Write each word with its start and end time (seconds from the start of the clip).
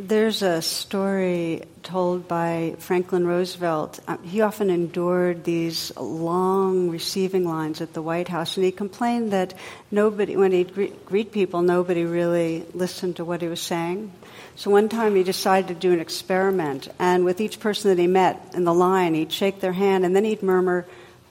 There's 0.00 0.40
a 0.40 0.62
story 0.62 1.64
told 1.82 2.26
by 2.26 2.76
Franklin 2.78 3.26
Roosevelt. 3.26 4.00
Uh, 4.08 4.16
he 4.24 4.40
often 4.40 4.70
endured 4.70 5.44
these 5.44 5.94
long 5.96 6.88
receiving 6.88 7.44
lines 7.44 7.82
at 7.82 7.92
the 7.92 8.00
White 8.00 8.28
House, 8.28 8.56
and 8.56 8.64
he 8.64 8.72
complained 8.72 9.32
that 9.32 9.52
nobody, 9.90 10.34
when 10.34 10.52
he'd 10.52 10.74
greet, 10.74 11.04
greet 11.04 11.30
people, 11.30 11.60
nobody 11.60 12.04
really 12.04 12.64
listened 12.72 13.16
to 13.16 13.24
what 13.24 13.42
he 13.42 13.48
was 13.48 13.60
saying. 13.60 14.10
So 14.56 14.70
one 14.70 14.88
time 14.88 15.14
he 15.14 15.22
decided 15.22 15.68
to 15.68 15.74
do 15.74 15.92
an 15.92 16.00
experiment, 16.00 16.88
and 16.98 17.26
with 17.26 17.40
each 17.40 17.60
person 17.60 17.90
that 17.90 18.00
he 18.00 18.06
met 18.06 18.52
in 18.54 18.64
the 18.64 18.74
line, 18.74 19.12
he'd 19.12 19.30
shake 19.30 19.60
their 19.60 19.74
hand, 19.74 20.06
and 20.06 20.16
then 20.16 20.24
he'd 20.24 20.42
murmur, 20.42 20.86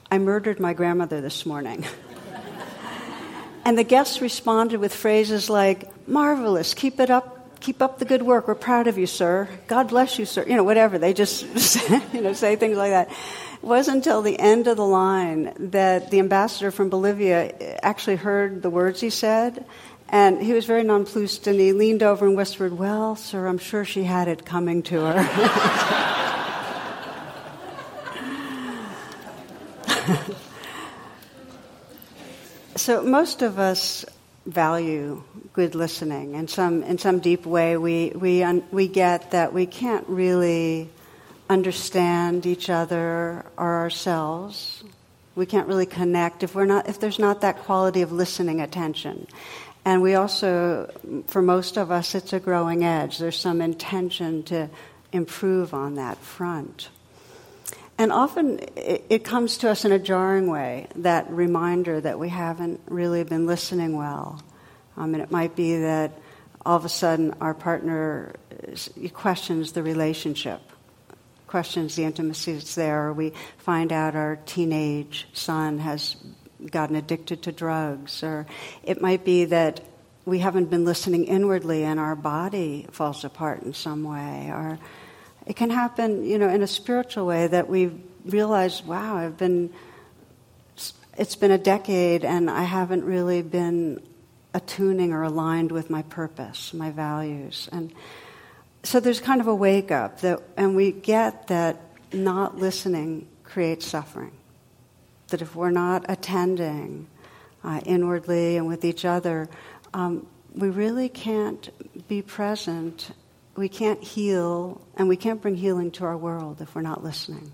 I 0.08 0.18
murdered 0.18 0.60
my 0.60 0.72
grandmother 0.72 1.20
this 1.20 1.44
morning. 1.44 1.84
and 3.64 3.76
the 3.76 3.84
guests 3.84 4.20
responded 4.20 4.78
with 4.78 4.94
phrases 4.94 5.50
like, 5.50 5.90
Marvelous, 6.06 6.74
keep 6.74 7.00
it 7.00 7.10
up, 7.10 7.31
keep 7.62 7.80
up 7.80 7.98
the 8.00 8.04
good 8.04 8.22
work. 8.22 8.48
We're 8.48 8.56
proud 8.56 8.88
of 8.88 8.98
you, 8.98 9.06
sir. 9.06 9.48
God 9.68 9.88
bless 9.88 10.18
you, 10.18 10.26
sir. 10.26 10.44
You 10.46 10.56
know, 10.56 10.64
whatever. 10.64 10.98
They 10.98 11.14
just, 11.14 11.44
you 12.12 12.20
know, 12.20 12.32
say 12.32 12.56
things 12.56 12.76
like 12.76 12.90
that. 12.90 13.08
It 13.08 13.62
wasn't 13.62 13.98
until 13.98 14.20
the 14.20 14.36
end 14.38 14.66
of 14.66 14.76
the 14.76 14.84
line 14.84 15.54
that 15.70 16.10
the 16.10 16.18
ambassador 16.18 16.72
from 16.72 16.90
Bolivia 16.90 17.78
actually 17.82 18.16
heard 18.16 18.62
the 18.62 18.70
words 18.70 19.00
he 19.00 19.10
said. 19.10 19.64
And 20.08 20.42
he 20.42 20.52
was 20.52 20.66
very 20.66 20.82
nonplussed 20.82 21.46
and 21.46 21.58
he 21.58 21.72
leaned 21.72 22.02
over 22.02 22.26
and 22.26 22.36
whispered, 22.36 22.76
Well, 22.76 23.14
sir, 23.16 23.46
I'm 23.46 23.58
sure 23.58 23.84
she 23.84 24.02
had 24.02 24.26
it 24.28 24.44
coming 24.44 24.82
to 24.82 25.00
her. 25.00 25.22
so 32.76 33.02
most 33.04 33.40
of 33.40 33.58
us 33.60 34.04
value 34.46 35.22
good 35.52 35.74
listening. 35.74 36.34
In 36.34 36.48
some, 36.48 36.82
in 36.82 36.98
some 36.98 37.20
deep 37.20 37.46
way, 37.46 37.76
we, 37.76 38.10
we, 38.14 38.42
un, 38.42 38.64
we 38.70 38.88
get 38.88 39.32
that 39.32 39.52
we 39.52 39.66
can't 39.66 40.08
really 40.08 40.88
understand 41.48 42.46
each 42.46 42.70
other 42.70 43.44
or 43.56 43.74
ourselves. 43.74 44.82
We 45.34 45.46
can't 45.46 45.68
really 45.68 45.86
connect 45.86 46.42
if, 46.42 46.54
we're 46.54 46.64
not, 46.64 46.88
if 46.88 46.98
there's 47.00 47.18
not 47.18 47.42
that 47.42 47.58
quality 47.58 48.02
of 48.02 48.12
listening 48.12 48.60
attention. 48.60 49.26
And 49.84 50.00
we 50.00 50.14
also, 50.14 50.92
for 51.26 51.42
most 51.42 51.76
of 51.76 51.90
us, 51.90 52.14
it's 52.14 52.32
a 52.32 52.40
growing 52.40 52.84
edge. 52.84 53.18
There's 53.18 53.38
some 53.38 53.60
intention 53.60 54.44
to 54.44 54.70
improve 55.12 55.74
on 55.74 55.96
that 55.96 56.18
front. 56.18 56.88
And 57.98 58.12
often 58.12 58.58
it, 58.76 59.04
it, 59.10 59.24
comes 59.24 59.58
to 59.58 59.70
us 59.70 59.84
in 59.84 59.92
a 59.92 59.98
jarring 59.98 60.46
way, 60.46 60.88
that 60.96 61.30
reminder 61.30 62.00
that 62.00 62.18
we 62.18 62.30
haven't 62.30 62.80
really 62.86 63.22
been 63.22 63.46
listening 63.46 63.96
well. 63.96 64.42
Um, 64.96 65.14
and 65.14 65.22
it 65.22 65.30
might 65.30 65.54
be 65.54 65.78
that 65.78 66.18
all 66.64 66.76
of 66.76 66.84
a 66.84 66.88
sudden 66.88 67.34
our 67.40 67.54
partner 67.54 68.34
questions 69.12 69.72
the 69.72 69.82
relationship, 69.82 70.60
questions 71.46 71.94
the 71.96 72.04
intimacy 72.04 72.54
that's 72.54 72.74
there, 72.74 73.08
or 73.08 73.12
we 73.12 73.32
find 73.58 73.92
out 73.92 74.14
our 74.14 74.36
teenage 74.46 75.26
son 75.32 75.78
has 75.78 76.16
gotten 76.70 76.96
addicted 76.96 77.42
to 77.42 77.52
drugs, 77.52 78.22
or 78.22 78.46
it 78.82 79.00
might 79.02 79.24
be 79.24 79.44
that 79.46 79.80
we 80.24 80.38
haven't 80.38 80.70
been 80.70 80.84
listening 80.84 81.24
inwardly 81.24 81.82
and 81.82 81.98
our 81.98 82.14
body 82.14 82.86
falls 82.92 83.24
apart 83.24 83.62
in 83.62 83.74
some 83.74 84.04
way, 84.04 84.48
or 84.50 84.78
it 85.46 85.56
can 85.56 85.70
happen, 85.70 86.24
you 86.24 86.38
know, 86.38 86.48
in 86.48 86.62
a 86.62 86.66
spiritual 86.66 87.26
way 87.26 87.46
that 87.46 87.68
we 87.68 87.92
realize, 88.24 88.82
wow, 88.82 89.16
I've 89.16 89.36
been, 89.36 89.70
it's 91.18 91.36
been 91.36 91.50
a 91.50 91.58
decade 91.58 92.24
and 92.24 92.48
I 92.48 92.62
haven't 92.62 93.04
really 93.04 93.42
been 93.42 94.00
attuning 94.54 95.12
or 95.12 95.22
aligned 95.22 95.72
with 95.72 95.90
my 95.90 96.02
purpose, 96.02 96.72
my 96.74 96.90
values. 96.90 97.68
And 97.72 97.92
so 98.82 99.00
there's 99.00 99.20
kind 99.20 99.40
of 99.40 99.46
a 99.46 99.54
wake 99.54 99.90
up 99.90 100.20
that, 100.20 100.40
and 100.56 100.76
we 100.76 100.92
get 100.92 101.48
that 101.48 101.80
not 102.12 102.58
listening 102.58 103.26
creates 103.44 103.86
suffering. 103.86 104.32
That 105.28 105.42
if 105.42 105.56
we're 105.56 105.70
not 105.70 106.04
attending 106.08 107.06
uh, 107.64 107.80
inwardly 107.84 108.56
and 108.56 108.66
with 108.66 108.84
each 108.84 109.04
other, 109.04 109.48
um, 109.94 110.26
we 110.54 110.68
really 110.68 111.08
can't 111.08 111.70
be 112.08 112.22
present 112.22 113.12
we 113.56 113.68
can't 113.68 114.02
heal 114.02 114.80
and 114.96 115.08
we 115.08 115.16
can't 115.16 115.40
bring 115.42 115.56
healing 115.56 115.90
to 115.92 116.04
our 116.04 116.16
world 116.16 116.60
if 116.60 116.74
we're 116.74 116.82
not 116.82 117.04
listening. 117.04 117.52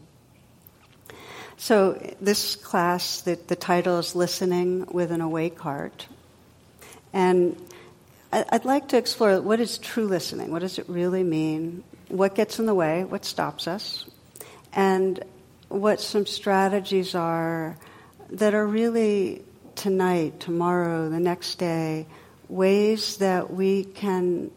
So, 1.57 2.15
this 2.21 2.55
class, 2.55 3.23
the, 3.23 3.35
the 3.35 3.57
title 3.57 3.99
is 3.99 4.15
Listening 4.15 4.87
with 4.93 5.11
an 5.11 5.21
Awake 5.21 5.59
Heart. 5.59 6.07
And 7.13 7.61
I'd 8.31 8.65
like 8.65 8.89
to 8.89 8.97
explore 8.97 9.41
what 9.41 9.59
is 9.59 9.79
true 9.79 10.07
listening? 10.07 10.53
What 10.53 10.61
does 10.61 10.79
it 10.79 10.89
really 10.89 11.25
mean? 11.25 11.83
What 12.09 12.37
gets 12.37 12.61
in 12.61 12.67
the 12.67 12.75
way? 12.75 13.05
What 13.05 13.25
stops 13.25 13.67
us? 13.67 14.05
And 14.73 15.25
what 15.69 16.01
some 16.01 16.27
strategies 16.27 17.15
are 17.15 17.77
that 18.31 18.55
are 18.55 18.67
really 18.67 19.43
tonight, 19.75 20.39
tomorrow, 20.41 21.09
the 21.09 21.21
next 21.21 21.57
day, 21.57 22.07
ways 22.49 23.17
that 23.17 23.53
we 23.53 23.85
can 23.85 24.51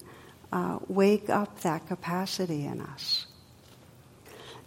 uh, 0.51 0.79
wake 0.87 1.29
up 1.29 1.61
that 1.61 1.87
capacity 1.87 2.65
in 2.65 2.81
us. 2.81 3.25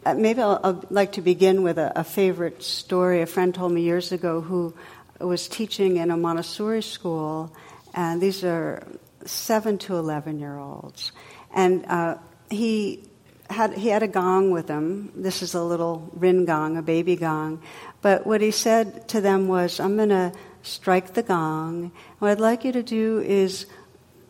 Uh, 0.04 0.14
maybe 0.14 0.42
I'll, 0.42 0.60
I'll, 0.62 0.84
like 0.90 1.12
to 1.12 1.22
begin 1.22 1.62
with 1.62 1.78
a, 1.78 1.92
a, 2.00 2.04
favorite 2.04 2.62
story. 2.62 3.22
A 3.22 3.26
friend 3.26 3.54
told 3.54 3.72
me 3.72 3.80
years 3.80 4.12
ago 4.12 4.40
who 4.42 4.74
was 5.18 5.48
teaching 5.48 5.96
in 5.96 6.10
a 6.10 6.16
Montessori 6.16 6.82
school, 6.82 7.54
and 7.94 8.20
these 8.20 8.44
are 8.44 8.86
seven 9.24 9.78
to 9.78 9.96
eleven 9.96 10.38
year 10.38 10.58
olds, 10.58 11.12
and 11.54 11.86
uh, 11.86 12.16
he 12.50 13.04
had 13.48 13.72
he 13.74 13.88
had 13.88 14.02
a 14.02 14.08
gong 14.08 14.50
with 14.50 14.68
him. 14.68 15.10
This 15.16 15.42
is 15.42 15.54
a 15.54 15.64
little 15.64 16.10
rin 16.12 16.44
gong, 16.44 16.76
a 16.76 16.82
baby 16.82 17.16
gong. 17.16 17.62
But 18.02 18.26
what 18.26 18.42
he 18.42 18.50
said 18.50 19.08
to 19.08 19.22
them 19.22 19.48
was, 19.48 19.80
"I'm 19.80 19.96
going 19.96 20.10
to 20.10 20.32
strike 20.64 21.14
the 21.14 21.22
gong. 21.22 21.92
What 22.18 22.30
I'd 22.30 22.40
like 22.40 22.64
you 22.64 22.72
to 22.72 22.82
do 22.82 23.20
is 23.20 23.66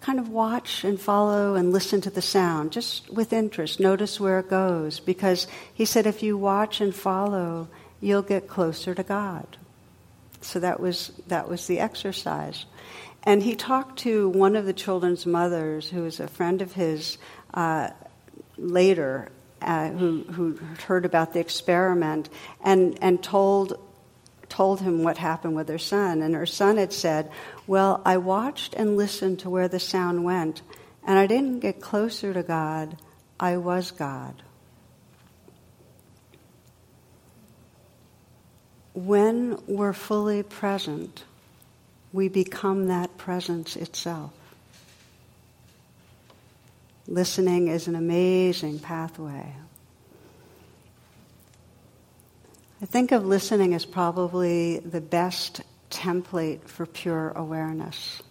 kind 0.05 0.19
of 0.19 0.29
watch 0.29 0.85
and 0.85 1.01
follow 1.01 1.55
and 1.55 1.73
listen 1.73 1.99
to 2.03 2.11
the 2.11 2.21
sound, 2.21 2.73
just 2.73 3.11
with 3.11 3.33
interest. 3.33 3.81
Notice 3.81 4.21
where 4.21 4.39
it 4.39 4.51
goes. 4.51 5.01
Because 5.01 5.47
he 5.73 5.87
said 5.87 6.07
if 6.07 6.23
you 6.23 6.37
watch 6.37 6.83
and 6.83 6.95
follow, 6.95 7.69
you'll 8.03 8.21
get 8.21 8.47
closer 8.47 8.95
to 8.95 9.03
God. 9.03 9.57
So 10.43 10.61
that 10.61 10.79
was, 10.79 11.11
that 11.29 11.49
was 11.49 11.67
the 11.67 11.81
exercise. 11.81 12.67
And 13.23 13.43
he 13.43 13.57
talked 13.57 14.01
to 14.01 14.29
one 14.29 14.57
of 14.57 14.67
the 14.67 14.75
children's 14.75 15.25
mothers, 15.25 15.89
who 15.89 16.03
was 16.03 16.21
a 16.21 16.29
friend 16.29 16.61
of 16.61 16.75
his, 16.75 17.17
uh, 17.55 17.89
later, 18.59 19.31
uh, 19.63 19.89
who, 19.89 20.25
who 20.25 20.59
heard 20.87 21.07
about 21.07 21.33
the 21.33 21.41
experiment, 21.41 22.29
and, 22.63 22.99
and 23.01 23.23
told 23.23 23.79
told 24.55 24.81
him 24.81 25.03
what 25.03 25.19
happened 25.19 25.57
with 25.57 25.69
her 25.69 25.79
son. 25.79 26.23
And 26.23 26.33
her 26.33 26.47
son 26.47 26.77
had 26.77 26.93
said, 26.93 27.29
Well, 27.67 28.01
I 28.05 28.19
watched 28.19 28.75
and 28.75 28.97
listened 28.97 29.41
to 29.41 29.51
where 29.51 29.67
the 29.67 29.81
sound 29.81 30.23
went, 30.23 30.63
and 31.05 31.19
I 31.19 31.27
didn't 31.27 31.59
get 31.59 31.81
closer 31.81 32.33
to 32.33 32.45
God. 32.45 32.97
I 33.41 33.57
was 33.57 33.91
God. 33.91 34.45
When 38.93 39.61
we're 39.67 39.93
fully 39.93 40.45
present, 40.45 41.25
we 42.13 42.29
become 42.29 42.87
that 42.87 43.19
presence 43.19 43.75
itself. 43.75 44.33
Listening 47.09 47.67
is 47.67 47.89
an 47.89 47.97
amazing 47.97 48.79
pathway. 48.79 49.53
I 52.85 52.87
think 52.87 53.13
of 53.13 53.25
listening 53.25 53.73
as 53.73 53.87
probably 53.87 54.79
the 54.79 55.01
best 55.01 55.63
template 55.89 56.69
for 56.69 56.85
pure 56.85 57.31
awareness. 57.31 58.23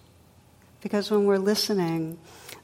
Because 0.79 1.09
when 1.09 1.25
we're 1.25 1.39
listening, 1.39 2.19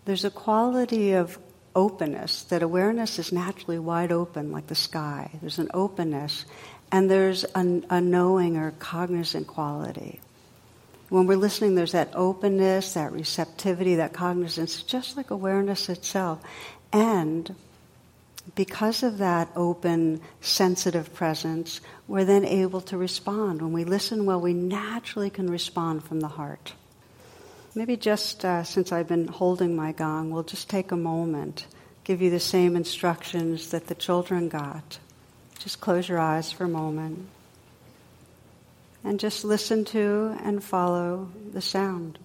there's 0.05 0.23
a 0.23 0.29
quality 0.29 1.13
of 1.13 1.39
openness, 1.75 2.43
that 2.43 2.61
awareness 2.61 3.17
is 3.17 3.31
naturally 3.31 3.79
wide 3.79 4.11
open 4.11 4.51
like 4.51 4.67
the 4.67 4.75
sky. 4.75 5.31
There's 5.41 5.57
an 5.57 5.71
openness, 5.73 6.45
and 6.91 7.09
there's 7.09 7.43
a, 7.55 7.81
a 7.89 7.99
knowing 7.99 8.57
or 8.57 8.69
cognizant 8.77 9.47
quality. 9.47 10.19
When 11.09 11.25
we're 11.25 11.37
listening, 11.37 11.73
there's 11.73 11.93
that 11.93 12.11
openness, 12.13 12.93
that 12.93 13.11
receptivity, 13.13 13.95
that 13.95 14.13
cognizance, 14.13 14.83
just 14.83 15.17
like 15.17 15.31
awareness 15.31 15.89
itself. 15.89 16.39
And 16.93 17.55
because 18.55 19.03
of 19.03 19.17
that 19.19 19.49
open, 19.55 20.21
sensitive 20.41 21.13
presence, 21.13 21.81
we're 22.07 22.25
then 22.25 22.45
able 22.45 22.81
to 22.81 22.97
respond. 22.97 23.61
When 23.61 23.73
we 23.73 23.83
listen 23.83 24.25
well, 24.25 24.41
we 24.41 24.53
naturally 24.53 25.29
can 25.29 25.49
respond 25.49 26.03
from 26.03 26.19
the 26.19 26.27
heart. 26.27 26.73
maybe 27.75 27.95
just 27.95 28.43
uh, 28.43 28.63
since 28.63 28.91
I've 28.91 29.07
been 29.07 29.27
holding 29.27 29.75
my 29.75 29.91
gong, 29.91 30.31
we'll 30.31 30.43
just 30.43 30.69
take 30.69 30.91
a 30.91 30.97
moment, 30.97 31.67
give 32.03 32.21
you 32.21 32.29
the 32.29 32.39
same 32.39 32.75
instructions 32.75 33.69
that 33.71 33.87
the 33.87 33.95
children 33.95 34.49
got. 34.49 34.99
Just 35.59 35.81
close 35.81 36.07
your 36.07 36.19
eyes 36.19 36.51
for 36.51 36.63
a 36.63 36.69
moment 36.69 37.27
and 39.03 39.19
just 39.19 39.43
listen 39.43 39.85
to 39.85 40.35
and 40.43 40.63
follow 40.63 41.29
the 41.51 41.61
sound. 41.61 42.19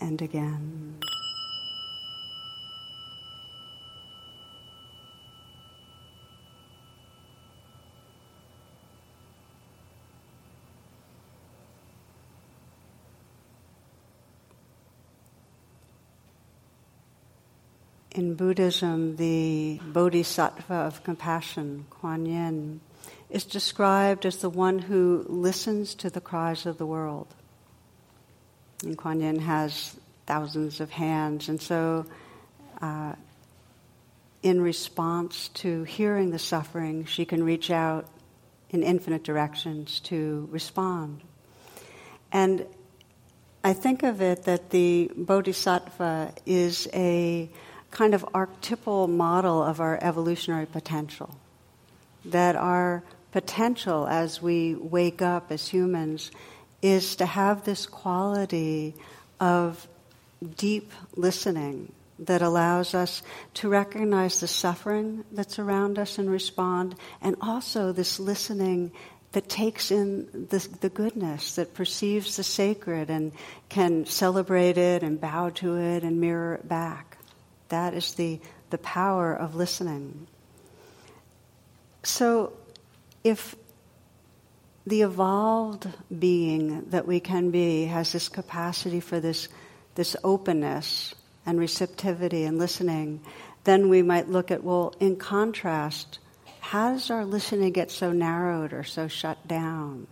And 0.00 0.22
again. 0.22 0.98
In 18.12 18.34
Buddhism, 18.34 19.16
the 19.16 19.80
bodhisattva 19.82 20.74
of 20.74 21.04
compassion, 21.04 21.86
Kuan 21.90 22.26
Yin, 22.26 22.80
is 23.30 23.44
described 23.44 24.26
as 24.26 24.38
the 24.38 24.50
one 24.50 24.80
who 24.80 25.24
listens 25.28 25.94
to 25.94 26.10
the 26.10 26.20
cries 26.20 26.66
of 26.66 26.76
the 26.76 26.86
world. 26.86 27.34
And 28.82 28.96
Kuan 28.96 29.20
Yin 29.20 29.38
has 29.40 29.96
thousands 30.26 30.80
of 30.80 30.90
hands, 30.90 31.48
and 31.48 31.60
so 31.60 32.06
uh, 32.80 33.14
in 34.42 34.60
response 34.60 35.48
to 35.48 35.84
hearing 35.84 36.30
the 36.30 36.38
suffering, 36.38 37.04
she 37.04 37.24
can 37.24 37.44
reach 37.44 37.70
out 37.70 38.06
in 38.70 38.82
infinite 38.82 39.22
directions 39.22 40.00
to 40.00 40.48
respond. 40.50 41.20
And 42.32 42.64
I 43.62 43.74
think 43.74 44.02
of 44.02 44.22
it 44.22 44.44
that 44.44 44.70
the 44.70 45.10
bodhisattva 45.14 46.32
is 46.46 46.88
a 46.94 47.50
kind 47.90 48.14
of 48.14 48.24
archetypal 48.32 49.08
model 49.08 49.62
of 49.62 49.80
our 49.80 49.98
evolutionary 50.00 50.66
potential. 50.66 51.36
That 52.24 52.56
our 52.56 53.02
potential 53.32 54.06
as 54.06 54.40
we 54.40 54.74
wake 54.74 55.20
up 55.20 55.50
as 55.52 55.68
humans 55.68 56.30
is 56.82 57.16
to 57.16 57.26
have 57.26 57.64
this 57.64 57.86
quality 57.86 58.94
of 59.38 59.86
deep 60.56 60.92
listening 61.16 61.92
that 62.18 62.42
allows 62.42 62.94
us 62.94 63.22
to 63.54 63.68
recognize 63.68 64.40
the 64.40 64.48
suffering 64.48 65.24
that's 65.32 65.58
around 65.58 65.98
us 65.98 66.18
and 66.18 66.30
respond, 66.30 66.94
and 67.22 67.36
also 67.40 67.92
this 67.92 68.20
listening 68.20 68.92
that 69.32 69.48
takes 69.48 69.90
in 69.90 70.46
the, 70.50 70.68
the, 70.80 70.88
goodness, 70.88 71.54
that 71.54 71.72
perceives 71.72 72.36
the 72.36 72.42
sacred 72.42 73.10
and 73.10 73.32
can 73.68 74.04
celebrate 74.04 74.76
it 74.76 75.02
and 75.02 75.20
bow 75.20 75.50
to 75.50 75.76
it 75.76 76.02
and 76.02 76.20
mirror 76.20 76.54
it 76.54 76.68
back. 76.68 77.16
That 77.68 77.94
is 77.94 78.14
the, 78.14 78.40
the 78.70 78.78
power 78.78 79.32
of 79.32 79.54
listening. 79.54 80.26
So, 82.02 82.52
if 83.22 83.54
the 84.86 85.02
evolved 85.02 85.88
being 86.16 86.84
that 86.90 87.06
we 87.06 87.20
can 87.20 87.50
be 87.50 87.84
has 87.84 88.12
this 88.12 88.28
capacity 88.28 89.00
for 89.00 89.20
this, 89.20 89.48
this 89.94 90.16
openness 90.24 91.14
and 91.46 91.58
receptivity 91.58 92.44
and 92.44 92.58
listening, 92.58 93.20
then 93.64 93.88
we 93.88 94.02
might 94.02 94.28
look 94.28 94.50
at, 94.50 94.64
well, 94.64 94.94
in 95.00 95.16
contrast, 95.16 96.18
how 96.60 96.92
does 96.92 97.10
our 97.10 97.24
listening 97.24 97.72
get 97.72 97.90
so 97.90 98.12
narrowed 98.12 98.72
or 98.72 98.84
so 98.84 99.08
shut 99.08 99.46
down? 99.46 100.06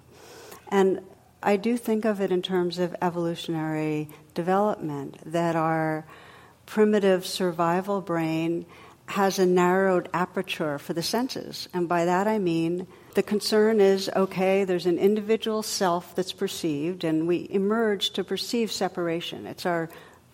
And 0.69 1.01
I 1.43 1.57
do 1.57 1.77
think 1.77 2.05
of 2.05 2.21
it 2.21 2.31
in 2.31 2.43
terms 2.43 2.79
of 2.79 2.95
evolutionary 3.01 4.09
development, 4.35 5.19
that 5.25 5.57
our 5.57 6.05
primitive 6.67 7.25
survival 7.25 8.01
brain 8.01 8.67
has 9.07 9.39
a 9.39 9.47
narrowed 9.47 10.09
aperture 10.13 10.79
for 10.79 10.93
the 10.93 11.03
senses. 11.03 11.69
And 11.73 11.89
by 11.89 12.05
that 12.05 12.27
I 12.27 12.39
mean 12.39 12.87
the 13.19 13.23
concern 13.25 13.81
is 13.81 14.09
okay, 14.15 14.63
there's 14.63 14.87
an 14.87 14.97
individual 14.97 15.65
self 15.65 16.15
that's 16.15 16.33
perceived, 16.33 17.03
and 17.03 17.27
we 17.27 17.49
emerge 17.51 18.11
to 18.11 18.23
perceive 18.23 18.71
separation. 18.71 19.45
It's 19.45 19.67
our 19.67 19.89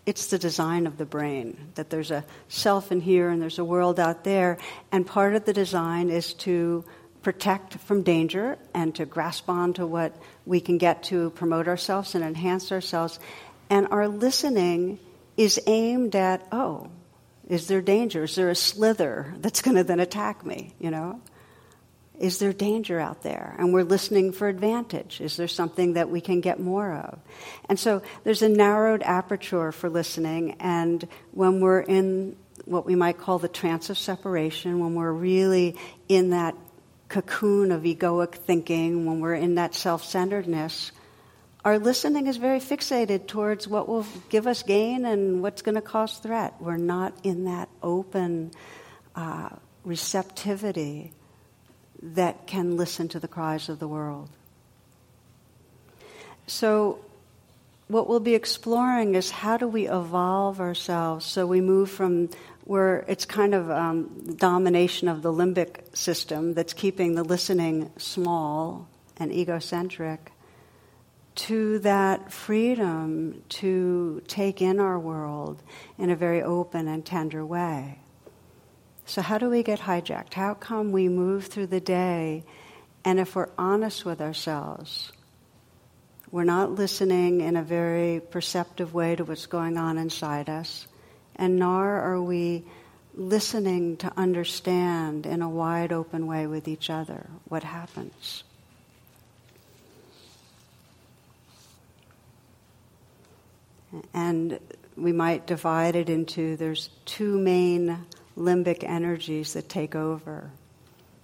it's 0.04 0.26
the 0.26 0.38
design 0.38 0.86
of 0.86 0.98
the 0.98 1.06
brain 1.06 1.56
that 1.76 1.88
there's 1.88 2.10
a 2.10 2.26
self 2.48 2.92
in 2.92 3.00
here 3.00 3.30
and 3.30 3.40
there's 3.40 3.58
a 3.58 3.64
world 3.64 3.98
out 3.98 4.22
there 4.24 4.58
and 4.92 5.06
part 5.06 5.34
of 5.34 5.46
the 5.46 5.54
design 5.54 6.10
is 6.10 6.34
to 6.34 6.84
protect 7.22 7.78
from 7.78 8.02
danger 8.02 8.58
and 8.74 8.94
to 8.96 9.06
grasp 9.06 9.48
on 9.48 9.72
to 9.72 9.86
what 9.86 10.14
we 10.44 10.60
can 10.60 10.76
get 10.76 11.04
to 11.04 11.30
promote 11.30 11.66
ourselves 11.66 12.14
and 12.14 12.22
enhance 12.22 12.70
ourselves 12.70 13.18
and 13.70 13.88
our 13.92 14.08
listening 14.08 14.98
is 15.38 15.58
aimed 15.66 16.14
at, 16.14 16.46
oh, 16.52 16.90
is 17.48 17.66
there 17.66 17.80
danger? 17.80 18.24
Is 18.24 18.34
there 18.34 18.50
a 18.50 18.54
slither 18.54 19.32
that's 19.38 19.62
going 19.62 19.78
to 19.78 19.84
then 19.84 20.00
attack 20.00 20.44
me? 20.44 20.74
You 20.78 20.90
know? 20.90 21.22
Is 22.18 22.38
there 22.38 22.52
danger 22.52 23.00
out 23.00 23.22
there? 23.22 23.56
And 23.58 23.72
we're 23.72 23.82
listening 23.82 24.32
for 24.32 24.48
advantage. 24.48 25.20
Is 25.20 25.36
there 25.36 25.48
something 25.48 25.94
that 25.94 26.10
we 26.10 26.20
can 26.20 26.40
get 26.40 26.60
more 26.60 26.94
of? 26.94 27.18
And 27.68 27.78
so 27.78 28.02
there's 28.22 28.42
a 28.42 28.48
narrowed 28.48 29.02
aperture 29.02 29.72
for 29.72 29.90
listening. 29.90 30.56
And 30.60 31.06
when 31.32 31.60
we're 31.60 31.80
in 31.80 32.36
what 32.66 32.86
we 32.86 32.94
might 32.94 33.18
call 33.18 33.40
the 33.40 33.48
trance 33.48 33.90
of 33.90 33.98
separation, 33.98 34.78
when 34.78 34.94
we're 34.94 35.12
really 35.12 35.76
in 36.08 36.30
that 36.30 36.54
cocoon 37.08 37.72
of 37.72 37.82
egoic 37.82 38.34
thinking, 38.34 39.06
when 39.06 39.20
we're 39.20 39.34
in 39.34 39.56
that 39.56 39.74
self 39.74 40.04
centeredness, 40.04 40.92
our 41.64 41.80
listening 41.80 42.28
is 42.28 42.36
very 42.36 42.60
fixated 42.60 43.26
towards 43.26 43.66
what 43.66 43.88
will 43.88 44.06
give 44.28 44.46
us 44.46 44.62
gain 44.62 45.04
and 45.04 45.42
what's 45.42 45.62
going 45.62 45.74
to 45.74 45.80
cause 45.80 46.18
threat. 46.18 46.54
We're 46.60 46.76
not 46.76 47.12
in 47.24 47.46
that 47.46 47.68
open 47.82 48.52
uh, 49.16 49.48
receptivity 49.82 51.12
that 52.12 52.46
can 52.46 52.76
listen 52.76 53.08
to 53.08 53.18
the 53.18 53.28
cries 53.28 53.68
of 53.68 53.78
the 53.78 53.88
world. 53.88 54.28
So, 56.46 56.98
what 57.88 58.08
we'll 58.08 58.20
be 58.20 58.34
exploring 58.34 59.14
is 59.14 59.30
how 59.30 59.56
do 59.56 59.66
we 59.66 59.88
evolve 59.88 60.60
ourselves 60.60 61.26
so 61.26 61.46
we 61.46 61.60
move 61.60 61.90
from 61.90 62.30
where 62.64 63.04
it's 63.08 63.26
kind 63.26 63.54
of 63.54 63.70
um, 63.70 64.34
domination 64.36 65.06
of 65.06 65.20
the 65.20 65.32
limbic 65.32 65.94
system 65.94 66.54
that's 66.54 66.72
keeping 66.72 67.14
the 67.14 67.22
listening 67.22 67.90
small 67.98 68.88
and 69.18 69.30
egocentric 69.30 70.32
to 71.34 71.78
that 71.80 72.32
freedom 72.32 73.42
to 73.48 74.22
take 74.28 74.62
in 74.62 74.80
our 74.80 74.98
world 74.98 75.62
in 75.98 76.08
a 76.08 76.16
very 76.16 76.42
open 76.42 76.88
and 76.88 77.04
tender 77.04 77.44
way. 77.44 77.98
So, 79.06 79.22
how 79.22 79.38
do 79.38 79.50
we 79.50 79.62
get 79.62 79.80
hijacked? 79.80 80.34
How 80.34 80.54
come 80.54 80.90
we 80.90 81.08
move 81.08 81.46
through 81.46 81.66
the 81.66 81.80
day 81.80 82.44
and 83.04 83.20
if 83.20 83.36
we're 83.36 83.50
honest 83.58 84.04
with 84.04 84.22
ourselves, 84.22 85.12
we're 86.30 86.44
not 86.44 86.72
listening 86.72 87.42
in 87.42 87.54
a 87.54 87.62
very 87.62 88.20
perceptive 88.20 88.94
way 88.94 89.14
to 89.14 89.24
what's 89.24 89.46
going 89.46 89.76
on 89.76 89.98
inside 89.98 90.48
us, 90.48 90.86
and 91.36 91.58
nor 91.58 91.86
are 91.86 92.20
we 92.20 92.64
listening 93.14 93.98
to 93.98 94.12
understand 94.16 95.26
in 95.26 95.42
a 95.42 95.48
wide 95.48 95.92
open 95.92 96.26
way 96.26 96.46
with 96.46 96.66
each 96.66 96.88
other 96.88 97.28
what 97.44 97.62
happens. 97.62 98.42
And 104.12 104.58
we 104.96 105.12
might 105.12 105.46
divide 105.46 105.94
it 105.94 106.08
into 106.08 106.56
there's 106.56 106.88
two 107.04 107.38
main 107.38 107.98
limbic 108.36 108.84
energies 108.84 109.52
that 109.52 109.68
take 109.68 109.94
over 109.94 110.50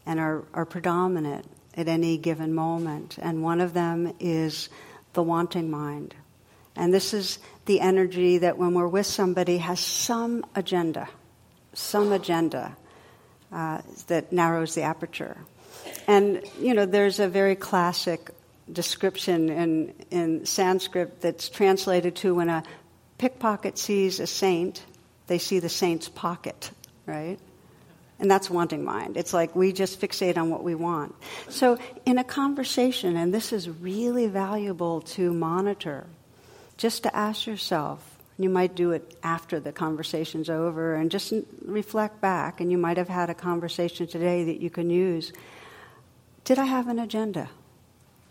and 0.07 0.21
are, 0.21 0.45
are 0.55 0.65
predominant 0.65 1.49
at 1.77 1.89
any 1.89 2.19
given 2.19 2.55
moment. 2.55 3.19
And 3.21 3.43
one 3.43 3.61
of 3.61 3.75
them 3.75 4.15
is 4.21 4.69
the 5.13 5.23
wanting 5.23 5.71
mind. 5.71 6.15
And 6.77 6.95
this 6.95 7.13
is 7.13 7.39
the 7.67 7.81
energy 7.81 8.39
that 8.39 8.59
when 8.59 8.75
we're 8.75 8.89
with 8.89 9.07
somebody 9.07 9.59
has 9.59 9.81
some 9.81 10.45
agenda, 10.55 11.09
some 11.75 12.13
agenda 12.13 12.77
uh, 13.53 13.83
that 14.07 14.33
narrows 14.33 14.75
the 14.75 14.83
aperture. 14.83 15.37
And, 16.07 16.43
you 16.61 16.75
know, 16.75 16.87
there's 16.87 17.19
a 17.19 17.29
very 17.29 17.57
classic 17.57 18.31
description 18.73 19.49
in, 19.49 19.95
in 20.11 20.47
Sanskrit 20.47 21.21
that's 21.21 21.49
translated 21.49 22.17
to 22.17 22.35
when 22.35 22.49
a 22.49 22.63
pickpocket 23.19 23.79
sees 23.79 24.21
a 24.21 24.27
saint, 24.27 24.85
they 25.27 25.39
see 25.39 25.59
the 25.59 25.69
saint's 25.69 26.09
pocket, 26.09 26.71
right? 27.11 27.39
And 28.19 28.31
that's 28.31 28.51
wanting 28.51 28.85
mind. 28.85 29.17
It's 29.17 29.33
like 29.33 29.57
we 29.57 29.73
just 29.73 30.01
fixate 30.01 30.37
on 30.37 30.51
what 30.51 30.63
we 30.63 30.75
want. 30.75 31.15
So, 31.49 31.79
in 32.05 32.19
a 32.19 32.25
conversation, 32.25 33.17
and 33.17 33.33
this 33.33 33.53
is 33.53 33.69
really 33.69 34.27
valuable 34.27 35.01
to 35.17 35.33
monitor, 35.33 36.07
just 36.77 37.03
to 37.05 37.17
ask 37.17 37.47
yourself 37.47 38.05
You 38.39 38.49
might 38.49 38.75
do 38.75 38.93
it 38.93 39.19
after 39.23 39.61
the 39.61 39.71
conversation's 39.71 40.49
over 40.49 40.95
and 40.95 41.11
just 41.11 41.35
reflect 41.67 42.23
back. 42.23 42.61
And 42.61 42.71
you 42.71 42.79
might 42.79 42.97
have 42.97 43.09
had 43.09 43.29
a 43.29 43.35
conversation 43.35 44.07
today 44.07 44.45
that 44.45 44.61
you 44.63 44.71
can 44.71 44.89
use. 44.89 45.31
Did 46.45 46.59
I 46.59 46.65
have 46.65 46.89
an 46.89 46.99
agenda? 46.99 47.51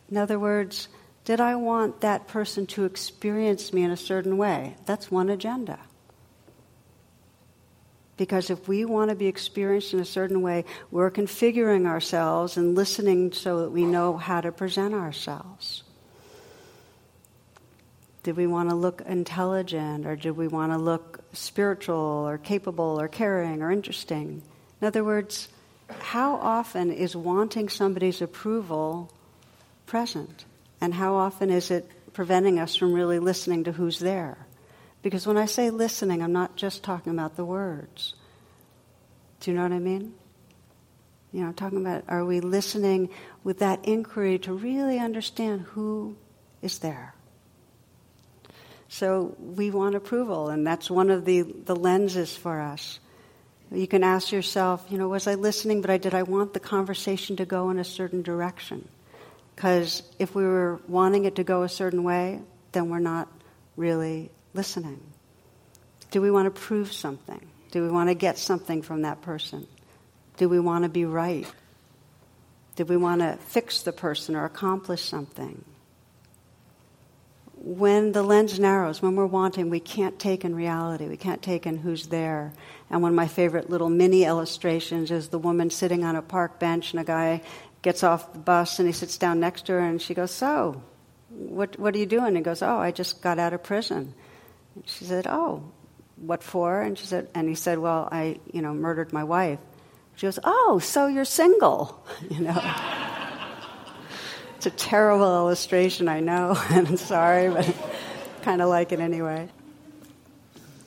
In 0.10 0.18
other 0.18 0.40
words, 0.40 0.88
did 1.26 1.40
I 1.40 1.56
want 1.56 2.02
that 2.02 2.28
person 2.28 2.66
to 2.74 2.86
experience 2.86 3.72
me 3.72 3.84
in 3.84 3.92
a 3.92 3.98
certain 3.98 4.38
way? 4.38 4.76
That's 4.88 5.12
one 5.12 5.30
agenda. 5.30 5.78
Because 8.20 8.50
if 8.50 8.68
we 8.68 8.84
want 8.84 9.12
to 9.12 9.16
be 9.16 9.28
experienced 9.28 9.94
in 9.94 10.02
a 10.02 10.06
certain 10.06 10.42
way, 10.42 10.66
we're 10.92 11.10
configuring 11.10 11.88
ourselves 11.88 12.58
and 12.58 12.76
listening 12.76 13.32
so 13.32 13.62
that 13.62 13.72
we 13.72 13.86
know 13.86 14.18
how 14.18 14.42
to 14.42 14.52
present 14.52 14.94
ourselves. 14.94 15.84
Did 18.24 18.36
we 18.36 18.46
want 18.46 18.72
to 18.72 18.76
look 18.76 19.02
intelligent 19.08 20.06
or 20.06 20.18
did 20.18 20.32
we 20.32 20.50
want 20.50 20.74
to 20.74 20.78
look 20.78 21.22
spiritual 21.32 22.28
or 22.28 22.38
capable 22.38 23.00
or 23.00 23.08
caring 23.08 23.62
or 23.62 23.72
interesting? 23.72 24.42
In 24.82 24.88
other 24.88 25.06
words, 25.06 25.48
how 26.00 26.36
often 26.36 26.92
is 26.92 27.16
wanting 27.16 27.70
somebody's 27.70 28.22
approval 28.22 29.14
present? 29.86 30.44
And 30.82 30.94
how 30.94 31.16
often 31.16 31.50
is 31.50 31.72
it 31.72 31.90
preventing 32.12 32.60
us 32.60 32.76
from 32.76 32.92
really 32.92 33.20
listening 33.20 33.64
to 33.64 33.72
who's 33.72 34.00
there? 34.00 34.46
Because 35.02 35.26
when 35.26 35.38
I 35.38 35.46
say 35.46 35.70
listening, 35.70 36.22
I'm 36.22 36.34
not 36.34 36.56
just 36.56 36.84
talking 36.84 37.14
about 37.14 37.36
the 37.36 37.46
words. 37.46 38.16
Do 39.40 39.52
you 39.52 39.58
know 39.58 39.64
what 39.64 39.72
I 39.72 39.80
mean? 39.80 40.14
You 41.32 41.42
know, 41.42 41.48
I'm 41.48 41.54
talking 41.54 41.80
about 41.80 42.04
are 42.08 42.26
we 42.26 42.40
listening 42.40 43.10
with 43.44 43.60
that 43.60 43.86
inquiry 43.86 44.40
to 44.40 44.54
really 44.54 45.00
understand 45.00 45.62
who 45.62 46.18
is 46.62 46.80
there? 46.80 47.14
So 48.90 49.36
we 49.40 49.70
want 49.70 49.96
approval, 49.96 50.50
and 50.50 50.66
that's 50.66 50.90
one 50.90 51.12
of 51.12 51.24
the, 51.24 51.44
the 51.44 51.76
lenses 51.76 52.36
for 52.36 52.60
us. 52.60 53.00
You 53.72 53.88
can 53.88 54.04
ask 54.04 54.32
yourself, 54.32 54.84
you 54.90 54.98
know, 54.98 55.08
was 55.08 55.28
I 55.28 55.36
listening, 55.36 55.82
but 55.82 55.92
I, 55.92 55.98
did 55.98 56.16
I 56.16 56.24
want 56.24 56.56
the 56.56 56.60
conversation 56.60 57.36
to 57.36 57.46
go 57.46 57.70
in 57.70 57.78
a 57.78 57.84
certain 57.84 58.24
direction? 58.24 58.88
Because 59.56 60.02
if 60.18 60.34
we 60.34 60.44
were 60.44 60.80
wanting 60.88 61.26
it 61.26 61.36
to 61.36 61.44
go 61.44 61.62
a 61.62 61.70
certain 61.70 62.04
way, 62.04 62.42
then 62.72 62.90
we're 62.90 62.98
not 62.98 63.28
really 63.76 64.32
listening. 64.54 65.02
Do 66.12 66.22
we 66.22 66.32
want 66.32 66.54
to 66.54 66.62
prove 66.62 66.92
something? 66.92 67.46
Do 67.72 67.84
we 67.84 67.90
want 67.90 68.10
to 68.10 68.16
get 68.16 68.38
something 68.38 68.82
from 68.82 69.04
that 69.04 69.22
person? 69.22 69.68
Do 70.38 70.50
we 70.50 70.60
want 70.60 70.84
to 70.84 70.90
be 70.90 71.06
right? 71.06 71.46
Do 72.76 72.86
we 72.86 72.98
want 72.98 73.22
to 73.22 73.38
fix 73.38 73.82
the 73.82 73.92
person 73.92 74.36
or 74.36 74.46
accomplish 74.46 75.04
something? 75.04 75.64
when 77.62 78.14
the 78.14 78.24
lens 78.24 78.58
narrows, 78.58 79.02
when 79.02 79.16
we're 79.16 79.26
wanting, 79.26 79.70
we 79.70 79.82
can't 79.82 80.18
take 80.18 80.46
in 80.46 80.56
reality. 80.56 81.08
We 81.08 81.18
can't 81.18 81.42
take 81.42 81.66
in 81.66 81.78
who's 81.78 82.08
there. 82.08 82.54
And 82.90 83.02
one 83.02 83.12
of 83.12 83.16
my 83.16 83.28
favorite 83.28 83.70
little 83.70 83.90
mini 83.90 84.24
illustrations 84.24 85.12
is 85.12 85.28
the 85.28 85.40
woman 85.40 85.70
sitting 85.70 86.04
on 86.06 86.16
a 86.16 86.22
park 86.22 86.58
bench, 86.60 86.94
and 86.94 87.02
a 87.02 87.04
guy 87.04 87.42
gets 87.82 88.04
off 88.04 88.32
the 88.34 88.40
bus 88.40 88.80
and 88.80 88.88
he 88.88 88.94
sits 88.94 89.18
down 89.18 89.40
next 89.40 89.66
to 89.66 89.74
her, 89.74 89.80
and 89.80 90.02
she 90.02 90.14
goes, 90.14 90.32
"So, 90.32 90.82
what 91.30 91.78
what 91.78 91.94
are 91.96 91.98
you 91.98 92.06
doing?" 92.06 92.36
he 92.36 92.42
goes, 92.42 92.62
"Oh, 92.62 92.78
I 92.78 92.92
just 92.92 93.22
got 93.22 93.40
out 93.40 93.54
of 93.54 93.62
prison." 93.62 94.14
And 94.76 94.84
she 94.88 95.06
said, 95.06 95.28
"Oh, 95.28 95.64
what 96.18 96.44
for?" 96.44 96.82
And 96.82 96.98
she 96.98 97.06
said, 97.06 97.28
and 97.34 97.48
he 97.48 97.56
said, 97.56 97.80
"Well, 97.80 98.08
I 98.12 98.40
you 98.52 98.62
know 98.62 98.74
murdered 98.74 99.14
my 99.14 99.24
wife." 99.24 99.60
She 100.16 100.28
goes, 100.28 100.40
"Oh, 100.44 100.80
so 100.82 101.08
you're 101.08 101.26
single?" 101.26 102.06
you 102.30 102.42
know. 102.42 102.62
It's 104.60 104.66
a 104.66 104.72
terrible 104.72 105.38
illustration, 105.38 106.10
I 106.10 106.20
know, 106.20 106.54
and 106.70 106.86
I'm 106.86 106.98
sorry, 106.98 107.50
but 107.50 107.74
kind 108.42 108.62
of 108.62 108.68
like 108.68 108.92
it 108.92 109.00
anyway. 109.00 109.48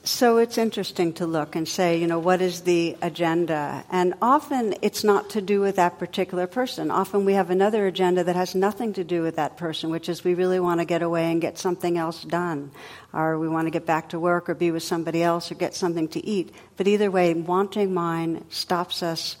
So 0.05 0.37
it's 0.37 0.57
interesting 0.57 1.13
to 1.13 1.25
look 1.25 1.55
and 1.55 1.65
say, 1.65 1.97
you 1.97 2.07
know, 2.07 2.19
what 2.19 2.41
is 2.41 2.61
the 2.61 2.97
agenda? 3.01 3.85
And 3.89 4.15
often 4.21 4.75
it's 4.81 5.01
not 5.01 5.29
to 5.29 5.41
do 5.41 5.61
with 5.61 5.77
that 5.77 5.97
particular 5.97 6.45
person. 6.45 6.91
Often 6.91 7.23
we 7.23 7.35
have 7.35 7.49
another 7.49 7.87
agenda 7.87 8.21
that 8.25 8.35
has 8.35 8.53
nothing 8.53 8.91
to 8.93 9.05
do 9.05 9.21
with 9.21 9.37
that 9.37 9.55
person, 9.55 9.91
which 9.91 10.09
is 10.09 10.25
we 10.25 10.33
really 10.33 10.59
want 10.59 10.81
to 10.81 10.85
get 10.85 11.01
away 11.01 11.31
and 11.31 11.39
get 11.39 11.57
something 11.57 11.97
else 11.97 12.21
done. 12.21 12.71
Or 13.13 13.39
we 13.39 13.47
want 13.47 13.67
to 13.67 13.71
get 13.71 13.85
back 13.85 14.09
to 14.09 14.19
work 14.19 14.49
or 14.49 14.55
be 14.55 14.71
with 14.71 14.83
somebody 14.83 15.23
else 15.23 15.49
or 15.53 15.55
get 15.55 15.73
something 15.73 16.09
to 16.09 16.25
eat. 16.25 16.53
But 16.75 16.89
either 16.89 17.09
way, 17.09 17.33
wanting 17.33 17.93
mind 17.93 18.43
stops 18.49 19.03
us 19.03 19.37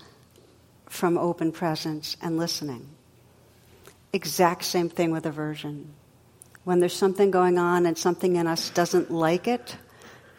from 0.87 1.17
open 1.17 1.51
presence 1.51 2.15
and 2.21 2.37
listening. 2.37 2.87
Exact 4.13 4.63
same 4.63 4.87
thing 4.87 5.11
with 5.11 5.25
aversion. 5.25 5.93
When 6.63 6.79
there's 6.79 6.95
something 6.95 7.31
going 7.31 7.57
on 7.57 7.85
and 7.85 7.97
something 7.97 8.37
in 8.37 8.47
us 8.47 8.69
doesn't 8.69 9.11
like 9.11 9.49
it, 9.49 9.75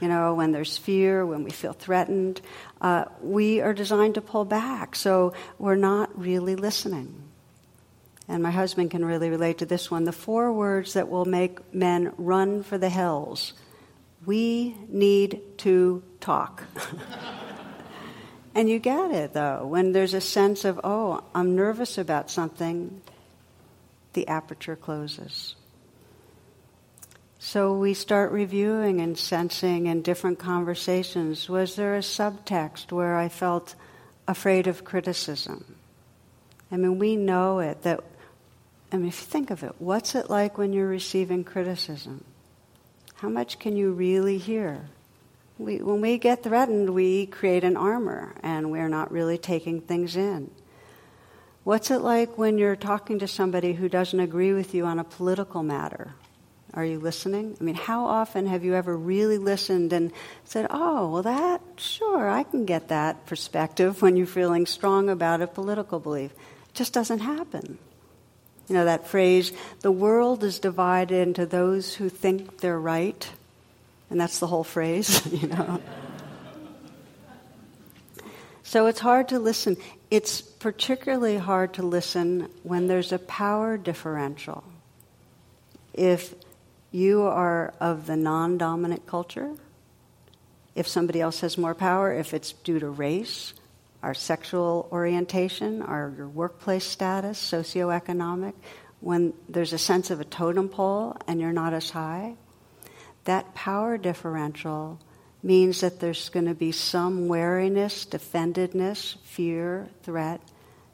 you 0.04 0.10
know, 0.10 0.34
when 0.34 0.52
there's 0.52 0.76
fear, 0.76 1.24
when 1.24 1.44
we 1.44 1.50
feel 1.50 1.72
threatened, 1.72 2.42
uh, 2.82 3.06
we 3.22 3.62
are 3.62 3.72
designed 3.72 4.16
to 4.16 4.20
pull 4.20 4.44
back. 4.44 4.96
So 4.96 5.32
we're 5.58 5.76
not 5.76 6.10
really 6.20 6.56
listening. 6.56 7.22
And 8.28 8.42
my 8.42 8.50
husband 8.50 8.90
can 8.90 9.02
really 9.02 9.30
relate 9.30 9.56
to 9.58 9.66
this 9.66 9.90
one. 9.90 10.04
The 10.04 10.12
four 10.12 10.52
words 10.52 10.92
that 10.92 11.08
will 11.08 11.24
make 11.24 11.72
men 11.72 12.12
run 12.18 12.62
for 12.62 12.76
the 12.76 12.90
hills. 12.90 13.54
We 14.26 14.76
need 14.88 15.40
to 15.60 16.02
talk. 16.20 16.64
and 18.54 18.68
you 18.68 18.78
get 18.78 19.10
it, 19.10 19.32
though, 19.32 19.66
when 19.66 19.92
there's 19.92 20.12
a 20.12 20.20
sense 20.20 20.66
of, 20.66 20.82
oh, 20.84 21.24
I'm 21.34 21.56
nervous 21.56 21.96
about 21.96 22.30
something, 22.30 23.00
the 24.12 24.28
aperture 24.28 24.76
closes. 24.76 25.56
So 27.46 27.76
we 27.76 27.92
start 27.92 28.32
reviewing 28.32 29.02
and 29.02 29.18
sensing 29.18 29.84
in 29.84 30.00
different 30.00 30.38
conversations 30.38 31.46
was 31.46 31.76
there 31.76 31.94
a 31.94 31.98
subtext 31.98 32.90
where 32.90 33.16
I 33.16 33.28
felt 33.28 33.74
afraid 34.26 34.66
of 34.66 34.82
criticism? 34.82 35.76
I 36.72 36.78
mean, 36.78 36.98
we 36.98 37.16
know 37.16 37.58
it 37.58 37.82
that, 37.82 38.02
I 38.90 38.96
mean, 38.96 39.08
if 39.08 39.20
you 39.20 39.26
think 39.26 39.50
of 39.50 39.62
it, 39.62 39.74
what's 39.78 40.14
it 40.14 40.30
like 40.30 40.56
when 40.56 40.72
you're 40.72 40.88
receiving 40.88 41.44
criticism? 41.44 42.24
How 43.16 43.28
much 43.28 43.58
can 43.58 43.76
you 43.76 43.92
really 43.92 44.38
hear? 44.38 44.86
We, 45.58 45.82
when 45.82 46.00
we 46.00 46.16
get 46.16 46.42
threatened, 46.42 46.94
we 46.94 47.26
create 47.26 47.62
an 47.62 47.76
armor 47.76 48.34
and 48.42 48.72
we're 48.72 48.88
not 48.88 49.12
really 49.12 49.36
taking 49.36 49.82
things 49.82 50.16
in. 50.16 50.50
What's 51.62 51.90
it 51.90 52.00
like 52.00 52.38
when 52.38 52.56
you're 52.56 52.74
talking 52.74 53.18
to 53.18 53.28
somebody 53.28 53.74
who 53.74 53.90
doesn't 53.90 54.18
agree 54.18 54.54
with 54.54 54.74
you 54.74 54.86
on 54.86 54.98
a 54.98 55.04
political 55.04 55.62
matter? 55.62 56.14
Are 56.76 56.84
you 56.84 56.98
listening? 56.98 57.56
I 57.60 57.62
mean, 57.62 57.76
how 57.76 58.06
often 58.06 58.46
have 58.46 58.64
you 58.64 58.74
ever 58.74 58.96
really 58.96 59.38
listened 59.38 59.92
and 59.92 60.10
said, 60.44 60.66
oh, 60.70 61.08
well, 61.08 61.22
that, 61.22 61.60
sure, 61.76 62.28
I 62.28 62.42
can 62.42 62.64
get 62.64 62.88
that 62.88 63.26
perspective 63.26 64.02
when 64.02 64.16
you're 64.16 64.26
feeling 64.26 64.66
strong 64.66 65.08
about 65.08 65.40
a 65.40 65.46
political 65.46 66.00
belief? 66.00 66.32
It 66.32 66.74
just 66.74 66.92
doesn't 66.92 67.20
happen. 67.20 67.78
You 68.68 68.74
know, 68.74 68.86
that 68.86 69.06
phrase, 69.06 69.52
the 69.80 69.92
world 69.92 70.42
is 70.42 70.58
divided 70.58 71.28
into 71.28 71.46
those 71.46 71.94
who 71.94 72.08
think 72.08 72.58
they're 72.58 72.80
right, 72.80 73.30
and 74.10 74.20
that's 74.20 74.40
the 74.40 74.46
whole 74.48 74.64
phrase, 74.64 75.24
you 75.32 75.46
know. 75.46 75.80
so 78.64 78.86
it's 78.86 79.00
hard 79.00 79.28
to 79.28 79.38
listen. 79.38 79.76
It's 80.10 80.40
particularly 80.40 81.36
hard 81.36 81.74
to 81.74 81.82
listen 81.82 82.48
when 82.64 82.88
there's 82.88 83.12
a 83.12 83.18
power 83.18 83.76
differential. 83.76 84.64
If 85.92 86.34
you 86.94 87.22
are 87.22 87.74
of 87.80 88.06
the 88.06 88.16
non 88.16 88.56
dominant 88.56 89.04
culture, 89.04 89.52
if 90.76 90.86
somebody 90.86 91.20
else 91.20 91.40
has 91.40 91.58
more 91.58 91.74
power, 91.74 92.12
if 92.12 92.32
it's 92.32 92.52
due 92.52 92.78
to 92.78 92.88
race, 92.88 93.52
our 94.00 94.14
sexual 94.14 94.88
orientation, 94.92 95.82
our 95.82 96.14
your 96.16 96.28
workplace 96.28 96.84
status, 96.84 97.40
socioeconomic, 97.40 98.52
when 99.00 99.32
there's 99.48 99.72
a 99.72 99.78
sense 99.78 100.12
of 100.12 100.20
a 100.20 100.24
totem 100.24 100.68
pole 100.68 101.16
and 101.26 101.40
you're 101.40 101.52
not 101.52 101.74
as 101.74 101.90
high, 101.90 102.36
that 103.24 103.54
power 103.56 103.98
differential 103.98 105.00
means 105.42 105.80
that 105.80 105.98
there's 105.98 106.28
going 106.28 106.46
to 106.46 106.54
be 106.54 106.70
some 106.70 107.26
wariness, 107.26 108.04
defendedness, 108.04 109.16
fear, 109.24 109.88
threat 110.04 110.40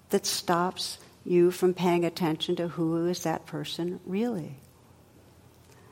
that 0.09 0.25
stops 0.25 0.97
you 1.26 1.50
from 1.50 1.75
paying 1.75 2.07
attention 2.07 2.57
to 2.57 2.69
who 2.69 3.07
is 3.07 3.25
that 3.25 3.45
person 3.45 4.00
really. 4.07 4.57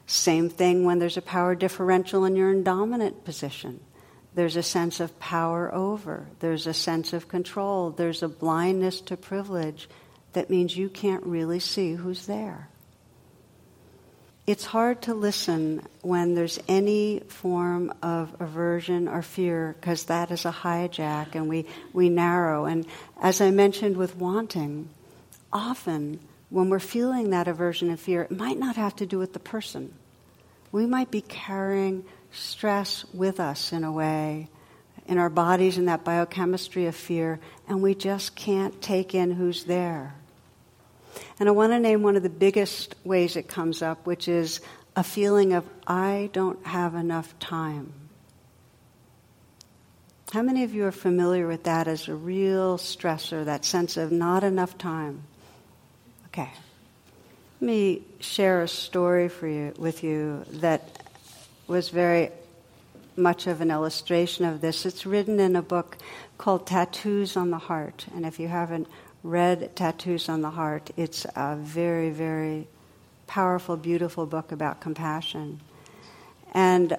Same 0.08 0.48
thing 0.48 0.84
when 0.84 0.98
there's 0.98 1.16
a 1.16 1.22
power 1.22 1.54
differential 1.54 2.24
and 2.24 2.36
you're 2.36 2.50
in 2.50 2.64
dominant 2.64 3.24
position. 3.24 3.78
There's 4.34 4.56
a 4.56 4.62
sense 4.64 4.98
of 4.98 5.20
power 5.20 5.72
over. 5.72 6.26
There's 6.40 6.66
a 6.66 6.74
sense 6.74 7.12
of 7.12 7.28
control. 7.28 7.90
There's 7.90 8.24
a 8.24 8.28
blindness 8.28 9.00
to 9.02 9.16
privilege 9.16 9.88
that 10.32 10.50
means 10.50 10.76
you 10.76 10.88
can't 10.88 11.24
really 11.24 11.60
see 11.60 11.94
who's 11.94 12.26
there 12.26 12.68
it's 14.48 14.64
hard 14.64 15.02
to 15.02 15.12
listen 15.12 15.86
when 16.00 16.34
there's 16.34 16.58
any 16.68 17.20
form 17.28 17.92
of 18.02 18.34
aversion 18.40 19.06
or 19.06 19.20
fear 19.20 19.76
because 19.78 20.04
that 20.04 20.30
is 20.30 20.46
a 20.46 20.50
hijack 20.50 21.34
and 21.34 21.50
we, 21.50 21.66
we 21.92 22.08
narrow. 22.08 22.64
And 22.64 22.86
as 23.20 23.42
I 23.42 23.50
mentioned 23.50 23.98
with 23.98 24.16
wanting, 24.16 24.88
often 25.52 26.18
when 26.50 26.70
we're 26.70 26.78
feeling 26.78 27.30
that 27.30 27.48
aversion 27.48 27.90
and 27.90 28.00
fear, 28.00 28.22
it 28.22 28.30
might 28.30 28.58
not 28.58 28.76
have 28.76 28.96
to 28.96 29.06
do 29.06 29.18
with 29.18 29.32
the 29.32 29.38
person. 29.38 29.94
We 30.72 30.86
might 30.86 31.10
be 31.10 31.20
carrying 31.20 32.04
stress 32.32 33.04
with 33.12 33.40
us 33.40 33.72
in 33.72 33.84
a 33.84 33.92
way, 33.92 34.48
in 35.06 35.18
our 35.18 35.30
bodies, 35.30 35.78
in 35.78 35.86
that 35.86 36.04
biochemistry 36.04 36.86
of 36.86 36.94
fear, 36.94 37.40
and 37.66 37.82
we 37.82 37.94
just 37.94 38.34
can't 38.34 38.80
take 38.80 39.14
in 39.14 39.30
who's 39.30 39.64
there. 39.64 40.14
And 41.40 41.48
I 41.48 41.52
want 41.52 41.72
to 41.72 41.78
name 41.78 42.02
one 42.02 42.16
of 42.16 42.22
the 42.22 42.30
biggest 42.30 42.94
ways 43.04 43.36
it 43.36 43.48
comes 43.48 43.82
up, 43.82 44.06
which 44.06 44.28
is 44.28 44.60
a 44.96 45.02
feeling 45.02 45.52
of, 45.52 45.64
I 45.86 46.30
don't 46.32 46.64
have 46.66 46.94
enough 46.94 47.38
time. 47.38 47.92
How 50.32 50.42
many 50.42 50.64
of 50.64 50.74
you 50.74 50.84
are 50.84 50.92
familiar 50.92 51.46
with 51.46 51.64
that 51.64 51.88
as 51.88 52.08
a 52.08 52.14
real 52.14 52.76
stressor, 52.76 53.46
that 53.46 53.64
sense 53.64 53.96
of 53.96 54.12
not 54.12 54.44
enough 54.44 54.76
time? 54.76 55.22
Okay. 56.28 56.50
Let 57.60 57.66
me 57.66 58.02
share 58.20 58.62
a 58.62 58.68
story 58.68 59.28
for 59.28 59.48
you 59.48 59.72
with 59.78 60.04
you 60.04 60.44
that 60.52 61.06
was 61.66 61.88
very 61.88 62.30
much 63.16 63.46
of 63.46 63.60
an 63.60 63.70
illustration 63.70 64.44
of 64.44 64.60
this. 64.60 64.86
It's 64.86 65.06
written 65.06 65.40
in 65.40 65.56
a 65.56 65.62
book 65.62 65.96
called 66.36 66.66
Tattoos 66.66 67.36
on 67.36 67.50
the 67.50 67.58
Heart. 67.58 68.06
And 68.14 68.24
if 68.24 68.38
you 68.38 68.46
haven't 68.46 68.86
read 69.22 69.74
Tattoos 69.74 70.28
on 70.28 70.42
the 70.42 70.50
Heart, 70.50 70.90
it's 70.96 71.26
a 71.34 71.56
very, 71.56 72.10
very 72.10 72.68
powerful, 73.26 73.76
beautiful 73.76 74.26
book 74.26 74.52
about 74.52 74.80
compassion. 74.80 75.60
And 76.52 76.96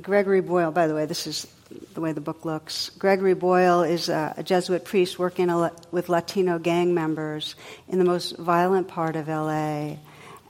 Gregory 0.00 0.42
Boyle, 0.42 0.70
by 0.70 0.86
the 0.86 0.94
way, 0.94 1.06
this 1.06 1.26
is 1.26 1.46
the 1.94 2.00
way 2.00 2.12
the 2.12 2.20
book 2.20 2.44
looks. 2.44 2.90
Gregory 2.90 3.34
Boyle 3.34 3.82
is 3.82 4.08
a, 4.08 4.34
a 4.36 4.42
Jesuit 4.42 4.84
priest 4.84 5.18
working 5.18 5.50
a, 5.50 5.72
with 5.90 6.08
Latino 6.08 6.58
gang 6.58 6.94
members 6.94 7.54
in 7.88 7.98
the 7.98 8.04
most 8.04 8.36
violent 8.36 8.88
part 8.88 9.16
of 9.16 9.28
LA. 9.28 9.96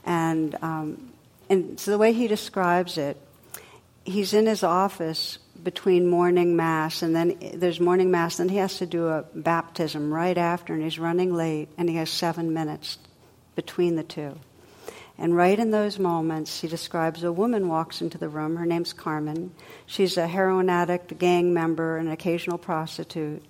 And, 0.05 0.55
um, 0.61 1.13
and 1.49 1.79
so 1.79 1.91
the 1.91 1.97
way 1.97 2.13
he 2.13 2.27
describes 2.27 2.97
it, 2.97 3.17
he's 4.03 4.33
in 4.33 4.45
his 4.45 4.63
office 4.63 5.39
between 5.63 6.07
morning 6.07 6.55
mass 6.55 7.01
and 7.01 7.15
then 7.15 7.35
there's 7.55 7.79
morning 7.79 8.11
mass 8.11 8.39
and 8.39 8.51
he 8.51 8.57
has 8.57 8.77
to 8.77 8.85
do 8.85 9.07
a 9.07 9.25
baptism 9.33 10.13
right 10.13 10.37
after 10.37 10.73
and 10.73 10.83
he's 10.83 10.99
running 10.99 11.33
late 11.33 11.69
and 11.77 11.89
he 11.89 11.95
has 11.95 12.09
seven 12.09 12.53
minutes 12.53 12.99
between 13.55 13.95
the 13.95 14.03
two 14.03 14.37
and 15.17 15.35
right 15.35 15.57
in 15.57 15.71
those 15.71 15.97
moments, 15.97 16.59
he 16.59 16.67
describes 16.67 17.23
a 17.23 17.31
woman 17.31 17.69
walks 17.69 18.01
into 18.01 18.17
the 18.17 18.27
room. 18.27 18.57
Her 18.57 18.65
name's 18.65 18.91
Carmen. 18.91 19.51
She's 19.85 20.17
a 20.17 20.27
heroin 20.27 20.69
addict, 20.69 21.11
a 21.13 21.15
gang 21.15 21.53
member, 21.53 21.97
an 21.97 22.09
occasional 22.09 22.57
prostitute. 22.57 23.43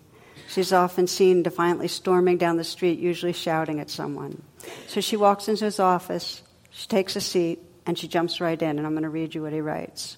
She's 0.47 0.71
often 0.71 1.07
seen 1.07 1.41
defiantly 1.41 1.87
storming 1.87 2.37
down 2.37 2.57
the 2.57 2.63
street, 2.63 2.99
usually 2.99 3.33
shouting 3.33 3.79
at 3.79 3.89
someone. 3.89 4.43
So 4.87 5.01
she 5.01 5.17
walks 5.17 5.47
into 5.47 5.65
his 5.65 5.79
office, 5.79 6.43
she 6.69 6.87
takes 6.87 7.15
a 7.15 7.21
seat, 7.21 7.59
and 7.87 7.97
she 7.97 8.07
jumps 8.07 8.39
right 8.39 8.61
in. 8.61 8.77
And 8.77 8.85
I'm 8.85 8.93
going 8.93 9.03
to 9.03 9.09
read 9.09 9.33
you 9.33 9.41
what 9.41 9.53
he 9.53 9.61
writes 9.61 10.17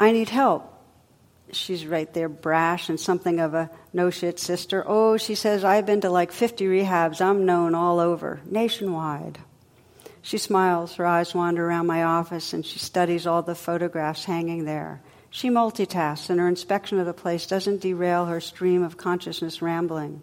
I 0.00 0.10
need 0.10 0.30
help. 0.30 0.72
She's 1.52 1.86
right 1.86 2.12
there, 2.12 2.28
brash 2.28 2.88
and 2.88 2.98
something 2.98 3.38
of 3.38 3.54
a 3.54 3.70
no 3.92 4.10
shit 4.10 4.40
sister. 4.40 4.82
Oh, 4.84 5.16
she 5.16 5.36
says, 5.36 5.62
I've 5.62 5.86
been 5.86 6.00
to 6.00 6.10
like 6.10 6.32
50 6.32 6.64
rehabs. 6.64 7.20
I'm 7.20 7.46
known 7.46 7.76
all 7.76 8.00
over, 8.00 8.40
nationwide. 8.46 9.38
She 10.24 10.38
smiles, 10.38 10.94
her 10.94 11.04
eyes 11.04 11.34
wander 11.34 11.68
around 11.68 11.86
my 11.86 12.02
office, 12.02 12.54
and 12.54 12.64
she 12.64 12.78
studies 12.78 13.26
all 13.26 13.42
the 13.42 13.54
photographs 13.54 14.24
hanging 14.24 14.64
there. 14.64 15.02
She 15.28 15.50
multitasks, 15.50 16.30
and 16.30 16.40
her 16.40 16.48
inspection 16.48 16.98
of 16.98 17.04
the 17.04 17.12
place 17.12 17.46
doesn't 17.46 17.82
derail 17.82 18.24
her 18.24 18.40
stream 18.40 18.82
of 18.82 18.96
consciousness 18.96 19.60
rambling. 19.60 20.22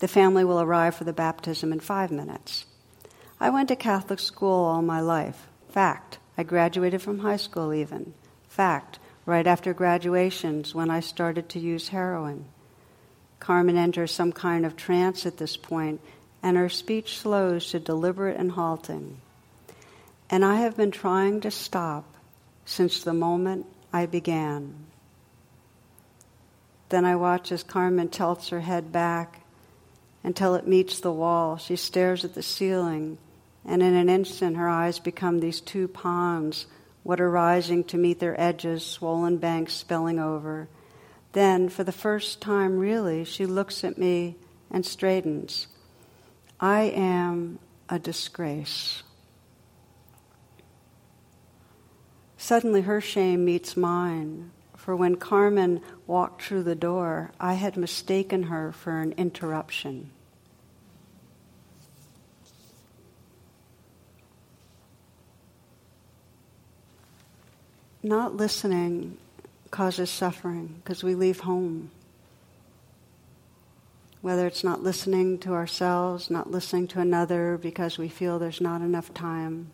The 0.00 0.08
family 0.08 0.44
will 0.44 0.60
arrive 0.60 0.96
for 0.96 1.04
the 1.04 1.12
baptism 1.12 1.72
in 1.72 1.78
five 1.78 2.10
minutes. 2.10 2.66
I 3.38 3.50
went 3.50 3.68
to 3.68 3.76
Catholic 3.76 4.18
school 4.18 4.64
all 4.64 4.82
my 4.82 5.00
life. 5.00 5.46
Fact. 5.68 6.18
I 6.36 6.42
graduated 6.42 7.00
from 7.00 7.20
high 7.20 7.36
school, 7.36 7.72
even. 7.72 8.14
Fact. 8.48 8.98
Right 9.26 9.46
after 9.46 9.72
graduations, 9.72 10.74
when 10.74 10.90
I 10.90 10.98
started 10.98 11.48
to 11.50 11.60
use 11.60 11.90
heroin. 11.90 12.46
Carmen 13.38 13.76
enters 13.76 14.10
some 14.10 14.32
kind 14.32 14.66
of 14.66 14.74
trance 14.74 15.24
at 15.24 15.36
this 15.36 15.56
point 15.56 16.00
and 16.42 16.56
her 16.56 16.68
speech 16.68 17.18
slows 17.18 17.70
to 17.70 17.80
deliberate 17.80 18.36
and 18.36 18.52
halting. 18.52 19.18
And 20.28 20.44
I 20.44 20.56
have 20.56 20.76
been 20.76 20.90
trying 20.90 21.40
to 21.42 21.50
stop 21.50 22.04
since 22.64 23.02
the 23.02 23.12
moment 23.12 23.66
I 23.92 24.06
began. 24.06 24.74
Then 26.88 27.04
I 27.04 27.16
watch 27.16 27.52
as 27.52 27.62
Carmen 27.62 28.08
tilts 28.08 28.48
her 28.48 28.60
head 28.60 28.92
back 28.92 29.40
until 30.22 30.54
it 30.54 30.66
meets 30.66 31.00
the 31.00 31.12
wall. 31.12 31.56
She 31.56 31.76
stares 31.76 32.24
at 32.24 32.34
the 32.34 32.42
ceiling, 32.42 33.18
and 33.64 33.82
in 33.82 33.94
an 33.94 34.08
instant 34.08 34.56
her 34.56 34.68
eyes 34.68 34.98
become 34.98 35.40
these 35.40 35.60
two 35.60 35.88
ponds, 35.88 36.66
water 37.04 37.30
rising 37.30 37.84
to 37.84 37.98
meet 37.98 38.20
their 38.20 38.38
edges, 38.40 38.84
swollen 38.84 39.38
banks 39.38 39.74
spilling 39.74 40.18
over. 40.18 40.68
Then, 41.32 41.68
for 41.68 41.84
the 41.84 41.92
first 41.92 42.40
time 42.40 42.78
really, 42.78 43.24
she 43.24 43.46
looks 43.46 43.84
at 43.84 43.98
me 43.98 44.36
and 44.70 44.84
straightens. 44.84 45.68
I 46.60 46.82
am 46.82 47.58
a 47.88 47.98
disgrace. 47.98 49.02
Suddenly 52.36 52.82
her 52.82 53.00
shame 53.00 53.46
meets 53.46 53.78
mine, 53.78 54.50
for 54.76 54.94
when 54.94 55.16
Carmen 55.16 55.80
walked 56.06 56.42
through 56.42 56.64
the 56.64 56.74
door, 56.74 57.32
I 57.40 57.54
had 57.54 57.78
mistaken 57.78 58.44
her 58.44 58.72
for 58.72 59.00
an 59.00 59.12
interruption. 59.12 60.10
Not 68.02 68.36
listening 68.36 69.16
causes 69.70 70.10
suffering 70.10 70.80
because 70.82 71.02
we 71.02 71.14
leave 71.14 71.40
home 71.40 71.90
whether 74.22 74.46
it's 74.46 74.64
not 74.64 74.82
listening 74.82 75.38
to 75.38 75.52
ourselves, 75.52 76.30
not 76.30 76.50
listening 76.50 76.86
to 76.88 77.00
another 77.00 77.58
because 77.58 77.96
we 77.98 78.08
feel 78.08 78.38
there's 78.38 78.60
not 78.60 78.82
enough 78.82 79.12
time. 79.14 79.70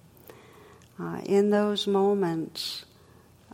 Uh, 0.98 1.20
in 1.24 1.50
those 1.50 1.87
moments, 1.87 2.85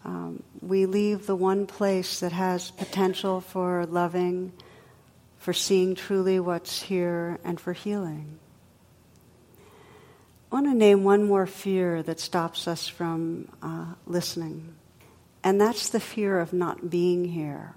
um, 0.04 0.42
we 0.60 0.86
leave 0.86 1.26
the 1.26 1.36
one 1.36 1.66
place 1.66 2.20
that 2.20 2.32
has 2.32 2.70
potential 2.70 3.40
for 3.40 3.86
loving, 3.86 4.52
for 5.38 5.52
seeing 5.52 5.94
truly 5.94 6.38
what's 6.38 6.82
here, 6.82 7.38
and 7.42 7.58
for 7.58 7.72
healing. 7.72 8.38
I 10.50 10.54
want 10.56 10.66
to 10.66 10.74
name 10.74 11.02
one 11.02 11.24
more 11.24 11.46
fear 11.46 12.02
that 12.02 12.20
stops 12.20 12.68
us 12.68 12.86
from 12.86 13.48
uh, 13.62 13.94
listening, 14.06 14.74
and 15.42 15.60
that's 15.60 15.88
the 15.88 16.00
fear 16.00 16.38
of 16.38 16.52
not 16.52 16.90
being 16.90 17.24
here. 17.24 17.74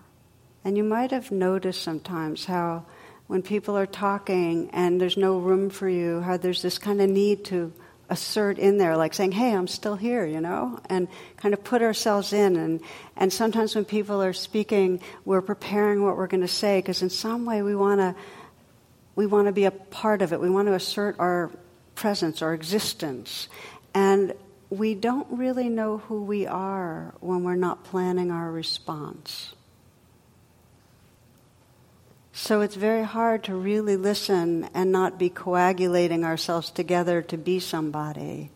And 0.66 0.76
you 0.76 0.84
might 0.84 1.12
have 1.12 1.32
noticed 1.32 1.82
sometimes 1.82 2.46
how 2.46 2.86
when 3.28 3.42
people 3.42 3.78
are 3.78 3.86
talking 3.86 4.70
and 4.72 5.00
there's 5.02 5.18
no 5.18 5.40
room 5.40 5.70
for 5.70 5.90
you, 5.90 6.22
how 6.22 6.38
there's 6.38 6.62
this 6.62 6.78
kind 6.78 7.02
of 7.02 7.10
need 7.10 7.46
to 7.46 7.74
assert 8.10 8.60
in 8.60 8.78
there, 8.78 8.96
like 8.96 9.14
saying, 9.14 9.32
hey, 9.32 9.54
I'm 9.56 9.68
still 9.68 9.96
here, 9.96 10.26
you 10.26 10.40
know, 10.40 10.80
and 10.90 11.08
kind 11.38 11.54
of 11.54 11.64
put 11.64 11.82
ourselves 11.82 12.34
in. 12.34 12.56
And, 12.56 12.82
and 13.16 13.34
sometimes 13.34 13.74
when 13.74 13.86
people 13.86 14.22
are 14.22 14.34
speaking, 14.34 15.02
we're 15.26 15.42
preparing 15.42 16.04
what 16.04 16.16
we're 16.16 16.28
going 16.28 16.42
to 16.42 16.48
say 16.48 16.80
because 16.80 17.02
in 17.02 17.10
some 17.10 17.46
way 17.46 17.62
we 17.64 17.76
want 17.76 18.00
to 18.00 18.16
we 19.16 19.26
want 19.26 19.48
to 19.48 19.54
be 19.54 19.64
a 19.64 19.72
part 19.72 20.22
of 20.22 20.34
it. 20.34 20.40
We 20.40 20.50
want 20.50 20.68
to 20.68 20.74
assert 20.74 21.16
our 21.20 21.50
presence, 21.96 22.42
our 22.42 22.54
existence. 22.54 23.48
And 23.94 24.34
we 24.70 24.94
don't 24.94 25.28
really 25.32 25.70
know 25.70 26.00
who 26.00 26.24
we 26.24 26.46
are 26.46 27.14
when 27.22 27.44
we're 27.44 27.56
not 27.56 27.86
planning 27.86 28.30
our 28.30 28.52
response. 28.52 29.54
So 32.38 32.60
it's 32.60 32.76
very 32.76 33.04
hard 33.04 33.46
to 33.46 33.56
really 33.56 33.96
listen 33.96 34.68
and 34.74 34.92
not 34.92 35.18
be 35.18 35.30
coagulating 35.30 36.26
ourselves 36.26 36.70
together 36.70 37.22
to 37.22 37.38
be 37.38 37.62
somebody. 37.62 38.50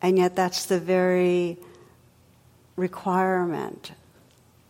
And 0.00 0.16
yet 0.16 0.36
that's 0.36 0.66
the 0.66 0.78
very 0.78 1.58
requirement 2.76 3.90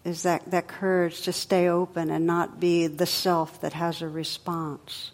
is 0.07 0.23
that, 0.23 0.51
that 0.51 0.69
courage 0.69 1.21
to 1.23 1.35
stay 1.35 1.69
open 1.69 2.09
and 2.09 2.27
not 2.27 2.59
be 2.59 2.87
the 2.87 3.05
self 3.05 3.61
that 3.61 3.75
has 3.75 4.01
a 4.01 4.09
response. 4.09 5.11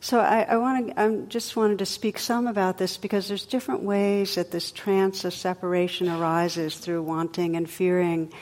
So 0.00 0.20
I, 0.20 0.46
I 0.48 0.56
want 0.56 0.96
to, 0.96 1.26
just 1.28 1.54
wanted 1.54 1.80
to 1.80 1.86
speak 1.86 2.18
some 2.18 2.46
about 2.46 2.78
this 2.78 2.96
because 2.96 3.28
there's 3.28 3.44
different 3.44 3.82
ways 3.82 4.36
that 4.36 4.52
this 4.52 4.72
trance 4.72 5.26
of 5.26 5.34
separation 5.34 6.08
arises 6.08 6.78
through 6.78 7.02
wanting 7.02 7.56
and 7.56 7.68
fearing 7.68 8.32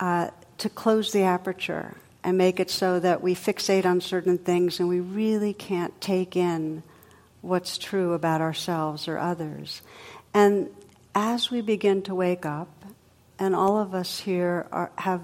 uh, 0.00 0.30
to 0.58 0.68
close 0.68 1.12
the 1.12 1.22
aperture 1.22 1.94
and 2.24 2.38
make 2.38 2.58
it 2.58 2.70
so 2.70 2.98
that 2.98 3.22
we 3.22 3.34
fixate 3.34 3.84
on 3.84 4.00
certain 4.00 4.38
things 4.38 4.80
and 4.80 4.88
we 4.88 4.98
really 4.98 5.52
can't 5.52 6.00
take 6.00 6.34
in 6.34 6.82
what's 7.42 7.76
true 7.76 8.14
about 8.14 8.40
ourselves 8.40 9.06
or 9.06 9.18
others. 9.18 9.82
And 10.32 10.70
as 11.14 11.50
we 11.50 11.60
begin 11.60 12.02
to 12.02 12.14
wake 12.14 12.46
up, 12.46 12.70
and 13.38 13.54
all 13.54 13.76
of 13.76 13.94
us 13.94 14.20
here 14.20 14.66
are, 14.72 14.90
have 14.96 15.20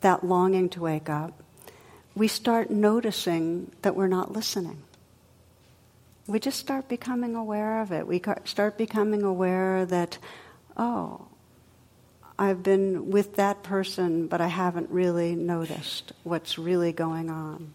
that 0.00 0.24
longing 0.24 0.68
to 0.70 0.80
wake 0.80 1.08
up, 1.08 1.42
we 2.16 2.26
start 2.26 2.70
noticing 2.70 3.70
that 3.82 3.94
we're 3.94 4.08
not 4.08 4.32
listening. 4.32 4.82
We 6.26 6.40
just 6.40 6.58
start 6.58 6.88
becoming 6.88 7.36
aware 7.36 7.80
of 7.80 7.92
it. 7.92 8.06
We 8.06 8.20
start 8.44 8.76
becoming 8.76 9.22
aware 9.22 9.86
that, 9.86 10.18
oh, 10.76 11.28
I've 12.38 12.62
been 12.62 13.10
with 13.10 13.36
that 13.36 13.62
person, 13.62 14.26
but 14.26 14.40
I 14.40 14.48
haven't 14.48 14.90
really 14.90 15.36
noticed 15.36 16.12
what's 16.24 16.58
really 16.58 16.92
going 16.92 17.30
on. 17.30 17.74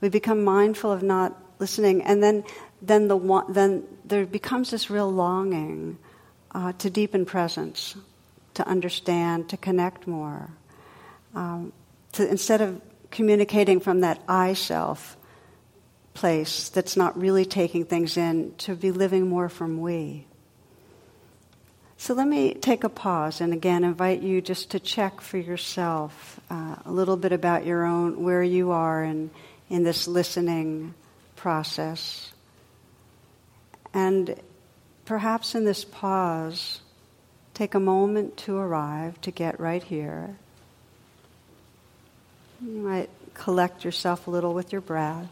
We 0.00 0.08
become 0.08 0.44
mindful 0.44 0.92
of 0.92 1.02
not 1.02 1.36
listening, 1.58 2.02
and 2.02 2.22
then, 2.22 2.44
then, 2.82 3.08
the, 3.08 3.44
then 3.48 3.84
there 4.04 4.26
becomes 4.26 4.70
this 4.70 4.90
real 4.90 5.10
longing 5.10 5.98
uh, 6.52 6.72
to 6.74 6.90
deepen 6.90 7.26
presence, 7.26 7.96
to 8.54 8.66
understand, 8.66 9.48
to 9.48 9.56
connect 9.56 10.06
more. 10.06 10.50
Um, 11.34 11.72
to, 12.12 12.28
instead 12.28 12.60
of 12.60 12.80
communicating 13.10 13.80
from 13.80 14.00
that 14.00 14.20
I 14.28 14.54
self 14.54 15.16
place 16.14 16.68
that's 16.68 16.96
not 16.96 17.18
really 17.18 17.44
taking 17.44 17.84
things 17.84 18.16
in, 18.16 18.54
to 18.58 18.76
be 18.76 18.92
living 18.92 19.28
more 19.28 19.48
from 19.48 19.80
we. 19.80 20.26
So 21.96 22.12
let 22.14 22.26
me 22.26 22.54
take 22.54 22.84
a 22.84 22.88
pause 22.88 23.40
and 23.40 23.52
again 23.52 23.84
invite 23.84 24.20
you 24.20 24.40
just 24.40 24.72
to 24.72 24.80
check 24.80 25.20
for 25.20 25.38
yourself 25.38 26.40
uh, 26.50 26.76
a 26.84 26.90
little 26.90 27.16
bit 27.16 27.32
about 27.32 27.64
your 27.64 27.84
own, 27.84 28.22
where 28.22 28.42
you 28.42 28.72
are 28.72 29.02
in, 29.02 29.30
in 29.70 29.84
this 29.84 30.06
listening 30.08 30.94
process. 31.36 32.32
And 33.94 34.34
perhaps 35.04 35.54
in 35.54 35.64
this 35.64 35.84
pause, 35.84 36.80
take 37.54 37.74
a 37.74 37.80
moment 37.80 38.36
to 38.38 38.56
arrive, 38.56 39.20
to 39.22 39.30
get 39.30 39.60
right 39.60 39.82
here. 39.82 40.36
You 42.60 42.80
might 42.80 43.10
collect 43.34 43.84
yourself 43.84 44.26
a 44.26 44.30
little 44.30 44.52
with 44.52 44.72
your 44.72 44.80
breath. 44.80 45.28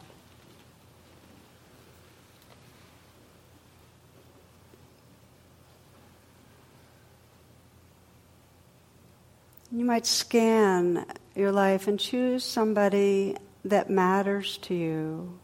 You 9.74 9.86
might 9.86 10.04
scan 10.04 11.06
your 11.34 11.50
life 11.50 11.88
and 11.88 11.98
choose 11.98 12.44
somebody 12.44 13.36
that 13.64 13.88
matters 13.88 14.58
to 14.58 14.74
you, 14.74 15.38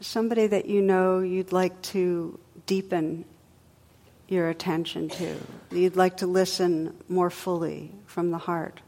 somebody 0.00 0.46
that 0.46 0.64
you 0.64 0.80
know 0.80 1.18
you'd 1.18 1.52
like 1.52 1.82
to 1.82 2.40
deepen 2.64 3.26
your 4.28 4.48
attention 4.48 5.10
to, 5.10 5.36
you'd 5.70 5.96
like 5.96 6.18
to 6.18 6.26
listen 6.26 6.96
more 7.06 7.28
fully 7.28 7.92
from 8.06 8.30
the 8.30 8.38
heart 8.38 8.80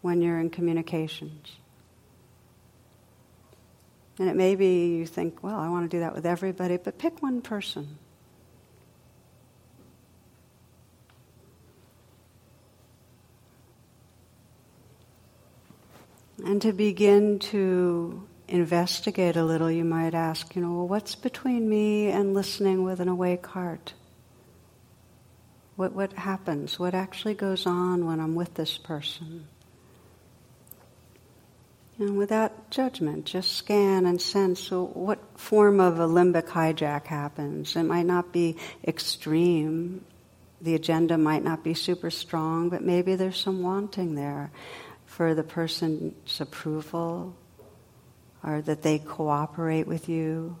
when 0.00 0.22
you're 0.22 0.40
in 0.40 0.48
communications. 0.48 1.56
And 4.18 4.30
it 4.30 4.36
may 4.36 4.54
be 4.54 4.96
you 4.96 5.04
think, 5.04 5.42
well, 5.42 5.58
I 5.58 5.68
want 5.68 5.90
to 5.90 5.94
do 5.94 6.00
that 6.00 6.14
with 6.14 6.24
everybody, 6.24 6.78
but 6.78 6.96
pick 6.96 7.22
one 7.22 7.42
person. 7.42 7.98
And 16.44 16.60
to 16.62 16.72
begin 16.72 17.38
to 17.38 18.26
investigate 18.48 19.36
a 19.36 19.44
little, 19.44 19.70
you 19.70 19.84
might 19.84 20.12
ask, 20.12 20.56
you 20.56 20.62
know, 20.62 20.72
well, 20.72 20.88
what's 20.88 21.14
between 21.14 21.68
me 21.68 22.08
and 22.08 22.34
listening 22.34 22.82
with 22.82 22.98
an 22.98 23.08
awake 23.08 23.46
heart? 23.46 23.94
What, 25.76 25.92
what 25.92 26.12
happens? 26.14 26.78
What 26.78 26.94
actually 26.94 27.34
goes 27.34 27.64
on 27.64 28.06
when 28.06 28.18
I'm 28.18 28.34
with 28.34 28.54
this 28.54 28.76
person? 28.76 29.46
And 31.98 32.18
without 32.18 32.70
judgment, 32.70 33.26
just 33.26 33.52
scan 33.52 34.04
and 34.04 34.20
sense 34.20 34.70
what 34.70 35.20
form 35.38 35.78
of 35.78 36.00
a 36.00 36.08
limbic 36.08 36.48
hijack 36.48 37.06
happens. 37.06 37.76
It 37.76 37.84
might 37.84 38.06
not 38.06 38.32
be 38.32 38.56
extreme, 38.84 40.04
the 40.60 40.74
agenda 40.74 41.16
might 41.16 41.44
not 41.44 41.62
be 41.62 41.74
super 41.74 42.10
strong, 42.10 42.68
but 42.68 42.82
maybe 42.82 43.14
there's 43.14 43.38
some 43.38 43.62
wanting 43.62 44.16
there 44.16 44.50
for 45.12 45.34
the 45.34 45.42
person's 45.42 46.40
approval 46.40 47.36
or 48.42 48.62
that 48.62 48.82
they 48.82 48.98
cooperate 48.98 49.86
with 49.86 50.08
you. 50.08 50.56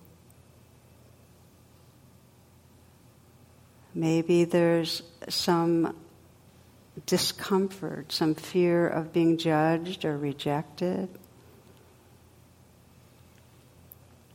Maybe 3.94 4.44
there's 4.44 5.02
some 5.28 5.96
discomfort, 7.06 8.12
some 8.12 8.34
fear 8.34 8.86
of 8.86 9.12
being 9.12 9.38
judged 9.38 10.04
or 10.04 10.18
rejected. 10.18 11.08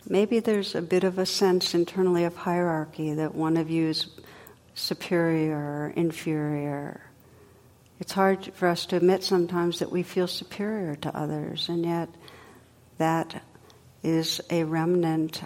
Maybe 0.09 0.39
there's 0.39 0.73
a 0.73 0.81
bit 0.81 1.03
of 1.03 1.19
a 1.19 1.27
sense 1.27 1.75
internally 1.75 2.23
of 2.23 2.35
hierarchy 2.35 3.13
that 3.13 3.35
one 3.35 3.55
of 3.55 3.69
you 3.69 3.89
is 3.89 4.07
superior 4.73 5.57
or 5.57 5.93
inferior. 5.95 7.06
It's 7.99 8.13
hard 8.13 8.53
for 8.53 8.67
us 8.67 8.85
to 8.87 8.97
admit 8.97 9.23
sometimes 9.23 9.79
that 9.79 9.91
we 9.91 10.03
feel 10.03 10.27
superior 10.27 10.95
to 10.97 11.17
others, 11.17 11.67
and 11.69 11.83
yet 11.83 12.09
that 12.97 13.43
is 14.03 14.39
a 14.49 14.63
remnant 14.63 15.41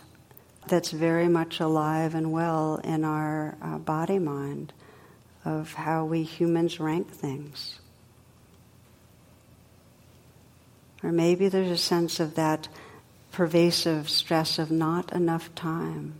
that's 0.68 0.92
very 0.92 1.28
much 1.28 1.60
alive 1.60 2.14
and 2.14 2.32
well 2.32 2.76
in 2.84 3.04
our 3.04 3.58
uh, 3.62 3.78
body 3.78 4.20
mind 4.20 4.74
of 5.44 5.74
how 5.74 6.06
we 6.06 6.24
humans 6.24 6.80
rank 6.80 7.10
things. 7.10 7.80
Or 11.04 11.12
maybe 11.12 11.48
there's 11.48 11.72
a 11.72 11.78
sense 11.78 12.20
of 12.20 12.36
that 12.36 12.68
pervasive 13.32 14.10
stress 14.10 14.60
of 14.60 14.70
not 14.70 15.14
enough 15.14 15.54
time, 15.56 16.14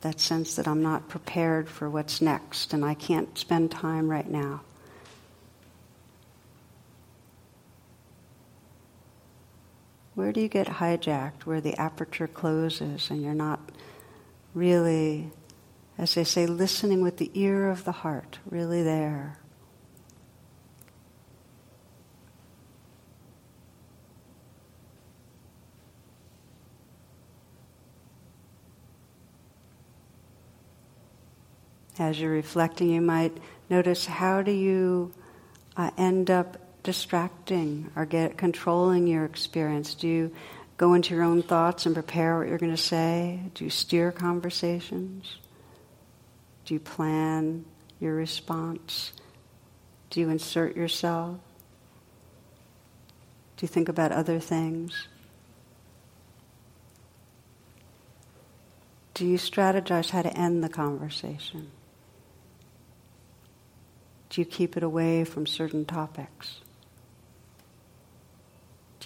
that 0.00 0.20
sense 0.20 0.56
that 0.56 0.66
I'm 0.66 0.82
not 0.82 1.08
prepared 1.08 1.68
for 1.68 1.88
what's 1.88 2.20
next 2.20 2.72
and 2.72 2.84
I 2.84 2.94
can't 2.94 3.38
spend 3.38 3.70
time 3.70 4.08
right 4.08 4.28
now. 4.28 4.62
Where 10.16 10.32
do 10.32 10.40
you 10.40 10.48
get 10.48 10.66
hijacked, 10.66 11.42
where 11.44 11.60
the 11.60 11.78
aperture 11.78 12.26
closes 12.26 13.10
and 13.10 13.22
you're 13.22 13.34
not 13.34 13.60
really, 14.54 15.30
as 15.98 16.14
they 16.14 16.24
say, 16.24 16.46
listening 16.46 17.02
with 17.02 17.18
the 17.18 17.30
ear 17.34 17.68
of 17.68 17.84
the 17.84 17.92
heart, 17.92 18.38
really 18.50 18.82
there? 18.82 19.38
As 31.98 32.18
you're 32.18 32.32
reflecting, 32.32 32.88
you 32.88 33.02
might 33.02 33.36
notice 33.68 34.06
how 34.06 34.40
do 34.40 34.50
you 34.50 35.12
uh, 35.76 35.90
end 35.98 36.30
up 36.30 36.56
distracting 36.86 37.90
or 37.96 38.06
get 38.06 38.38
controlling 38.38 39.08
your 39.08 39.24
experience? 39.24 39.94
Do 39.94 40.06
you 40.06 40.32
go 40.76 40.94
into 40.94 41.14
your 41.14 41.24
own 41.24 41.42
thoughts 41.42 41.84
and 41.84 41.96
prepare 41.96 42.38
what 42.38 42.48
you're 42.48 42.58
going 42.58 42.70
to 42.70 42.76
say? 42.76 43.40
Do 43.54 43.64
you 43.64 43.70
steer 43.70 44.12
conversations? 44.12 45.38
Do 46.64 46.74
you 46.74 46.80
plan 46.80 47.64
your 47.98 48.14
response? 48.14 49.12
Do 50.10 50.20
you 50.20 50.30
insert 50.30 50.76
yourself? 50.76 51.38
Do 53.56 53.64
you 53.64 53.68
think 53.68 53.88
about 53.88 54.12
other 54.12 54.38
things? 54.38 55.08
Do 59.14 59.26
you 59.26 59.38
strategize 59.38 60.10
how 60.10 60.22
to 60.22 60.38
end 60.38 60.62
the 60.62 60.68
conversation? 60.68 61.72
Do 64.28 64.40
you 64.40 64.44
keep 64.44 64.76
it 64.76 64.84
away 64.84 65.24
from 65.24 65.46
certain 65.46 65.84
topics? 65.84 66.60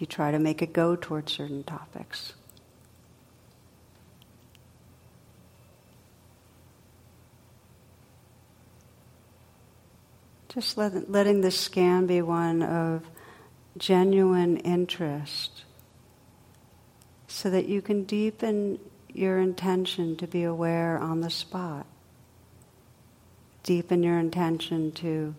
You 0.00 0.06
try 0.06 0.30
to 0.30 0.38
make 0.38 0.62
it 0.62 0.72
go 0.72 0.96
towards 0.96 1.30
certain 1.30 1.62
topics? 1.62 2.32
Just 10.48 10.78
let, 10.78 11.10
letting 11.10 11.42
the 11.42 11.50
scan 11.50 12.06
be 12.06 12.22
one 12.22 12.62
of 12.62 13.02
genuine 13.76 14.56
interest 14.56 15.64
so 17.28 17.50
that 17.50 17.66
you 17.66 17.82
can 17.82 18.04
deepen 18.04 18.80
your 19.12 19.38
intention 19.38 20.16
to 20.16 20.26
be 20.26 20.44
aware 20.44 20.98
on 20.98 21.20
the 21.20 21.30
spot. 21.30 21.86
Deepen 23.64 24.02
your 24.02 24.18
intention 24.18 24.92
to 24.92 25.34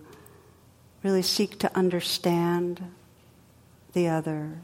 really 1.02 1.24
seek 1.24 1.58
to 1.58 1.76
understand 1.76 2.91
the 3.93 4.08
other 4.08 4.62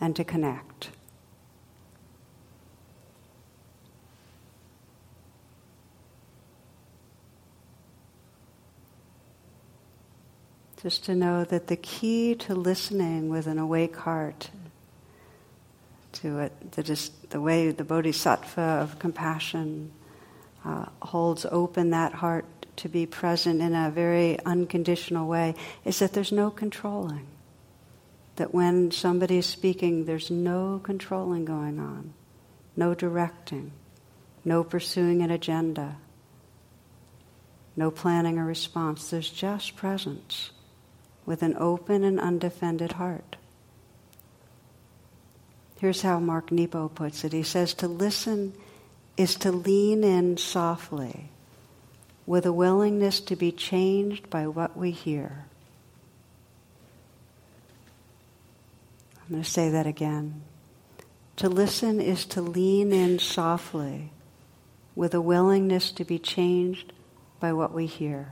and 0.00 0.14
to 0.16 0.24
connect. 0.24 0.90
Just 10.82 11.04
to 11.04 11.14
know 11.14 11.44
that 11.44 11.66
the 11.66 11.76
key 11.76 12.34
to 12.36 12.54
listening 12.54 13.28
with 13.28 13.46
an 13.46 13.58
awake 13.58 13.96
heart, 13.96 14.50
to 16.12 16.38
it, 16.38 16.72
the, 16.72 16.82
just, 16.82 17.30
the 17.30 17.40
way 17.40 17.70
the 17.70 17.82
bodhisattva 17.82 18.60
of 18.60 18.98
compassion 18.98 19.90
uh, 20.64 20.86
holds 21.02 21.46
open 21.50 21.90
that 21.90 22.12
heart 22.12 22.44
to 22.76 22.88
be 22.88 23.06
present 23.06 23.60
in 23.60 23.74
a 23.74 23.90
very 23.90 24.38
unconditional 24.44 25.26
way 25.26 25.54
is 25.84 25.98
that 25.98 26.12
there's 26.12 26.32
no 26.32 26.50
controlling. 26.50 27.26
That 28.36 28.54
when 28.54 28.90
somebody 28.90 29.38
is 29.38 29.46
speaking, 29.46 30.04
there's 30.04 30.30
no 30.30 30.80
controlling 30.82 31.44
going 31.44 31.78
on, 31.78 32.12
no 32.76 32.94
directing, 32.94 33.72
no 34.44 34.62
pursuing 34.62 35.22
an 35.22 35.30
agenda, 35.30 35.96
no 37.76 37.90
planning 37.90 38.38
a 38.38 38.44
response. 38.44 39.10
There's 39.10 39.30
just 39.30 39.76
presence 39.76 40.50
with 41.24 41.42
an 41.42 41.56
open 41.58 42.04
and 42.04 42.20
undefended 42.20 42.92
heart. 42.92 43.36
Here's 45.78 46.02
how 46.02 46.20
Mark 46.20 46.50
Nepo 46.50 46.88
puts 46.88 47.24
it. 47.24 47.32
He 47.32 47.42
says, 47.42 47.74
To 47.74 47.88
listen 47.88 48.54
is 49.16 49.34
to 49.36 49.52
lean 49.52 50.04
in 50.04 50.36
softly 50.36 51.30
with 52.26 52.46
a 52.46 52.52
willingness 52.52 53.20
to 53.20 53.36
be 53.36 53.52
changed 53.52 54.28
by 54.30 54.46
what 54.46 54.76
we 54.76 54.90
hear. 54.90 55.46
I'm 59.26 59.32
going 59.32 59.42
to 59.42 59.50
say 59.50 59.70
that 59.70 59.88
again. 59.88 60.42
To 61.36 61.48
listen 61.48 62.00
is 62.00 62.24
to 62.26 62.40
lean 62.40 62.92
in 62.92 63.18
softly 63.18 64.12
with 64.94 65.14
a 65.14 65.20
willingness 65.20 65.90
to 65.92 66.04
be 66.04 66.18
changed 66.18 66.92
by 67.40 67.52
what 67.52 67.72
we 67.72 67.86
hear. 67.86 68.28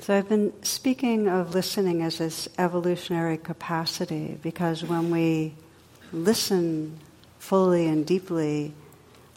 So 0.00 0.16
I've 0.16 0.28
been 0.28 0.52
speaking 0.62 1.28
of 1.28 1.54
listening 1.54 2.02
as 2.02 2.18
this 2.18 2.48
evolutionary 2.58 3.38
capacity 3.38 4.38
because 4.42 4.84
when 4.84 5.10
we 5.10 5.54
listen 6.12 7.00
fully 7.38 7.86
and 7.86 8.06
deeply, 8.06 8.72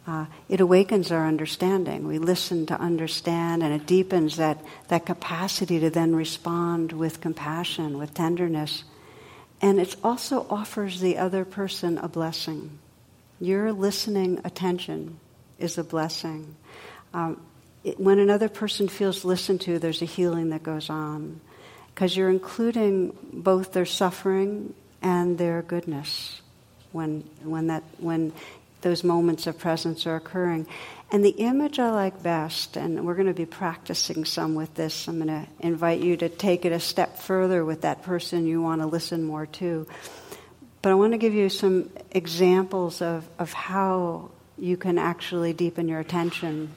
uh, 0.09 0.25
it 0.47 0.59
awakens 0.59 1.11
our 1.11 1.27
understanding. 1.27 2.07
We 2.07 2.17
listen 2.17 2.65
to 2.65 2.81
understand, 2.81 3.61
and 3.61 3.71
it 3.71 3.85
deepens 3.85 4.37
that, 4.37 4.57
that 4.87 5.05
capacity 5.05 5.79
to 5.81 5.91
then 5.91 6.15
respond 6.15 6.91
with 6.91 7.21
compassion, 7.21 7.99
with 7.99 8.15
tenderness. 8.15 8.85
And 9.61 9.79
it 9.79 9.95
also 10.03 10.47
offers 10.49 10.99
the 10.99 11.19
other 11.19 11.45
person 11.45 11.99
a 11.99 12.07
blessing. 12.07 12.79
Your 13.39 13.71
listening 13.71 14.41
attention 14.43 15.19
is 15.59 15.77
a 15.77 15.83
blessing. 15.83 16.55
Um, 17.13 17.39
it, 17.83 17.99
when 17.99 18.17
another 18.17 18.49
person 18.49 18.87
feels 18.87 19.23
listened 19.23 19.61
to, 19.61 19.77
there's 19.77 20.01
a 20.01 20.05
healing 20.05 20.49
that 20.49 20.63
goes 20.63 20.89
on 20.89 21.39
because 21.93 22.17
you're 22.17 22.31
including 22.31 23.15
both 23.31 23.73
their 23.73 23.85
suffering 23.85 24.73
and 25.03 25.37
their 25.37 25.61
goodness 25.61 26.41
when 26.91 27.23
when 27.43 27.67
that 27.67 27.83
when 27.99 28.33
those 28.81 29.03
moments 29.03 29.47
of 29.47 29.57
presence 29.57 30.05
are 30.07 30.15
occurring. 30.15 30.67
And 31.11 31.25
the 31.25 31.29
image 31.31 31.79
I 31.79 31.89
like 31.91 32.21
best, 32.21 32.77
and 32.77 33.05
we're 33.05 33.15
going 33.15 33.27
to 33.27 33.33
be 33.33 33.45
practicing 33.45 34.25
some 34.25 34.55
with 34.55 34.73
this. 34.75 35.07
I'm 35.07 35.17
going 35.17 35.27
to 35.27 35.47
invite 35.59 36.01
you 36.01 36.17
to 36.17 36.29
take 36.29 36.65
it 36.65 36.71
a 36.71 36.79
step 36.79 37.17
further 37.17 37.65
with 37.65 37.81
that 37.81 38.03
person 38.03 38.45
you 38.45 38.61
want 38.61 38.81
to 38.81 38.87
listen 38.87 39.23
more 39.23 39.47
to. 39.47 39.87
But 40.81 40.91
I 40.91 40.95
want 40.95 41.13
to 41.13 41.17
give 41.17 41.33
you 41.33 41.49
some 41.49 41.89
examples 42.11 43.01
of, 43.01 43.27
of 43.39 43.51
how 43.53 44.29
you 44.57 44.77
can 44.77 44.97
actually 44.97 45.53
deepen 45.53 45.87
your 45.87 45.99
attention 45.99 46.75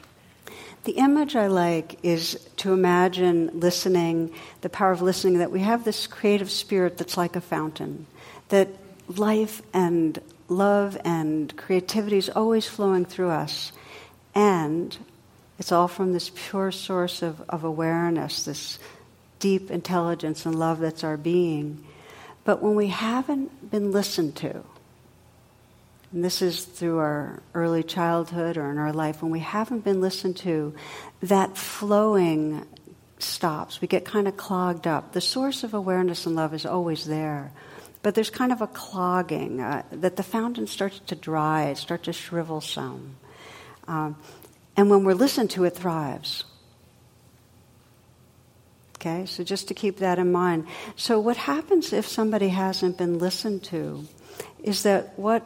the 0.85 0.93
image 0.93 1.37
I 1.37 1.47
like 1.47 2.01
is 2.03 2.49
to 2.59 2.73
imagine 2.73 3.61
listening, 3.61 4.35
the 4.63 4.69
power 4.69 4.91
of 4.91 5.01
listening, 5.01 5.39
that 5.39 5.53
we 5.53 5.61
have 5.61 5.85
this 5.85 6.09
creative 6.09 6.51
spirit 6.51 6.99
that's 6.99 7.17
like 7.17 7.37
a 7.37 7.41
fountain, 7.41 8.07
that 8.49 8.69
life 9.07 9.63
and 9.73 10.19
love 10.53 10.97
and 11.05 11.55
creativity 11.57 12.19
is 12.19 12.29
always 12.29 12.67
flowing 12.67 13.05
through 13.05 13.31
us. 13.31 13.73
And 14.35 14.97
it's 15.59 15.73
all 15.73 15.89
from 15.89 16.13
this 16.13 16.31
pure 16.35 16.73
source 16.73 17.23
of, 17.23 17.41
of 17.49 17.65
awareness, 17.65 18.45
this 18.45 18.79
deep 19.39 19.71
intelligence 19.71 20.47
and 20.47 20.59
love 20.59 20.81
that's 20.81 21.05
our 21.05 21.17
being. 21.17 21.85
But 22.45 22.63
when 22.63 22.75
we 22.75 22.89
haven't 22.89 23.71
been 23.71 23.93
listened 23.93 24.37
to, 24.37 24.65
and 26.13 26.25
this 26.25 26.43
is 26.43 26.65
through 26.65 26.99
our 26.99 27.43
early 27.55 27.83
childhood 27.83 28.57
or 28.57 28.71
in 28.71 28.79
our 28.79 28.93
life, 28.93 29.23
when 29.23 29.33
we 29.33 29.41
haven't 29.41 29.85
been 29.85 30.01
listened 30.01 30.37
to, 30.39 30.75
that 31.23 31.57
flowing 31.57 32.67
stops. 33.19 33.81
We 33.81 33.89
get 33.89 34.05
kind 34.05 34.29
of 34.29 34.37
clogged 34.37 34.87
up. 34.87 35.13
The 35.13 35.21
source 35.21 35.65
of 35.65 35.75
awareness 35.75 36.27
and 36.27 36.37
love 36.37 36.55
is 36.55 36.67
always 36.67 37.05
there. 37.07 37.53
But 38.03 38.15
there's 38.15 38.31
kind 38.31 38.53
of 38.53 38.61
a 38.61 38.67
clogging 38.67 39.61
uh, 39.61 39.85
that 39.93 40.17
the 40.17 40.23
fountain 40.23 40.67
starts 40.67 41.01
to 41.07 41.15
dry, 41.15 41.67
it 41.67 41.79
starts 41.79 42.05
to 42.05 42.13
shrivel 42.13 42.61
some. 42.61 43.17
Um, 43.87 44.17
and 44.77 44.91
when 44.91 45.05
we're 45.05 45.15
listened 45.15 45.51
to, 45.51 45.65
it 45.65 45.77
thrives. 45.77 46.45
Okay, 48.97 49.27
so 49.27 49.43
just 49.43 49.69
to 49.69 49.75
keep 49.75 49.99
that 49.99 50.19
in 50.19 50.31
mind. 50.31 50.67
So, 50.95 51.19
what 51.19 51.37
happens 51.37 51.93
if 51.93 52.07
somebody 52.07 52.49
hasn't 52.49 52.99
been 52.99 53.19
listened 53.19 53.65
to 53.65 54.07
is 54.63 54.85
that 54.85 55.19
what 55.19 55.45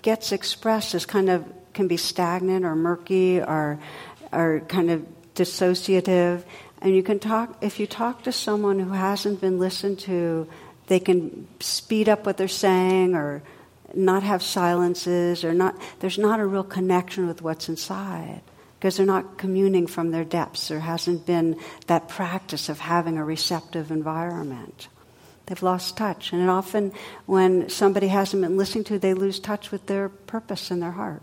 gets 0.00 0.32
expressed 0.32 0.94
is 0.94 1.04
kind 1.04 1.28
of 1.28 1.44
can 1.74 1.88
be 1.88 1.98
stagnant 1.98 2.64
or 2.64 2.74
murky 2.74 3.40
or 3.40 3.78
or 4.32 4.60
kind 4.68 4.90
of 4.90 5.06
dissociative. 5.34 6.42
And 6.80 6.94
you 6.94 7.02
can 7.02 7.18
talk 7.18 7.58
if 7.62 7.78
you 7.78 7.86
talk 7.86 8.24
to 8.24 8.32
someone 8.32 8.78
who 8.78 8.92
hasn't 8.92 9.40
been 9.40 9.58
listened 9.58 9.98
to, 10.00 10.48
they 10.86 11.00
can 11.00 11.48
speed 11.60 12.08
up 12.08 12.26
what 12.26 12.36
they're 12.36 12.48
saying 12.48 13.14
or 13.14 13.42
not 13.94 14.22
have 14.22 14.42
silences 14.42 15.44
or 15.44 15.54
not 15.54 15.80
there's 16.00 16.18
not 16.18 16.40
a 16.40 16.46
real 16.46 16.64
connection 16.64 17.26
with 17.26 17.42
what's 17.42 17.68
inside 17.68 18.42
because 18.78 18.96
they're 18.96 19.06
not 19.06 19.38
communing 19.38 19.86
from 19.86 20.10
their 20.10 20.24
depths. 20.24 20.68
There 20.68 20.80
hasn't 20.80 21.26
been 21.26 21.58
that 21.86 22.08
practice 22.08 22.68
of 22.68 22.78
having 22.78 23.16
a 23.16 23.24
receptive 23.24 23.90
environment. 23.90 24.88
They've 25.46 25.62
lost 25.62 25.96
touch. 25.96 26.32
And 26.32 26.48
often, 26.50 26.92
when 27.24 27.68
somebody 27.68 28.08
hasn't 28.08 28.42
been 28.42 28.56
listening 28.56 28.84
to, 28.84 28.98
they 28.98 29.14
lose 29.14 29.40
touch 29.40 29.70
with 29.70 29.86
their 29.86 30.08
purpose 30.08 30.70
in 30.70 30.80
their 30.80 30.92
heart. 30.92 31.22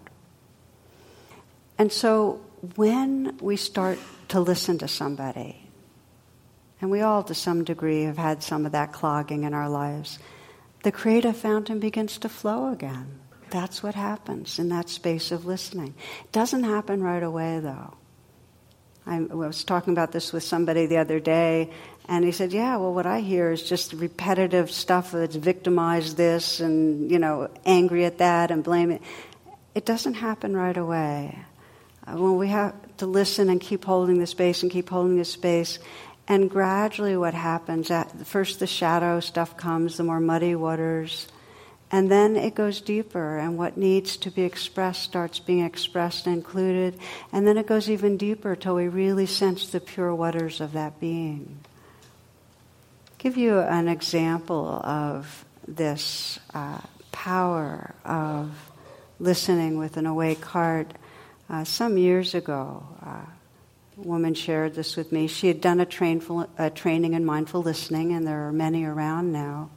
And 1.77 1.91
so, 1.91 2.41
when 2.75 3.37
we 3.39 3.55
start 3.55 3.99
to 4.29 4.39
listen 4.39 4.77
to 4.79 4.87
somebody, 4.87 5.62
and 6.83 6.91
we 6.91 6.99
all 6.99 7.23
to 7.23 7.33
some 7.33 7.63
degree 7.63 8.03
have 8.03 8.17
had 8.17 8.43
some 8.43 8.65
of 8.65 8.73
that 8.73 8.91
clogging 8.91 9.45
in 9.45 9.53
our 9.53 9.69
lives, 9.69 10.19
the 10.83 10.91
creative 10.91 11.37
fountain 11.37 11.79
begins 11.79 12.17
to 12.17 12.27
flow 12.27 12.73
again. 12.73 13.21
That's 13.51 13.81
what 13.81 13.95
happens 13.95 14.59
in 14.59 14.67
that 14.67 14.89
space 14.89 15.31
of 15.31 15.45
listening. 15.45 15.93
It 16.25 16.33
doesn't 16.33 16.65
happen 16.65 17.01
right 17.01 17.23
away, 17.23 17.61
though. 17.61 17.93
I 19.05 19.21
was 19.21 19.63
talking 19.63 19.93
about 19.93 20.11
this 20.11 20.33
with 20.33 20.43
somebody 20.43 20.85
the 20.85 20.97
other 20.97 21.21
day, 21.21 21.71
and 22.09 22.25
he 22.25 22.33
said, 22.33 22.51
"Yeah, 22.51 22.75
well, 22.75 22.93
what 22.93 23.05
I 23.05 23.21
hear 23.21 23.53
is 23.53 23.63
just 23.63 23.93
repetitive 23.93 24.69
stuff 24.69 25.13
that's 25.13 25.37
victimized 25.37 26.17
this 26.17 26.59
and 26.59 27.09
you 27.09 27.17
know 27.17 27.47
angry 27.65 28.03
at 28.03 28.17
that 28.17 28.51
and 28.51 28.61
blame 28.61 28.91
it. 28.91 29.01
It 29.73 29.85
doesn't 29.85 30.15
happen 30.15 30.53
right 30.53 30.75
away. 30.75 31.39
Uh, 32.05 32.17
when 32.17 32.35
we 32.35 32.49
have 32.49 32.75
to 32.97 33.05
listen 33.05 33.49
and 33.49 33.61
keep 33.61 33.85
holding 33.85 34.19
the 34.19 34.27
space 34.27 34.63
and 34.63 34.69
keep 34.69 34.89
holding 34.89 35.17
the 35.17 35.23
space, 35.23 35.79
and 36.27 36.49
gradually, 36.49 37.17
what 37.17 37.33
happens? 37.33 37.91
At, 37.91 38.25
first, 38.25 38.59
the 38.59 38.67
shadow 38.67 39.19
stuff 39.19 39.57
comes, 39.57 39.97
the 39.97 40.03
more 40.03 40.19
muddy 40.19 40.55
waters." 40.55 41.27
And 41.91 42.09
then 42.09 42.35
it 42.35 42.55
goes 42.55 42.81
deeper, 42.81 43.37
and 43.37 43.55
what 43.55 43.77
needs 43.77 44.17
to 44.17 44.31
be 44.31 44.41
expressed 44.41 45.03
starts 45.03 45.37
being 45.37 45.63
expressed 45.63 46.25
and 46.25 46.37
included. 46.37 46.97
And 47.31 47.45
then 47.45 47.55
it 47.57 47.67
goes 47.67 47.87
even 47.87 48.17
deeper 48.17 48.55
till 48.55 48.75
we 48.75 48.87
really 48.87 49.27
sense 49.27 49.69
the 49.69 49.79
pure 49.79 50.15
waters 50.15 50.59
of 50.59 50.73
that 50.73 50.99
being 50.99 51.59
give 53.23 53.37
you 53.37 53.57
an 53.57 53.87
example 53.87 54.67
of 54.83 55.45
this 55.65 56.39
uh, 56.53 56.77
power 57.13 57.95
of 58.03 58.51
listening 59.17 59.77
with 59.77 59.95
an 59.95 60.05
awake 60.05 60.43
heart. 60.43 60.91
Uh, 61.49 61.63
some 61.63 61.97
years 61.97 62.35
ago, 62.35 62.85
uh, 63.01 63.25
woman 63.95 64.33
shared 64.33 64.75
this 64.75 64.95
with 64.95 65.11
me. 65.11 65.27
She 65.27 65.47
had 65.47 65.61
done 65.61 65.79
a, 65.79 65.85
trainful, 65.85 66.49
a 66.57 66.69
training 66.69 67.13
in 67.13 67.25
mindful 67.25 67.61
listening, 67.61 68.13
and 68.13 68.25
there 68.25 68.47
are 68.47 68.51
many 68.51 68.85
around 68.85 69.31
now. 69.31 69.69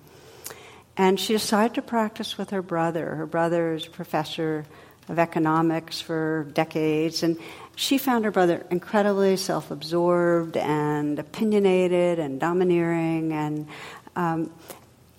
And 0.96 1.20
she 1.20 1.34
decided 1.34 1.74
to 1.74 1.82
practice 1.82 2.38
with 2.38 2.50
her 2.50 2.62
brother. 2.62 3.14
Her 3.16 3.26
brother 3.26 3.74
is 3.74 3.86
a 3.86 3.90
professor 3.90 4.64
of 5.08 5.18
economics 5.18 6.00
for 6.00 6.48
decades, 6.54 7.22
and 7.22 7.38
she 7.76 7.98
found 7.98 8.24
her 8.24 8.30
brother 8.30 8.64
incredibly 8.70 9.36
self 9.36 9.70
absorbed 9.70 10.56
and 10.56 11.18
opinionated 11.18 12.18
and 12.18 12.40
domineering. 12.40 13.32
And, 13.32 13.68
um, 14.16 14.50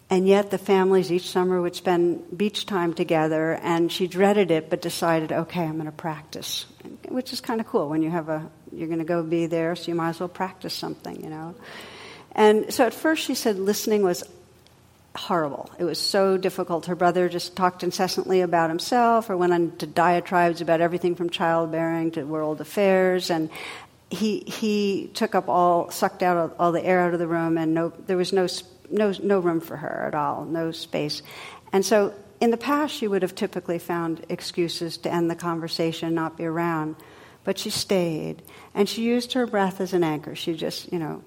and 0.10 0.28
yet, 0.28 0.50
the 0.50 0.58
families 0.58 1.12
each 1.12 1.30
summer 1.30 1.62
would 1.62 1.76
spend 1.76 2.36
beach 2.36 2.66
time 2.66 2.94
together, 2.94 3.54
and 3.62 3.92
she 3.92 4.08
dreaded 4.08 4.50
it 4.50 4.70
but 4.70 4.82
decided, 4.82 5.32
okay, 5.32 5.64
I'm 5.64 5.74
going 5.74 5.86
to 5.86 5.92
practice, 5.92 6.66
which 7.10 7.32
is 7.32 7.42
kind 7.42 7.62
of 7.62 7.68
cool 7.68 7.90
when 7.90 8.02
you 8.02 8.10
have 8.10 8.30
a, 8.30 8.50
you're 8.72 8.88
going 8.88 9.00
to 9.00 9.06
go 9.06 9.24
be 9.24 9.46
there, 9.46 9.76
so 9.76 9.90
you 9.90 9.96
might 9.96 10.10
as 10.10 10.20
well 10.20 10.30
practice 10.30 10.74
something, 10.74 11.24
you 11.24 11.30
know. 11.30 11.56
And 12.34 12.74
so 12.74 12.86
at 12.86 12.94
first 12.94 13.24
she 13.24 13.36
said 13.36 13.58
listening 13.58 14.04
was 14.04 14.24
horrible. 15.16 15.70
It 15.80 15.84
was 15.84 16.00
so 16.00 16.38
difficult. 16.38 16.86
Her 16.86 16.96
brother 16.96 17.28
just 17.28 17.56
talked 17.56 17.84
incessantly 17.84 18.42
about 18.42 18.70
himself 18.70 19.30
or 19.30 19.38
went 19.38 19.54
on 19.54 19.76
to 19.78 19.88
diatribes 19.88 20.62
about 20.62 20.80
everything 20.80 21.16
from 21.16 21.30
childbearing 21.30 22.12
to 22.12 22.24
world 22.24 22.62
affairs. 22.62 23.32
And 23.32 23.50
he, 24.10 24.40
he 24.42 25.10
took 25.14 25.36
up 25.36 25.50
all, 25.50 25.90
sucked 25.90 26.22
out 26.22 26.56
all 26.60 26.72
the 26.72 26.86
air 26.86 27.02
out 27.02 27.14
of 27.14 27.20
the 27.20 27.28
room, 27.28 27.58
and 27.58 27.74
no, 27.74 27.92
there 28.06 28.16
was 28.16 28.32
no, 28.32 28.48
no, 28.90 29.14
no 29.22 29.40
room 29.40 29.60
for 29.60 29.76
her 29.76 30.06
at 30.08 30.16
all, 30.16 30.46
no 30.46 30.72
space. 30.72 31.24
And 31.74 31.86
so 31.86 32.14
in 32.40 32.52
the 32.52 32.58
past, 32.58 32.94
she 32.94 33.08
would 33.08 33.24
have 33.24 33.36
typically 33.36 33.80
found 33.80 34.26
excuses 34.30 34.98
to 35.00 35.12
end 35.12 35.30
the 35.30 35.36
conversation, 35.36 36.14
not 36.14 36.38
be 36.38 36.46
around. 36.46 36.96
But 37.48 37.58
she 37.58 37.70
stayed, 37.70 38.42
and 38.74 38.90
she 38.90 39.04
used 39.04 39.32
her 39.32 39.48
breath 39.48 39.80
as 39.80 39.94
an 39.94 40.04
anchor. 40.04 40.36
She 40.36 40.54
just, 40.54 40.92
you 40.92 41.00
know, 41.00 41.24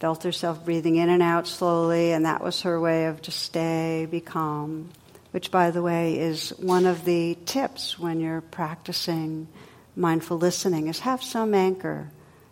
felt 0.00 0.22
herself 0.22 0.62
breathing 0.62 0.96
in 0.96 1.08
and 1.08 1.22
out 1.22 1.46
slowly, 1.46 2.12
and 2.12 2.26
that 2.26 2.44
was 2.44 2.60
her 2.60 2.78
way 2.78 3.06
of 3.06 3.22
just 3.22 3.38
stay, 3.38 4.06
be 4.10 4.20
calm, 4.20 4.90
which, 5.30 5.50
by 5.50 5.70
the 5.70 5.80
way, 5.80 6.18
is 6.18 6.50
one 6.58 6.84
of 6.84 7.06
the 7.06 7.38
tips 7.46 7.98
when 7.98 8.20
you're 8.20 8.42
practicing 8.42 9.48
mindful 9.96 10.36
listening, 10.36 10.88
is 10.88 10.98
have 10.98 11.22
some 11.22 11.54
anchor 11.54 12.10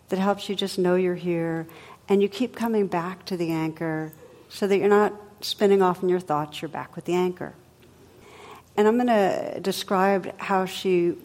that 0.09 0.17
helps 0.17 0.49
you 0.49 0.55
just 0.55 0.79
know 0.79 0.95
you're 0.95 1.13
here, 1.13 1.67
and 2.09 2.23
you 2.23 2.27
keep 2.27 2.55
coming 2.55 2.87
back 2.87 3.23
to 3.25 3.37
the 3.37 3.51
anchor 3.51 4.11
so 4.49 4.65
that 4.65 4.79
you're 4.79 4.89
not 4.89 5.13
spinning 5.41 5.83
off 5.83 6.01
in 6.01 6.09
your 6.09 6.19
thoughts, 6.19 6.59
you're 6.59 6.69
back 6.69 6.95
with 6.95 7.05
the 7.05 7.13
anchor. 7.13 7.53
And 8.75 8.87
I'm 8.87 8.95
going 8.95 9.05
to 9.05 9.59
describe 9.59 10.39
how 10.39 10.65
she 10.65 11.17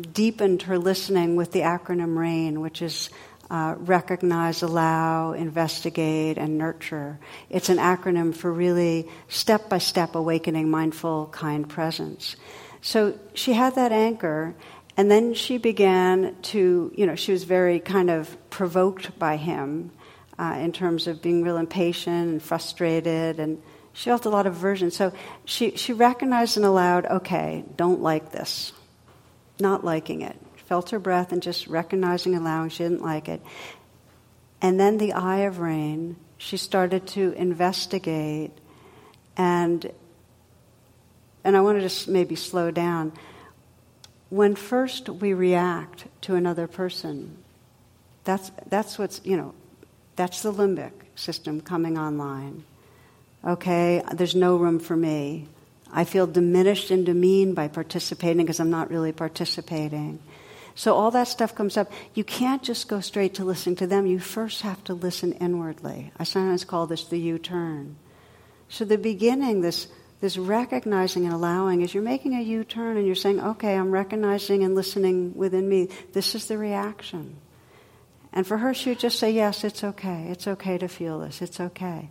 deepened 0.00 0.62
her 0.62 0.78
listening 0.78 1.36
with 1.36 1.52
the 1.52 1.60
acronym 1.60 2.16
RAIN, 2.16 2.60
which 2.60 2.82
is 2.82 3.10
uh, 3.50 3.74
recognize, 3.78 4.62
allow, 4.62 5.32
investigate, 5.32 6.38
and 6.38 6.58
nurture. 6.58 7.18
It's 7.50 7.68
an 7.68 7.78
acronym 7.78 8.34
for 8.34 8.52
really 8.52 9.08
step 9.28 9.68
by 9.68 9.78
step 9.78 10.14
awakening 10.14 10.70
mindful, 10.70 11.26
kind 11.26 11.68
presence. 11.68 12.36
So 12.80 13.18
she 13.34 13.52
had 13.52 13.74
that 13.76 13.92
anchor, 13.92 14.54
and 14.96 15.10
then 15.10 15.34
she 15.34 15.58
began 15.58 16.36
to, 16.42 16.92
you 16.96 17.06
know, 17.06 17.14
she 17.14 17.32
was 17.32 17.44
very 17.44 17.80
kind 17.80 18.10
of 18.10 18.36
provoked 18.50 19.18
by 19.18 19.36
him 19.36 19.90
uh, 20.38 20.58
in 20.60 20.72
terms 20.72 21.06
of 21.06 21.22
being 21.22 21.42
real 21.42 21.56
impatient 21.56 22.28
and 22.28 22.42
frustrated, 22.42 23.38
and 23.40 23.62
she 23.92 24.10
felt 24.10 24.26
a 24.26 24.30
lot 24.30 24.46
of 24.46 24.56
aversion. 24.56 24.90
So 24.90 25.12
she, 25.44 25.76
she 25.76 25.92
recognized 25.92 26.56
and 26.56 26.66
allowed, 26.66 27.06
okay, 27.06 27.64
don't 27.76 28.00
like 28.00 28.32
this, 28.32 28.72
not 29.58 29.84
liking 29.84 30.22
it 30.22 30.36
felt 30.66 30.90
her 30.90 30.98
breath 30.98 31.32
and 31.32 31.42
just 31.42 31.66
recognizing, 31.66 32.34
allowing 32.34 32.70
she 32.70 32.82
didn't 32.82 33.02
like 33.02 33.28
it. 33.28 33.42
And 34.60 34.80
then 34.80 34.98
the 34.98 35.12
eye 35.12 35.40
of 35.40 35.58
rain, 35.58 36.16
she 36.38 36.56
started 36.56 37.06
to 37.08 37.32
investigate 37.32 38.52
and 39.36 39.90
and 41.46 41.58
I 41.58 41.60
want 41.60 41.90
to 41.90 42.10
maybe 42.10 42.36
slow 42.36 42.70
down. 42.70 43.12
When 44.30 44.54
first 44.54 45.10
we 45.10 45.34
react 45.34 46.06
to 46.22 46.36
another 46.36 46.66
person, 46.66 47.36
that's 48.24 48.50
that's 48.68 48.98
what's 48.98 49.20
you 49.24 49.36
know, 49.36 49.54
that's 50.16 50.42
the 50.42 50.52
limbic 50.52 50.92
system 51.14 51.60
coming 51.60 51.98
online. 51.98 52.64
Okay, 53.44 54.02
there's 54.14 54.34
no 54.34 54.56
room 54.56 54.78
for 54.78 54.96
me. 54.96 55.48
I 55.94 56.04
feel 56.04 56.26
diminished 56.26 56.90
and 56.90 57.06
demeaned 57.06 57.54
by 57.54 57.68
participating 57.68 58.44
because 58.44 58.60
I'm 58.60 58.70
not 58.70 58.90
really 58.90 59.12
participating. 59.12 60.18
So 60.74 60.94
all 60.94 61.12
that 61.12 61.28
stuff 61.28 61.54
comes 61.54 61.76
up. 61.76 61.90
You 62.14 62.24
can't 62.24 62.62
just 62.62 62.88
go 62.88 63.00
straight 63.00 63.34
to 63.34 63.44
listening 63.44 63.76
to 63.76 63.86
them. 63.86 64.06
You 64.06 64.18
first 64.18 64.62
have 64.62 64.82
to 64.84 64.94
listen 64.94 65.32
inwardly. 65.34 66.10
I 66.18 66.24
sometimes 66.24 66.64
call 66.64 66.86
this 66.86 67.04
the 67.04 67.18
U 67.18 67.38
turn. 67.38 67.96
So 68.68 68.84
the 68.84 68.98
beginning, 68.98 69.60
this 69.60 69.86
this 70.20 70.38
recognizing 70.38 71.26
and 71.26 71.34
allowing 71.34 71.82
is 71.82 71.92
you're 71.92 72.02
making 72.02 72.34
a 72.34 72.40
U 72.40 72.64
turn 72.64 72.96
and 72.96 73.06
you're 73.06 73.14
saying, 73.14 73.40
okay, 73.40 73.76
I'm 73.76 73.90
recognizing 73.90 74.64
and 74.64 74.74
listening 74.74 75.34
within 75.34 75.68
me. 75.68 75.90
This 76.14 76.34
is 76.34 76.46
the 76.46 76.56
reaction. 76.56 77.36
And 78.32 78.46
for 78.46 78.56
her, 78.56 78.72
she 78.72 78.88
would 78.88 78.98
just 78.98 79.18
say, 79.18 79.30
yes, 79.30 79.64
it's 79.64 79.84
okay. 79.84 80.28
It's 80.30 80.48
okay 80.48 80.78
to 80.78 80.88
feel 80.88 81.20
this. 81.20 81.42
It's 81.42 81.60
okay. 81.60 82.08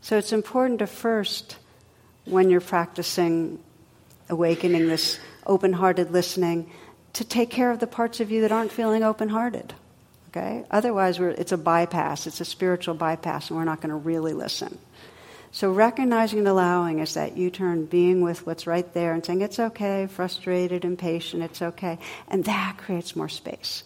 So 0.00 0.16
it's 0.16 0.32
important 0.32 0.78
to 0.78 0.86
first, 0.86 1.56
when 2.26 2.50
you're 2.50 2.60
practicing 2.60 3.58
awakening 4.28 4.88
this 4.88 5.18
open 5.46 5.72
hearted 5.72 6.10
listening, 6.10 6.70
to 7.14 7.24
take 7.24 7.50
care 7.50 7.70
of 7.70 7.78
the 7.78 7.86
parts 7.86 8.20
of 8.20 8.30
you 8.30 8.42
that 8.42 8.52
aren't 8.52 8.72
feeling 8.72 9.02
open 9.02 9.28
hearted. 9.28 9.72
Okay? 10.28 10.64
Otherwise, 10.70 11.18
it's 11.18 11.52
a 11.52 11.56
bypass, 11.56 12.26
it's 12.26 12.40
a 12.40 12.44
spiritual 12.44 12.94
bypass, 12.94 13.48
and 13.48 13.56
we're 13.56 13.64
not 13.64 13.80
going 13.80 13.90
to 13.90 13.96
really 13.96 14.34
listen. 14.34 14.78
So, 15.52 15.72
recognizing 15.72 16.40
and 16.40 16.48
allowing 16.48 16.98
is 16.98 17.14
that 17.14 17.38
U 17.38 17.48
turn, 17.48 17.86
being 17.86 18.20
with 18.20 18.44
what's 18.44 18.66
right 18.66 18.92
there 18.92 19.14
and 19.14 19.24
saying, 19.24 19.40
it's 19.40 19.58
okay, 19.58 20.06
frustrated, 20.06 20.84
impatient, 20.84 21.42
it's 21.42 21.62
okay. 21.62 21.98
And 22.28 22.44
that 22.44 22.76
creates 22.76 23.16
more 23.16 23.30
space. 23.30 23.82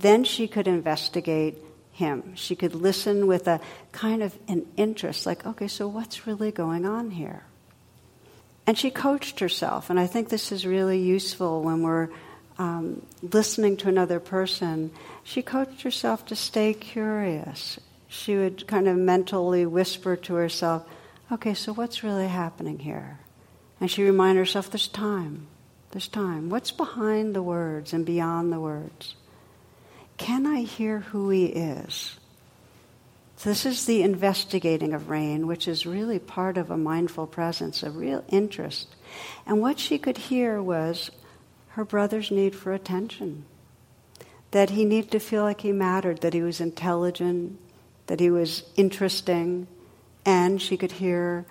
Then 0.00 0.24
she 0.24 0.48
could 0.48 0.66
investigate 0.66 1.58
him. 1.92 2.34
She 2.34 2.56
could 2.56 2.74
listen 2.74 3.28
with 3.28 3.46
a 3.46 3.60
kind 3.92 4.24
of 4.24 4.36
an 4.48 4.66
interest, 4.76 5.26
like, 5.26 5.46
okay, 5.46 5.68
so 5.68 5.86
what's 5.86 6.26
really 6.26 6.50
going 6.50 6.84
on 6.84 7.12
here? 7.12 7.44
And 8.66 8.78
she 8.78 8.90
coached 8.90 9.40
herself, 9.40 9.90
and 9.90 9.98
I 9.98 10.06
think 10.06 10.28
this 10.28 10.52
is 10.52 10.64
really 10.64 11.00
useful 11.00 11.62
when 11.62 11.82
we're 11.82 12.08
um, 12.58 13.04
listening 13.22 13.76
to 13.78 13.88
another 13.88 14.20
person, 14.20 14.92
she 15.24 15.42
coached 15.42 15.82
herself 15.82 16.26
to 16.26 16.36
stay 16.36 16.74
curious. 16.74 17.80
She 18.08 18.36
would 18.36 18.66
kind 18.66 18.88
of 18.88 18.96
mentally 18.96 19.66
whisper 19.66 20.16
to 20.16 20.34
herself, 20.34 20.84
okay, 21.30 21.54
so 21.54 21.72
what's 21.72 22.04
really 22.04 22.28
happening 22.28 22.78
here? 22.78 23.18
And 23.80 23.90
she 23.90 24.04
reminded 24.04 24.38
herself, 24.38 24.70
there's 24.70 24.86
time. 24.86 25.48
There's 25.90 26.08
time. 26.08 26.50
What's 26.50 26.70
behind 26.70 27.34
the 27.34 27.42
words 27.42 27.92
and 27.92 28.06
beyond 28.06 28.52
the 28.52 28.60
words? 28.60 29.14
Can 30.18 30.46
I 30.46 30.62
hear 30.62 31.00
who 31.00 31.30
he 31.30 31.46
is? 31.46 32.16
This 33.44 33.66
is 33.66 33.86
the 33.86 34.02
investigating 34.02 34.94
of 34.94 35.10
rain, 35.10 35.48
which 35.48 35.66
is 35.66 35.84
really 35.84 36.20
part 36.20 36.56
of 36.56 36.70
a 36.70 36.76
mindful 36.76 37.26
presence, 37.26 37.82
a 37.82 37.90
real 37.90 38.24
interest. 38.28 38.94
And 39.46 39.60
what 39.60 39.80
she 39.80 39.98
could 39.98 40.16
hear 40.16 40.62
was, 40.62 41.10
her 41.70 41.84
brother's 41.84 42.30
need 42.30 42.54
for 42.54 42.72
attention. 42.72 43.44
That 44.52 44.70
he 44.70 44.84
needed 44.84 45.10
to 45.12 45.18
feel 45.18 45.42
like 45.42 45.62
he 45.62 45.72
mattered, 45.72 46.20
that 46.20 46.34
he 46.34 46.42
was 46.42 46.60
intelligent, 46.60 47.58
that 48.06 48.20
he 48.20 48.30
was 48.30 48.62
interesting, 48.76 49.66
and 50.24 50.62
she 50.62 50.76
could 50.76 50.92
hear 50.92 51.44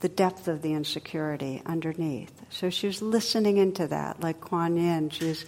the 0.00 0.08
depth 0.08 0.48
of 0.48 0.62
the 0.62 0.72
insecurity 0.72 1.62
underneath. 1.64 2.32
So 2.50 2.70
she 2.70 2.86
was 2.86 3.00
listening 3.00 3.56
into 3.56 3.86
that, 3.86 4.20
like 4.20 4.40
Kuan 4.40 4.76
Yin. 4.76 5.10
She 5.10 5.26
was 5.26 5.46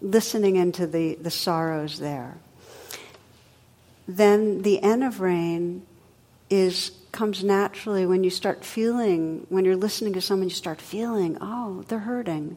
listening 0.00 0.56
into 0.56 0.86
the, 0.86 1.16
the 1.16 1.30
sorrows 1.30 1.98
there. 1.98 2.38
Then 4.16 4.62
the 4.62 4.82
end 4.82 5.04
of 5.04 5.20
rain 5.20 5.86
is 6.48 6.92
comes 7.12 7.42
naturally 7.42 8.06
when 8.06 8.22
you 8.22 8.30
start 8.30 8.64
feeling 8.64 9.46
when 9.48 9.64
you're 9.64 9.76
listening 9.76 10.12
to 10.12 10.20
someone 10.20 10.48
you 10.48 10.54
start 10.54 10.80
feeling 10.80 11.36
oh 11.40 11.84
they're 11.88 11.98
hurting 11.98 12.56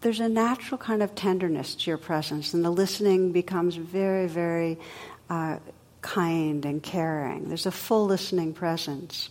there's 0.00 0.20
a 0.20 0.28
natural 0.28 0.78
kind 0.78 1.02
of 1.02 1.14
tenderness 1.14 1.74
to 1.74 1.90
your 1.90 1.98
presence, 1.98 2.54
and 2.54 2.64
the 2.64 2.70
listening 2.70 3.32
becomes 3.32 3.74
very, 3.74 4.28
very 4.28 4.78
uh, 5.28 5.58
kind 6.02 6.64
and 6.64 6.82
caring. 6.82 7.48
There's 7.48 7.66
a 7.66 7.72
full 7.72 8.06
listening 8.06 8.54
presence. 8.54 9.30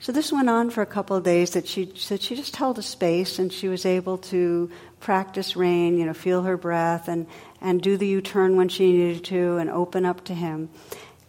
So 0.00 0.12
this 0.12 0.32
went 0.32 0.48
on 0.48 0.70
for 0.70 0.82
a 0.82 0.86
couple 0.86 1.16
of 1.16 1.24
days. 1.24 1.50
That 1.50 1.66
she 1.66 1.92
said 1.96 2.22
she 2.22 2.36
just 2.36 2.56
held 2.56 2.78
a 2.78 2.82
space, 2.82 3.38
and 3.38 3.52
she 3.52 3.68
was 3.68 3.84
able 3.84 4.18
to 4.18 4.70
practice 5.00 5.56
rain. 5.56 5.98
You 5.98 6.06
know, 6.06 6.14
feel 6.14 6.42
her 6.42 6.56
breath, 6.56 7.08
and 7.08 7.26
and 7.60 7.82
do 7.82 7.96
the 7.96 8.06
U-turn 8.06 8.56
when 8.56 8.68
she 8.68 8.92
needed 8.92 9.24
to, 9.24 9.56
and 9.56 9.68
open 9.70 10.04
up 10.04 10.24
to 10.24 10.34
him. 10.34 10.68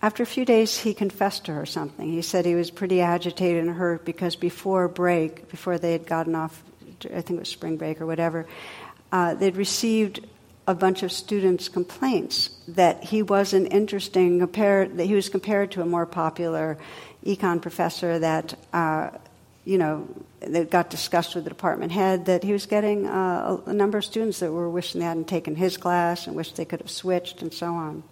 After 0.01 0.23
a 0.23 0.27
few 0.27 0.45
days, 0.45 0.77
he 0.77 0.93
confessed 0.93 1.45
to 1.45 1.53
her 1.53 1.65
something. 1.65 2.09
He 2.09 2.21
said 2.21 2.45
he 2.45 2.55
was 2.55 2.71
pretty 2.71 3.01
agitated 3.01 3.65
and 3.65 3.75
hurt 3.75 4.05
because 4.05 4.35
before 4.37 4.87
break, 4.87 5.49
before 5.49 5.77
they 5.77 5.91
had 5.91 6.05
gotten 6.05 6.35
off 6.35 6.63
I 7.05 7.21
think 7.21 7.31
it 7.31 7.39
was 7.39 7.49
spring 7.49 7.77
break 7.77 8.01
or 8.01 8.05
whatever, 8.05 8.45
uh, 9.11 9.33
they'd 9.33 9.57
received 9.57 10.25
a 10.67 10.75
bunch 10.75 11.01
of 11.01 11.11
students' 11.11 11.67
complaints 11.67 12.49
that 12.67 13.03
he 13.03 13.23
wasn't 13.23 13.71
interesting, 13.73 14.39
compared, 14.39 14.97
that 14.97 15.05
he 15.05 15.15
was 15.15 15.29
compared 15.29 15.71
to 15.71 15.81
a 15.81 15.85
more 15.85 16.05
popular 16.05 16.77
econ 17.25 17.61
professor 17.61 18.19
that, 18.19 18.53
uh, 18.73 19.09
you 19.65 19.77
know, 19.77 20.07
that 20.41 20.69
got 20.69 20.89
discussed 20.89 21.35
with 21.35 21.43
the 21.43 21.49
department 21.49 21.91
head, 21.91 22.25
that 22.25 22.43
he 22.43 22.53
was 22.53 22.65
getting 22.65 23.05
uh, 23.05 23.59
a, 23.65 23.73
number 23.73 23.97
of 23.97 24.05
students 24.05 24.39
that 24.39 24.51
were 24.51 24.69
wishing 24.69 24.99
they 24.99 25.05
hadn't 25.05 25.27
taken 25.27 25.55
his 25.55 25.77
class 25.77 26.27
and 26.27 26.35
wished 26.35 26.55
they 26.55 26.65
could 26.65 26.79
have 26.79 26.89
switched 26.89 27.41
and 27.41 27.53
so 27.53 27.73
on. 27.73 28.03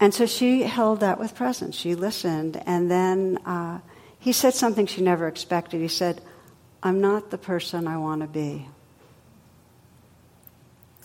And 0.00 0.14
so 0.14 0.26
she 0.26 0.62
held 0.62 1.00
that 1.00 1.18
with 1.18 1.34
presence. 1.34 1.76
She 1.76 1.94
listened, 1.94 2.62
and 2.66 2.90
then 2.90 3.38
uh, 3.44 3.80
he 4.18 4.32
said 4.32 4.54
something 4.54 4.86
she 4.86 5.02
never 5.02 5.28
expected. 5.28 5.80
He 5.80 5.88
said, 5.88 6.20
I'm 6.82 7.00
not 7.00 7.30
the 7.30 7.38
person 7.38 7.86
I 7.86 7.96
want 7.96 8.20
to 8.20 8.28
be. 8.28 8.68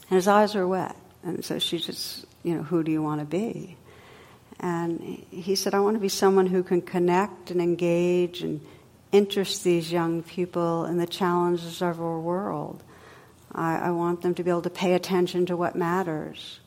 And 0.09 0.15
his 0.15 0.27
eyes 0.27 0.55
were 0.55 0.67
wet. 0.67 0.95
And 1.23 1.43
so 1.45 1.59
she 1.59 1.79
just, 1.79 2.25
you 2.43 2.55
know, 2.55 2.63
who 2.63 2.83
do 2.83 2.91
you 2.91 3.01
want 3.01 3.21
to 3.21 3.25
be? 3.25 3.77
And 4.59 4.99
he 5.31 5.55
said, 5.55 5.73
I 5.73 5.79
want 5.79 5.95
to 5.95 6.01
be 6.01 6.09
someone 6.09 6.47
who 6.47 6.63
can 6.63 6.81
connect 6.81 7.51
and 7.51 7.61
engage 7.61 8.41
and 8.41 8.59
interest 9.11 9.63
these 9.63 9.91
young 9.91 10.21
people 10.21 10.85
in 10.85 10.97
the 10.97 11.07
challenges 11.07 11.81
of 11.81 12.01
our 12.01 12.19
world. 12.19 12.83
I, 13.51 13.77
I 13.77 13.91
want 13.91 14.21
them 14.21 14.35
to 14.35 14.43
be 14.43 14.49
able 14.49 14.61
to 14.63 14.69
pay 14.69 14.93
attention 14.93 15.45
to 15.47 15.57
what 15.57 15.75
matters. 15.75 16.59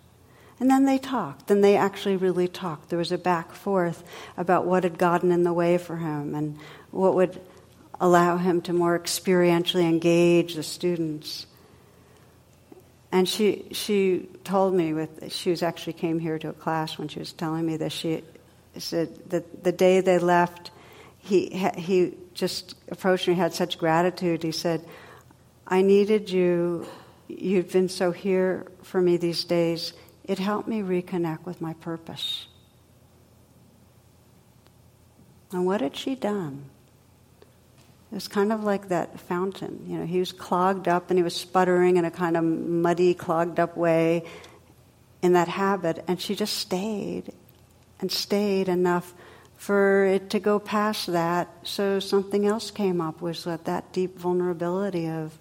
And 0.59 0.71
then 0.71 0.85
they 0.85 0.99
talked. 0.99 1.49
Then 1.49 1.61
they 1.61 1.77
actually 1.77 2.17
really 2.17 2.49
talked. 2.49 2.89
There 2.89 2.99
was 2.99 3.13
a 3.13 3.19
back 3.19 3.53
forth 3.53 4.05
about 4.37 4.65
what 4.67 4.85
had 4.85 4.99
gotten 4.99 5.33
in 5.33 5.43
the 5.43 5.53
way 5.53 5.77
for 5.77 5.97
him 5.97 6.35
and 6.35 6.59
what 6.91 7.15
would 7.15 7.41
allow 8.01 8.37
him 8.37 8.61
to 8.63 8.73
more 8.73 8.99
experientially 8.99 9.83
engage 9.83 10.55
the 10.55 10.63
students. 10.63 11.47
And 13.13 13.29
she, 13.29 13.67
she 13.73 14.27
told 14.43 14.73
me 14.73 14.95
with, 14.95 15.31
she 15.31 15.51
was 15.51 15.63
actually 15.63 15.93
came 15.93 16.19
here 16.19 16.39
to 16.39 16.49
a 16.49 16.53
class 16.55 16.97
when 16.97 17.09
she 17.09 17.19
was 17.19 17.33
telling 17.35 17.67
me 17.67 17.77
this. 17.77 17.93
She 17.93 18.25
said 18.79 19.29
that 19.29 19.63
the 19.63 19.71
day 19.71 20.01
they 20.01 20.19
left, 20.19 20.71
he, 21.19 21.49
he 21.77 22.15
just 22.33 22.75
approached 22.91 23.29
me, 23.29 23.35
had 23.35 23.53
such 23.53 23.79
gratitude. 23.79 24.43
He 24.43 24.51
said, 24.51 24.83
I 25.67 25.83
needed 25.83 26.31
you. 26.31 26.87
You've 27.29 27.71
been 27.71 27.91
so 27.91 28.13
here 28.13 28.67
for 28.83 29.01
me 29.01 29.19
these 29.19 29.45
days. 29.45 29.93
It 30.25 30.39
helped 30.39 30.67
me 30.67 30.81
reconnect 30.81 31.45
with 31.45 31.61
my 31.61 31.75
purpose. 31.75 32.47
And 35.53 35.67
what 35.67 35.83
had 35.83 35.97
she 35.97 36.15
done? 36.15 36.65
It 38.13 38.15
was 38.15 38.29
kind 38.29 38.53
of 38.53 38.63
like 38.63 38.89
that 38.89 39.19
fountain. 39.21 39.87
You 39.89 39.99
know, 39.99 40.05
he 40.05 40.19
was 40.19 40.33
clogged 40.33 40.87
up 40.87 41.09
and 41.09 41.19
he 41.19 41.23
was 41.23 41.35
sputtering 41.35 41.97
in 41.97 42.05
a 42.05 42.11
kind 42.11 42.37
of 42.37 42.45
muddy, 42.45 43.15
clogged 43.15 43.59
up 43.59 43.75
way 43.75 44.25
in 45.23 45.33
that 45.33 45.49
habit. 45.49 46.05
And 46.07 46.21
she 46.21 46.35
just 46.35 46.59
stayed 46.59 47.33
and 48.01 48.13
stayed 48.13 48.69
enough 48.69 49.15
for 49.57 50.05
it 50.05 50.29
to 50.29 50.39
go 50.39 50.59
past 50.59 51.07
that. 51.07 51.49
So 51.63 52.01
something 52.01 52.45
else 52.45 52.71
came 52.71 53.01
up 53.01 53.23
was 53.23 53.45
that, 53.45 53.65
that 53.65 53.95
deep 53.95 54.19
vulnerability 54.19 55.09
of 55.09 55.39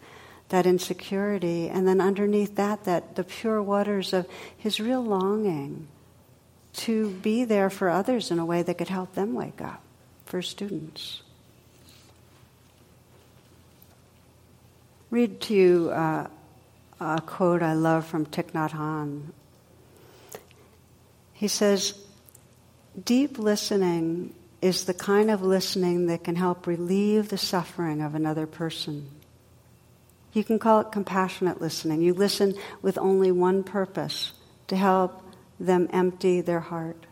that 0.48 0.66
insecurity. 0.66 1.68
And 1.68 1.86
then 1.86 2.00
underneath 2.00 2.56
that, 2.56 2.86
that 2.86 3.18
the 3.18 3.26
pure 3.26 3.62
waters 3.62 4.14
of 4.14 4.30
his 4.56 4.80
real 4.80 5.04
longing 5.04 5.90
to 6.74 7.10
be 7.10 7.44
there 7.44 7.70
for 7.70 7.90
others 7.90 8.32
in 8.32 8.40
a 8.40 8.46
way 8.46 8.64
that 8.64 8.78
could 8.78 8.88
help 8.88 9.14
them 9.14 9.34
wake 9.34 9.60
up, 9.60 9.82
for 10.26 10.42
students. 10.42 11.22
Read 15.12 15.42
to 15.42 15.54
you 15.54 15.92
uh, 15.92 16.26
a 17.02 17.22
quote 17.22 17.62
I 17.62 17.74
love 17.74 18.06
from 18.06 18.26
Thich 18.26 18.52
Nhat 18.52 18.72
Hanh. 18.72 19.24
He 21.34 21.50
says, 21.50 21.94
Deep 23.04 23.38
listening 23.38 24.34
is 24.62 24.86
the 24.86 24.94
kind 24.94 25.30
of 25.30 25.42
listening 25.42 26.06
that 26.06 26.24
can 26.24 26.38
help 26.38 26.66
relieve 26.66 27.28
the 27.28 27.38
suffering 27.38 28.02
of 28.02 28.16
another 28.16 28.48
person. 28.48 29.10
You 30.32 30.46
can 30.46 30.60
call 30.60 30.80
it 30.80 30.94
compassionate 30.94 31.60
listening. 31.60 32.02
You 32.02 32.14
listen 32.14 32.56
with 32.82 32.98
only 32.98 33.34
one 33.34 33.64
purpose 33.64 34.32
to 34.68 34.78
help 34.78 35.24
them 35.60 35.90
empty 35.92 36.40
their 36.40 36.62
heart 36.62 37.06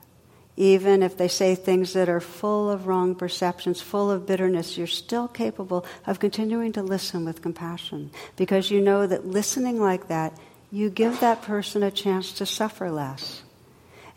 even 0.59 1.01
if 1.01 1.15
they 1.15 1.29
say 1.29 1.55
things 1.55 1.93
that 1.93 2.09
are 2.09 2.19
full 2.19 2.69
of 2.69 2.85
wrong 2.85 3.15
perceptions, 3.15 3.79
full 3.79 4.11
of 4.11 4.25
bitterness, 4.25 4.77
you're 4.77 4.87
still 4.87 5.29
capable 5.29 5.85
of 6.05 6.19
continuing 6.19 6.73
to 6.73 6.83
listen 6.83 7.23
with 7.23 7.41
compassion 7.41 8.11
because 8.35 8.69
you 8.69 8.81
know 8.81 9.07
that 9.07 9.25
listening 9.25 9.79
like 9.79 10.09
that, 10.09 10.37
you 10.69 10.89
give 10.89 11.21
that 11.21 11.41
person 11.43 11.81
a 11.81 11.89
chance 11.89 12.33
to 12.33 12.45
suffer 12.45 12.91
less. 12.91 13.41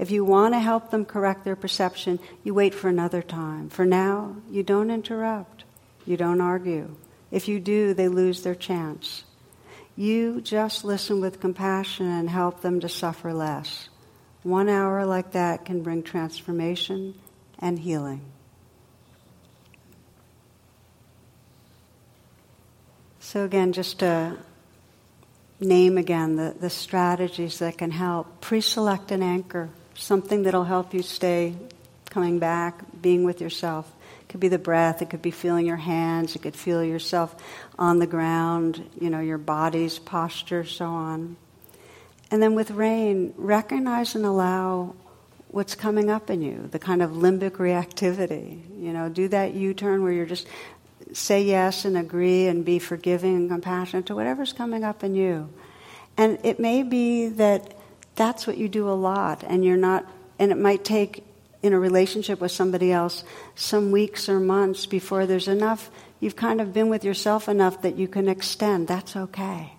If 0.01 0.11
you 0.11 0.25
want 0.25 0.55
to 0.55 0.59
help 0.59 0.91
them 0.91 1.05
correct 1.05 1.45
their 1.45 1.55
perception, 1.55 2.19
you 2.43 2.55
wait 2.55 2.75
for 2.75 2.89
another 2.89 3.23
time. 3.23 3.69
For 3.69 3.87
now, 3.87 4.35
you 4.51 4.65
don't 4.65 4.91
interrupt, 4.91 5.63
you 6.05 6.17
don't 6.17 6.41
argue. 6.41 6.97
If 7.31 7.47
you 7.47 7.61
do, 7.61 7.95
they 7.95 8.09
lose 8.09 8.43
their 8.43 8.57
chance. 8.57 9.23
You 9.95 10.41
just 10.41 10.85
listen 10.85 11.21
with 11.21 11.39
compassion 11.39 12.09
and 12.09 12.29
help 12.29 12.63
them 12.63 12.81
to 12.81 12.89
suffer 12.89 13.33
less. 13.33 13.91
One 14.43 14.69
hour 14.69 15.05
like 15.07 15.33
that 15.33 15.65
can 15.65 15.83
bring 15.83 16.03
transformation 16.03 17.15
and 17.59 17.79
healing. 17.79 18.23
So, 23.21 23.45
again, 23.45 23.73
just 23.73 24.01
to 24.01 24.37
name 25.63 25.97
again 25.97 26.37
the, 26.37 26.55
the 26.59 26.71
strategies 26.71 27.61
that 27.61 27.79
can 27.79 27.91
help. 27.91 28.41
Pre 28.41 28.61
select 28.61 29.11
an 29.11 29.23
anchor, 29.23 29.71
something 29.95 30.43
that'll 30.43 30.65
help 30.65 30.93
you 30.93 31.03
stay 31.03 31.55
coming 32.11 32.39
back, 32.39 32.83
being 33.01 33.25
with 33.25 33.41
yourself. 33.41 33.91
It 34.23 34.29
could 34.29 34.41
be 34.41 34.49
the 34.49 34.59
breath, 34.59 35.03
it 35.03 35.11
could 35.11 35.23
be 35.23 35.31
feeling 35.31 35.67
your 35.67 35.77
hands, 35.77 36.37
it 36.37 36.43
could 36.43 36.57
feel 36.57 36.85
yourself 36.85 37.35
on 37.79 37.99
the 37.99 38.07
ground, 38.07 38.91
you 39.01 39.09
know, 39.09 39.21
your 39.21 39.39
body's 39.39 39.99
posture, 39.99 40.65
so 40.65 40.87
on. 40.87 41.37
And 42.33 42.43
then 42.43 42.55
with 42.55 42.71
rain, 42.71 43.35
recognize 43.37 44.15
and 44.15 44.25
allow 44.25 44.95
what's 45.49 45.75
coming 45.75 46.09
up 46.09 46.31
in 46.31 46.41
you, 46.41 46.67
the 46.73 46.79
kind 46.79 47.03
of 47.03 47.11
limbic 47.11 47.59
reactivity. 47.59 48.63
You 48.81 48.95
know, 48.95 49.11
do 49.11 49.29
that 49.29 49.53
U 49.53 49.75
turn 49.75 50.03
where 50.03 50.13
you're 50.13 50.25
just 50.25 50.49
say 51.13 51.43
yes 51.43 51.85
and 51.85 51.95
agree 51.95 52.47
and 52.47 52.65
be 52.65 52.79
forgiving 52.79 53.37
and 53.37 53.51
compassionate 53.51 54.07
to 54.07 54.15
whatever's 54.15 54.55
coming 54.55 54.83
up 54.83 55.05
in 55.05 55.15
you. 55.15 55.51
And 56.17 56.39
it 56.43 56.59
may 56.59 56.83
be 56.83 57.29
that 57.29 57.75
that's 58.15 58.47
what 58.47 58.57
you 58.57 58.67
do 58.67 58.89
a 58.89 58.97
lot, 58.97 59.45
and 59.47 59.63
you're 59.63 59.77
not, 59.77 60.07
and 60.39 60.51
it 60.51 60.59
might 60.59 60.85
take 60.85 61.25
in 61.63 61.75
a 61.75 61.79
relationship 61.79 62.41
with 62.41 62.51
somebody 62.51 62.93
else 62.93 63.25
some 63.57 63.91
weeks 63.91 64.31
or 64.31 64.41
months 64.41 64.87
before 64.87 65.27
there's 65.27 65.49
enough, 65.49 65.91
you've 66.19 66.37
kind 66.37 66.63
of 66.63 66.73
been 66.73 66.89
with 66.89 67.05
yourself 67.05 67.47
enough 67.47 67.83
that 67.83 67.97
you 67.97 68.09
can 68.09 68.27
extend. 68.27 68.89
That's 68.89 69.17
okay. 69.17 69.75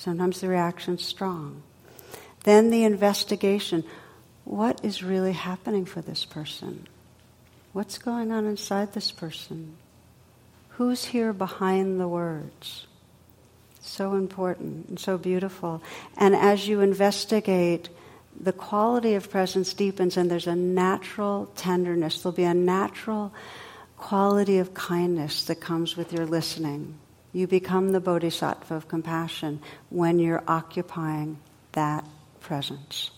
Sometimes 0.00 0.40
the 0.40 0.48
reaction's 0.48 1.04
strong. 1.04 1.62
Then 2.44 2.70
the 2.70 2.84
investigation. 2.84 3.84
What 4.46 4.82
is 4.82 5.02
really 5.02 5.34
happening 5.34 5.84
for 5.84 6.00
this 6.00 6.24
person? 6.24 6.86
What's 7.74 7.98
going 7.98 8.32
on 8.32 8.46
inside 8.46 8.94
this 8.94 9.12
person? 9.12 9.76
Who's 10.70 11.04
here 11.04 11.34
behind 11.34 12.00
the 12.00 12.08
words? 12.08 12.86
So 13.82 14.14
important 14.14 14.88
and 14.88 14.98
so 14.98 15.18
beautiful. 15.18 15.82
And 16.16 16.34
as 16.34 16.66
you 16.66 16.80
investigate, 16.80 17.90
the 18.40 18.54
quality 18.54 19.16
of 19.16 19.28
presence 19.28 19.74
deepens 19.74 20.16
and 20.16 20.30
there's 20.30 20.46
a 20.46 20.56
natural 20.56 21.52
tenderness. 21.56 22.22
There'll 22.22 22.34
be 22.34 22.44
a 22.44 22.54
natural 22.54 23.34
quality 23.98 24.60
of 24.60 24.72
kindness 24.72 25.44
that 25.44 25.60
comes 25.60 25.94
with 25.94 26.10
your 26.10 26.24
listening. 26.24 26.99
You 27.32 27.46
become 27.46 27.92
the 27.92 28.00
bodhisattva 28.00 28.74
of 28.74 28.88
compassion 28.88 29.60
when 29.88 30.18
you're 30.18 30.42
occupying 30.48 31.38
that 31.72 32.04
presence. 32.40 33.10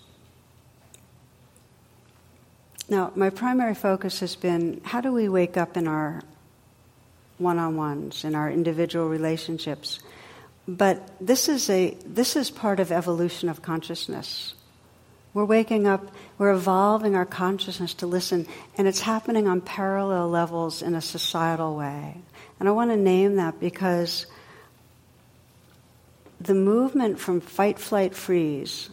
Now, 2.89 3.11
my 3.15 3.31
primary 3.31 3.75
focus 3.75 4.21
has 4.21 4.37
been 4.37 4.81
how 4.85 5.01
do 5.01 5.13
we 5.13 5.29
wake 5.29 5.57
up 5.57 5.77
in 5.77 5.89
our 5.89 6.23
one 7.39 7.59
on 7.59 7.77
ones, 7.77 8.25
in 8.25 8.35
our 8.35 8.51
individual 8.51 9.09
relationships? 9.09 9.99
But 10.69 11.09
this 11.21 11.49
is, 11.49 11.71
a, 11.71 11.97
this 12.05 12.37
is 12.37 12.51
part 12.51 12.81
of 12.81 12.93
evolution 12.93 13.49
of 13.49 13.63
consciousness. 13.63 14.55
We're 15.35 15.47
waking 15.47 15.87
up, 15.87 16.15
we're 16.37 16.53
evolving 16.53 17.17
our 17.17 17.25
consciousness 17.25 17.95
to 17.95 18.07
listen, 18.07 18.47
and 18.77 18.87
it's 18.87 19.01
happening 19.01 19.49
on 19.49 19.63
parallel 19.63 20.29
levels 20.29 20.83
in 20.83 20.95
a 20.95 21.01
societal 21.01 21.75
way. 21.75 22.19
And 22.63 22.69
I 22.69 22.73
want 22.73 22.93
to 22.93 22.97
name 22.97 23.35
that 23.39 23.59
because 23.59 24.27
the 26.41 26.55
movement 26.55 27.19
from 27.19 27.41
fight, 27.41 27.77
flight, 27.81 28.15
freeze, 28.15 28.89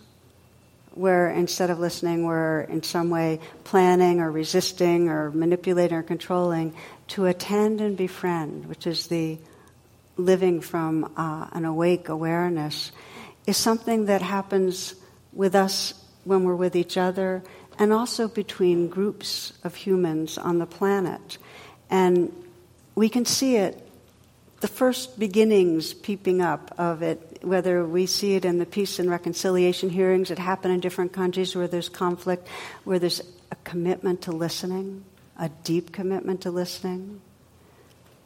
where 0.95 1.29
instead 1.29 1.69
of 1.69 1.77
listening, 1.77 2.25
we're 2.25 2.61
in 2.61 2.81
some 2.81 3.11
way 3.11 3.39
planning 3.65 4.21
or 4.21 4.31
resisting 4.31 5.07
or 5.07 5.29
manipulating 5.29 5.95
or 5.95 6.01
controlling, 6.01 6.73
to 7.09 7.27
attend 7.27 7.79
and 7.79 7.95
befriend, 7.95 8.65
which 8.65 8.87
is 8.87 9.05
the 9.05 9.37
living 10.17 10.61
from 10.61 11.13
uh, 11.15 11.49
an 11.51 11.63
awake 11.63 12.09
awareness, 12.09 12.91
is 13.45 13.55
something 13.55 14.07
that 14.07 14.23
happens 14.23 14.95
with 15.31 15.53
us 15.53 15.93
when 16.23 16.43
we're 16.43 16.55
with 16.55 16.75
each 16.75 16.97
other 16.97 17.43
and 17.77 17.93
also 17.93 18.27
between 18.27 18.87
groups 18.87 19.53
of 19.63 19.75
humans 19.75 20.39
on 20.39 20.57
the 20.57 20.65
planet. 20.65 21.37
And 21.91 22.33
we 22.99 23.07
can 23.07 23.23
see 23.23 23.55
it, 23.55 23.81
the 24.59 24.67
first 24.67 25.17
beginnings 25.17 25.93
peeping 25.93 26.41
up 26.41 26.75
of 26.77 27.01
it, 27.01 27.39
whether 27.41 27.85
we 27.85 28.05
see 28.05 28.35
it 28.35 28.43
in 28.43 28.59
the 28.59 28.65
peace 28.65 28.99
and 28.99 29.09
reconciliation 29.09 29.89
hearings 29.89 30.27
that 30.27 30.37
happen 30.37 30.69
in 30.69 30.81
different 30.81 31.13
countries 31.13 31.55
where 31.55 31.69
there's 31.69 31.87
conflict, 31.87 32.45
where 32.83 32.99
there's 32.99 33.21
a 33.53 33.55
commitment 33.63 34.23
to 34.23 34.33
listening, 34.33 35.05
a 35.37 35.47
deep 35.63 35.93
commitment 35.93 36.41
to 36.41 36.51
listening. 36.51 37.21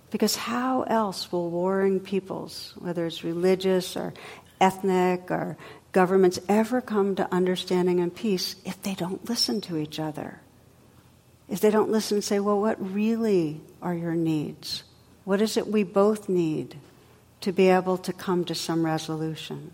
Because 0.09 0.35
how 0.35 0.81
else 0.89 1.31
will 1.31 1.51
warring 1.51 1.99
peoples, 1.99 2.73
whether 2.79 3.05
it's 3.05 3.23
religious 3.23 3.95
or 3.95 4.11
ethnic 4.59 5.29
or 5.29 5.55
governments 5.91 6.39
ever 6.49 6.81
come 6.81 7.13
to 7.17 7.31
understanding 7.31 7.99
and 7.99 8.15
peace 8.15 8.55
if 8.65 8.81
they 8.81 8.95
don't 8.95 9.29
listen 9.29 9.61
to 9.61 9.77
each 9.77 9.99
other. 9.99 10.41
If 11.47 11.59
they 11.59 11.69
don't 11.69 11.91
listen 11.91 12.17
and 12.17 12.23
say, 12.23 12.39
well, 12.39 12.59
what 12.59 12.81
really 12.81 13.61
are 13.83 13.93
your 13.93 14.15
needs? 14.15 14.83
What 15.25 15.41
is 15.41 15.57
it 15.57 15.67
we 15.67 15.83
both 15.83 16.27
need 16.29 16.77
to 17.41 17.51
be 17.51 17.67
able 17.67 17.97
to 17.99 18.13
come 18.13 18.45
to 18.45 18.55
some 18.55 18.85
resolution? 18.85 19.71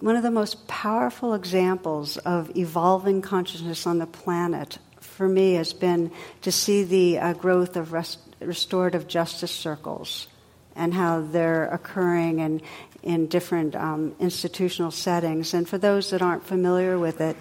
One 0.00 0.16
of 0.16 0.22
the 0.22 0.30
most 0.30 0.66
powerful 0.66 1.34
examples 1.34 2.16
of 2.16 2.56
evolving 2.56 3.20
consciousness 3.20 3.86
on 3.86 3.98
the 3.98 4.06
planet 4.06 4.78
for 5.00 5.28
me 5.28 5.54
has 5.54 5.74
been 5.74 6.10
to 6.42 6.50
see 6.50 6.84
the 6.84 7.18
uh, 7.18 7.32
growth 7.34 7.76
of 7.76 7.92
rest- 7.92 8.20
restorative 8.40 9.06
justice 9.06 9.50
circles 9.50 10.28
and 10.74 10.94
how 10.94 11.20
they're 11.20 11.66
occurring 11.66 12.38
in, 12.38 12.62
in 13.02 13.26
different 13.26 13.76
um, 13.76 14.14
institutional 14.18 14.90
settings. 14.90 15.52
And 15.52 15.68
for 15.68 15.76
those 15.76 16.10
that 16.10 16.22
aren't 16.22 16.46
familiar 16.46 16.98
with 16.98 17.20
it, 17.20 17.36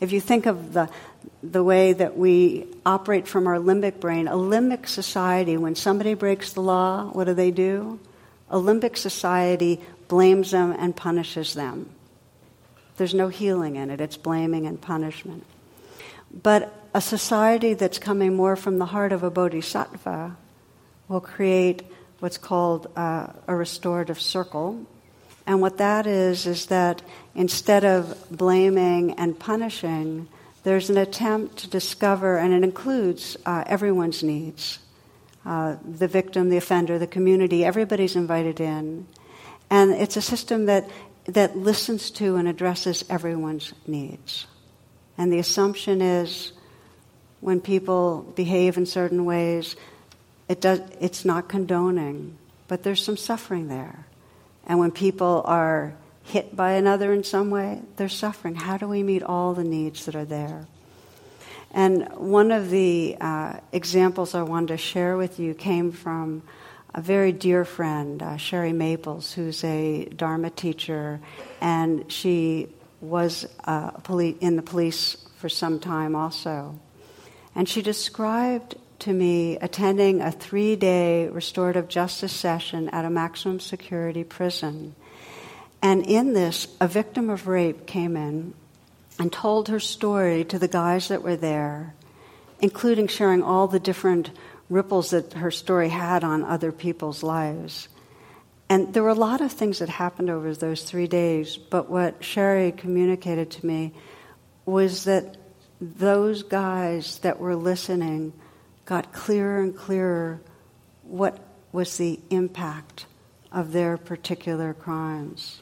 if 0.00 0.12
you 0.12 0.20
think 0.20 0.46
of 0.46 0.72
the, 0.72 0.88
the 1.42 1.64
way 1.64 1.92
that 1.92 2.16
we 2.16 2.66
operate 2.86 3.26
from 3.26 3.46
our 3.46 3.56
limbic 3.56 4.00
brain, 4.00 4.28
a 4.28 4.34
limbic 4.34 4.88
society, 4.88 5.56
when 5.56 5.74
somebody 5.74 6.14
breaks 6.14 6.52
the 6.52 6.60
law, 6.60 7.10
what 7.12 7.24
do 7.24 7.34
they 7.34 7.50
do? 7.50 7.98
A 8.50 8.56
limbic 8.56 8.96
society 8.96 9.80
blames 10.06 10.52
them 10.52 10.74
and 10.78 10.94
punishes 10.94 11.54
them. 11.54 11.90
There's 12.96 13.14
no 13.14 13.28
healing 13.28 13.76
in 13.76 13.90
it, 13.90 14.00
it's 14.00 14.16
blaming 14.16 14.66
and 14.66 14.80
punishment. 14.80 15.44
But 16.30 16.72
a 16.94 17.00
society 17.00 17.74
that's 17.74 17.98
coming 17.98 18.34
more 18.34 18.56
from 18.56 18.78
the 18.78 18.86
heart 18.86 19.12
of 19.12 19.22
a 19.22 19.30
bodhisattva 19.30 20.36
will 21.08 21.20
create 21.20 21.82
what's 22.20 22.38
called 22.38 22.90
uh, 22.96 23.28
a 23.46 23.54
restorative 23.54 24.20
circle. 24.20 24.84
And 25.48 25.62
what 25.62 25.78
that 25.78 26.06
is, 26.06 26.46
is 26.46 26.66
that 26.66 27.00
instead 27.34 27.82
of 27.82 28.14
blaming 28.30 29.12
and 29.12 29.36
punishing, 29.36 30.28
there's 30.62 30.90
an 30.90 30.98
attempt 30.98 31.56
to 31.58 31.70
discover, 31.70 32.36
and 32.36 32.52
it 32.52 32.62
includes 32.62 33.34
uh, 33.46 33.64
everyone's 33.66 34.22
needs 34.22 34.78
uh, 35.46 35.76
the 35.82 36.06
victim, 36.06 36.50
the 36.50 36.58
offender, 36.58 36.98
the 36.98 37.06
community, 37.06 37.64
everybody's 37.64 38.14
invited 38.14 38.60
in. 38.60 39.06
And 39.70 39.92
it's 39.92 40.18
a 40.18 40.20
system 40.20 40.66
that, 40.66 40.90
that 41.24 41.56
listens 41.56 42.10
to 42.12 42.36
and 42.36 42.46
addresses 42.46 43.02
everyone's 43.08 43.72
needs. 43.86 44.46
And 45.16 45.32
the 45.32 45.38
assumption 45.38 46.02
is 46.02 46.52
when 47.40 47.62
people 47.62 48.30
behave 48.36 48.76
in 48.76 48.84
certain 48.84 49.24
ways, 49.24 49.76
it 50.46 50.60
does, 50.60 50.82
it's 51.00 51.24
not 51.24 51.48
condoning, 51.48 52.36
but 52.66 52.82
there's 52.82 53.02
some 53.02 53.16
suffering 53.16 53.68
there. 53.68 54.07
And 54.68 54.78
when 54.78 54.90
people 54.90 55.42
are 55.46 55.94
hit 56.24 56.54
by 56.54 56.72
another 56.72 57.12
in 57.12 57.24
some 57.24 57.50
way, 57.50 57.80
they're 57.96 58.08
suffering. 58.08 58.54
How 58.54 58.76
do 58.76 58.86
we 58.86 59.02
meet 59.02 59.22
all 59.22 59.54
the 59.54 59.64
needs 59.64 60.04
that 60.04 60.14
are 60.14 60.26
there? 60.26 60.66
And 61.70 62.08
one 62.14 62.50
of 62.50 62.70
the 62.70 63.16
uh, 63.20 63.60
examples 63.72 64.34
I 64.34 64.42
wanted 64.42 64.68
to 64.68 64.76
share 64.76 65.16
with 65.16 65.38
you 65.38 65.54
came 65.54 65.92
from 65.92 66.42
a 66.94 67.00
very 67.00 67.32
dear 67.32 67.64
friend, 67.64 68.22
uh, 68.22 68.36
Sherry 68.36 68.72
Maples, 68.72 69.32
who's 69.32 69.62
a 69.64 70.06
Dharma 70.06 70.50
teacher, 70.50 71.20
and 71.60 72.10
she 72.10 72.68
was 73.00 73.46
uh, 73.64 73.90
in 74.40 74.56
the 74.56 74.62
police 74.62 75.16
for 75.36 75.48
some 75.48 75.78
time 75.78 76.16
also. 76.16 76.78
And 77.54 77.68
she 77.68 77.82
described 77.82 78.76
to 79.00 79.12
me 79.12 79.56
attending 79.58 80.20
a 80.20 80.32
three 80.32 80.76
day 80.76 81.28
restorative 81.28 81.88
justice 81.88 82.32
session 82.32 82.88
at 82.90 83.04
a 83.04 83.10
maximum 83.10 83.60
security 83.60 84.24
prison. 84.24 84.94
And 85.80 86.04
in 86.04 86.32
this, 86.32 86.66
a 86.80 86.88
victim 86.88 87.30
of 87.30 87.46
rape 87.46 87.86
came 87.86 88.16
in 88.16 88.54
and 89.18 89.32
told 89.32 89.68
her 89.68 89.80
story 89.80 90.44
to 90.44 90.58
the 90.58 90.68
guys 90.68 91.08
that 91.08 91.22
were 91.22 91.36
there, 91.36 91.94
including 92.60 93.06
sharing 93.06 93.42
all 93.42 93.68
the 93.68 93.80
different 93.80 94.30
ripples 94.68 95.10
that 95.10 95.34
her 95.34 95.50
story 95.50 95.88
had 95.88 96.24
on 96.24 96.44
other 96.44 96.72
people's 96.72 97.22
lives. 97.22 97.88
And 98.68 98.92
there 98.92 99.02
were 99.02 99.08
a 99.08 99.14
lot 99.14 99.40
of 99.40 99.52
things 99.52 99.78
that 99.78 99.88
happened 99.88 100.28
over 100.28 100.52
those 100.54 100.82
three 100.82 101.06
days, 101.06 101.56
but 101.56 101.88
what 101.88 102.22
Sherry 102.22 102.70
communicated 102.72 103.50
to 103.52 103.66
me 103.66 103.94
was 104.66 105.04
that 105.04 105.36
those 105.80 106.42
guys 106.42 107.18
that 107.20 107.38
were 107.38 107.56
listening 107.56 108.32
got 108.88 109.12
clearer 109.12 109.60
and 109.60 109.76
clearer 109.76 110.40
what 111.02 111.38
was 111.72 111.98
the 111.98 112.18
impact 112.30 113.04
of 113.52 113.72
their 113.72 113.98
particular 113.98 114.72
crimes. 114.72 115.60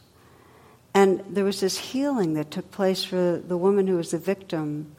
And 0.94 1.24
there 1.28 1.44
was 1.44 1.58
this 1.58 1.76
healing 1.76 2.34
that 2.34 2.52
took 2.52 2.70
place 2.70 3.02
for 3.02 3.42
the 3.44 3.56
woman 3.56 3.88
who 3.88 3.96
was 3.96 4.12
the 4.12 4.18
victim 4.18 4.94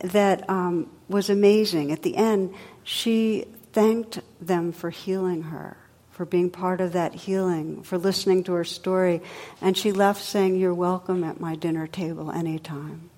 that 0.00 0.48
um, 0.50 0.90
was 1.08 1.30
amazing. 1.30 1.90
At 1.90 2.02
the 2.02 2.18
end, 2.18 2.54
she 2.84 3.46
thanked 3.72 4.20
them 4.42 4.70
for 4.70 4.90
healing 4.90 5.44
her, 5.44 5.78
for 6.10 6.26
being 6.26 6.50
part 6.50 6.82
of 6.82 6.92
that 6.92 7.14
healing, 7.14 7.82
for 7.82 7.96
listening 7.96 8.44
to 8.44 8.52
her 8.52 8.64
story. 8.64 9.22
And 9.62 9.74
she 9.74 9.90
left 9.90 10.22
saying, 10.22 10.56
You're 10.56 10.74
welcome 10.74 11.24
at 11.24 11.40
my 11.40 11.56
dinner 11.56 11.86
table 11.86 12.30
anytime. 12.30 13.08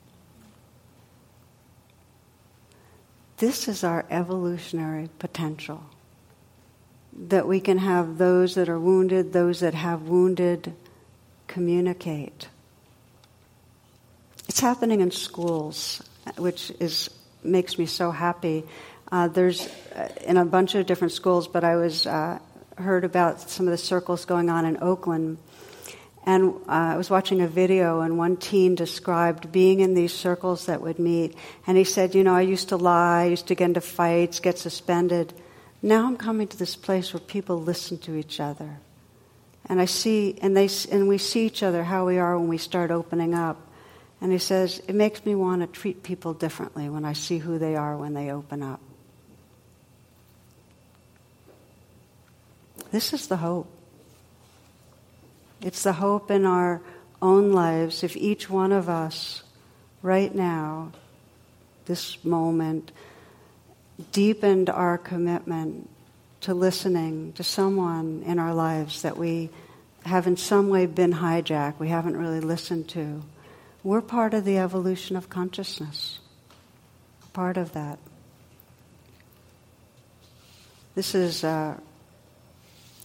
This 3.41 3.69
is 3.69 3.85
our 3.85 4.05
evolutionary 4.11 5.09
potential. 5.19 5.83
That 7.29 7.49
we 7.49 7.59
can 7.59 7.79
have 7.79 8.19
those 8.19 8.55
that 8.57 8.69
are 8.69 8.79
wounded, 8.79 9.33
those 9.33 9.61
that 9.61 9.73
have 9.73 10.03
wounded, 10.03 10.75
communicate. 11.47 12.49
It's 14.47 14.61
happening 14.61 15.01
in 15.01 15.11
schools, 15.11 16.03
which 16.37 16.71
is 16.81 17.09
makes 17.43 17.79
me 17.79 17.87
so 17.87 18.11
happy. 18.11 18.63
Uh, 19.11 19.29
there's 19.29 19.67
uh, 19.97 20.09
in 20.27 20.37
a 20.37 20.45
bunch 20.45 20.75
of 20.75 20.85
different 20.85 21.13
schools, 21.13 21.49
but 21.49 21.65
I 21.65 21.77
was 21.77 22.07
uh, 22.07 22.39
heard 22.77 23.05
about 23.05 23.49
some 23.49 23.67
of 23.67 23.71
the 23.71 23.79
circles 23.79 24.27
going 24.27 24.51
on 24.51 24.67
in 24.67 24.83
Oakland 24.83 25.39
and 26.27 26.55
uh, 26.69 26.93
I 26.95 26.97
was 26.97 27.09
watching 27.09 27.41
a 27.41 27.49
video, 27.49 28.01
and 28.01 28.19
one 28.19 28.37
teen 28.37 28.75
described 28.75 29.51
being 29.51 29.81
in 29.81 29.95
these 29.95 30.13
circles 30.13 30.67
that 30.67 30.83
would 30.83 30.99
meet. 30.99 31.35
And 31.67 31.79
he 31.79 31.85
said, 31.85 32.15
You 32.15 32.25
know, 32.25 32.35
I 32.35 32.43
used 32.43 32.69
to 32.69 32.77
lie, 32.77 33.23
I 33.23 33.27
used 33.27 33.47
to 33.47 33.55
get 33.55 33.67
into 33.67 33.81
fights, 33.81 34.39
get 34.39 34.59
suspended. 34.59 35.33
Now 35.83 36.07
I'm 36.07 36.19
coming 36.19 36.47
to 36.49 36.57
this 36.59 36.77
place 36.77 37.15
where 37.15 37.21
people 37.21 37.61
listen 37.61 37.97
to 37.99 38.17
each 38.17 38.39
other. 38.39 38.79
And 39.67 39.81
I 39.81 39.87
see, 39.87 40.39
and, 40.43 40.55
they, 40.55 40.69
and 40.91 41.09
we 41.09 41.17
see 41.17 41.47
each 41.47 41.63
other 41.63 41.85
how 41.85 42.07
we 42.07 42.19
are 42.19 42.39
when 42.39 42.49
we 42.49 42.59
start 42.59 42.91
opening 42.91 43.35
up. 43.35 43.57
And 44.21 44.31
he 44.31 44.39
says, 44.39 44.83
It 44.87 44.95
makes 44.95 45.25
me 45.25 45.35
want 45.35 45.63
to 45.63 45.67
treat 45.67 46.03
people 46.03 46.35
differently 46.35 46.91
when 46.91 47.07
I 47.07 47.15
see 47.15 47.39
who 47.39 47.59
they 47.59 47.77
are 47.77 47.97
when 47.97 48.13
they 48.13 48.31
open 48.31 48.63
up. 48.63 48.81
This 52.93 53.15
is 53.15 53.29
the 53.29 53.39
hope. 53.39 53.80
It's 55.63 55.83
the 55.83 55.93
hope 55.93 56.31
in 56.31 56.47
our 56.47 56.81
own 57.21 57.53
lives 57.53 58.03
if 58.03 58.17
each 58.17 58.49
one 58.49 58.73
of 58.73 58.89
us, 58.89 59.43
right 60.03 60.35
now, 60.35 60.93
this 61.85 62.25
moment, 62.25 62.93
deepened 64.13 64.71
our 64.71 64.97
commitment 64.97 65.91
to 66.41 66.55
listening 66.55 67.35
to 67.35 67.43
someone 67.43 68.23
in 68.25 68.39
our 68.39 68.55
lives 68.55 69.03
that 69.03 69.19
we 69.19 69.51
have 70.07 70.27
in 70.27 70.39
some 70.39 70.71
way 70.71 70.87
been 70.87 71.13
hijacked, 71.13 71.79
we 71.79 71.89
haven't 71.89 72.17
really 72.17 72.41
listened 72.41 72.89
to. 72.89 73.23
We're 73.85 74.01
part 74.01 74.33
of 74.33 74.47
the 74.47 74.57
evolution 74.57 75.15
of 75.15 75.29
consciousness, 75.29 76.21
part 77.35 77.59
of 77.59 77.73
that. 77.73 77.99
This 80.95 81.15
is 81.15 81.45
a, 81.45 81.79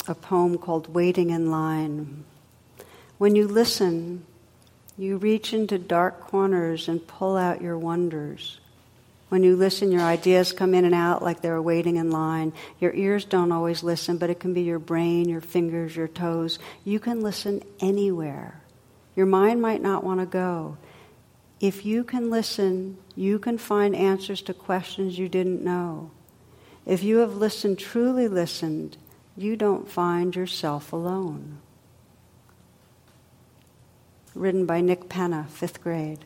a 0.07 0.15
poem 0.15 0.57
called 0.57 0.93
Waiting 0.93 1.31
in 1.31 1.51
Line 1.51 2.23
when 3.17 3.35
you 3.35 3.47
listen, 3.47 4.25
you 4.97 5.17
reach 5.17 5.53
into 5.53 5.77
dark 5.77 6.21
corners 6.21 6.87
and 6.87 7.05
pull 7.05 7.37
out 7.37 7.61
your 7.61 7.77
wonders. 7.77 8.59
When 9.29 9.43
you 9.43 9.55
listen, 9.55 9.91
your 9.91 10.01
ideas 10.01 10.53
come 10.53 10.73
in 10.73 10.85
and 10.85 10.93
out 10.93 11.21
like 11.23 11.41
they're 11.41 11.61
waiting 11.61 11.95
in 11.95 12.11
line. 12.11 12.53
Your 12.79 12.93
ears 12.93 13.25
don't 13.25 13.51
always 13.51 13.83
listen, 13.83 14.17
but 14.17 14.29
it 14.29 14.39
can 14.39 14.53
be 14.53 14.61
your 14.61 14.79
brain, 14.79 15.27
your 15.27 15.41
fingers, 15.41 15.95
your 15.95 16.07
toes. 16.07 16.59
You 16.83 16.99
can 16.99 17.21
listen 17.21 17.63
anywhere. 17.79 18.61
Your 19.15 19.25
mind 19.25 19.61
might 19.61 19.81
not 19.81 20.03
want 20.03 20.19
to 20.19 20.25
go. 20.25 20.77
If 21.59 21.85
you 21.85 22.03
can 22.03 22.29
listen, 22.29 22.97
you 23.15 23.39
can 23.39 23.57
find 23.57 23.95
answers 23.95 24.41
to 24.43 24.53
questions 24.53 25.17
you 25.17 25.29
didn't 25.29 25.63
know. 25.63 26.11
If 26.85 27.01
you 27.01 27.17
have 27.17 27.37
listened, 27.37 27.79
truly 27.79 28.27
listened, 28.27 28.97
you 29.35 29.55
don't 29.55 29.89
find 29.89 30.35
yourself 30.35 30.93
alone 30.93 31.59
written 34.35 34.65
by 34.65 34.81
Nick 34.81 35.09
Penna, 35.09 35.47
fifth 35.49 35.81
grade. 35.81 36.23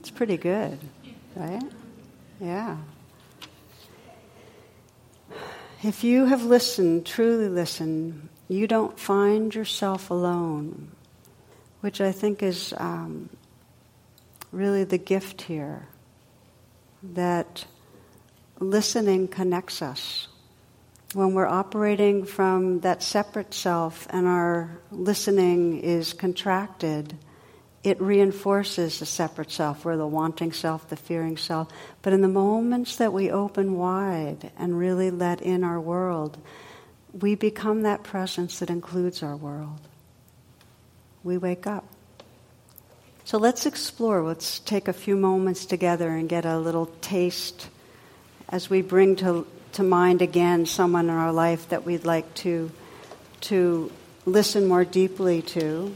It's 0.00 0.10
pretty 0.10 0.36
good, 0.36 0.78
right? 1.34 1.62
Yeah. 2.40 2.76
If 5.82 6.02
you 6.04 6.26
have 6.26 6.44
listened, 6.44 7.06
truly 7.06 7.48
listened, 7.48 8.28
you 8.48 8.66
don't 8.66 8.98
find 8.98 9.54
yourself 9.54 10.10
alone, 10.10 10.90
which 11.80 12.00
I 12.00 12.12
think 12.12 12.42
is 12.42 12.74
um, 12.76 13.30
really 14.52 14.84
the 14.84 14.98
gift 14.98 15.42
here. 15.42 15.88
That 17.02 17.66
listening 18.58 19.28
connects 19.28 19.82
us. 19.82 20.28
When 21.14 21.32
we're 21.32 21.46
operating 21.46 22.24
from 22.24 22.80
that 22.80 23.02
separate 23.02 23.54
self 23.54 24.06
and 24.10 24.26
our 24.26 24.80
listening 24.90 25.80
is 25.80 26.12
contracted, 26.12 27.16
it 27.84 28.00
reinforces 28.00 28.98
the 28.98 29.06
separate 29.06 29.52
self. 29.52 29.84
We're 29.84 29.96
the 29.96 30.06
wanting 30.08 30.52
self, 30.52 30.88
the 30.88 30.96
fearing 30.96 31.36
self. 31.36 31.68
But 32.02 32.14
in 32.14 32.20
the 32.20 32.28
moments 32.28 32.96
that 32.96 33.12
we 33.12 33.30
open 33.30 33.76
wide 33.76 34.50
and 34.58 34.76
really 34.76 35.12
let 35.12 35.40
in 35.40 35.62
our 35.62 35.80
world, 35.80 36.36
we 37.12 37.36
become 37.36 37.82
that 37.82 38.02
presence 38.02 38.58
that 38.58 38.68
includes 38.68 39.22
our 39.22 39.36
world. 39.36 39.80
We 41.22 41.38
wake 41.38 41.66
up. 41.66 41.86
So 43.24 43.38
let's 43.38 43.66
explore. 43.66 44.22
Let's 44.22 44.58
take 44.58 44.88
a 44.88 44.92
few 44.92 45.14
moments 45.14 45.64
together 45.64 46.08
and 46.10 46.28
get 46.28 46.44
a 46.44 46.58
little 46.58 46.86
taste 47.00 47.68
as 48.48 48.68
we 48.68 48.82
bring 48.82 49.16
to, 49.16 49.46
to 49.74 49.82
mind 49.82 50.22
again 50.22 50.66
someone 50.66 51.06
in 51.06 51.10
our 51.10 51.32
life 51.32 51.68
that 51.70 51.84
we'd 51.84 52.04
like 52.04 52.32
to, 52.34 52.70
to 53.40 53.90
listen 54.24 54.66
more 54.66 54.84
deeply 54.84 55.42
to. 55.42 55.94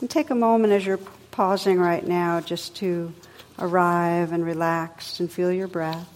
And 0.00 0.10
take 0.10 0.30
a 0.30 0.34
moment 0.34 0.72
as 0.72 0.84
you're 0.86 0.98
pausing 1.30 1.78
right 1.78 2.04
now 2.04 2.40
just 2.40 2.76
to 2.76 3.12
arrive 3.58 4.32
and 4.32 4.44
relax 4.44 5.20
and 5.20 5.30
feel 5.30 5.52
your 5.52 5.68
breath. 5.68 6.08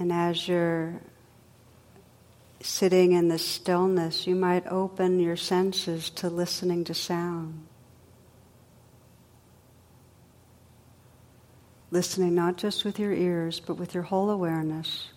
And 0.00 0.12
as 0.12 0.48
you're 0.48 1.00
sitting 2.62 3.12
in 3.12 3.28
the 3.28 3.38
stillness, 3.38 4.26
you 4.26 4.34
might 4.34 4.66
open 4.66 5.20
your 5.20 5.36
senses 5.36 6.10
to 6.10 6.28
listening 6.28 6.84
to 6.84 6.94
sound. 6.94 7.66
listening 11.92 12.34
not 12.34 12.56
just 12.56 12.84
with 12.86 12.98
your 12.98 13.12
ears, 13.12 13.60
but 13.60 13.74
with 13.74 13.94
your 13.94 14.02
whole 14.02 14.30
awareness. 14.30 15.08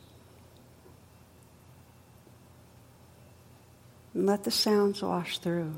And 4.14 4.26
let 4.26 4.44
the 4.44 4.52
sounds 4.52 5.02
wash 5.02 5.40
through. 5.40 5.74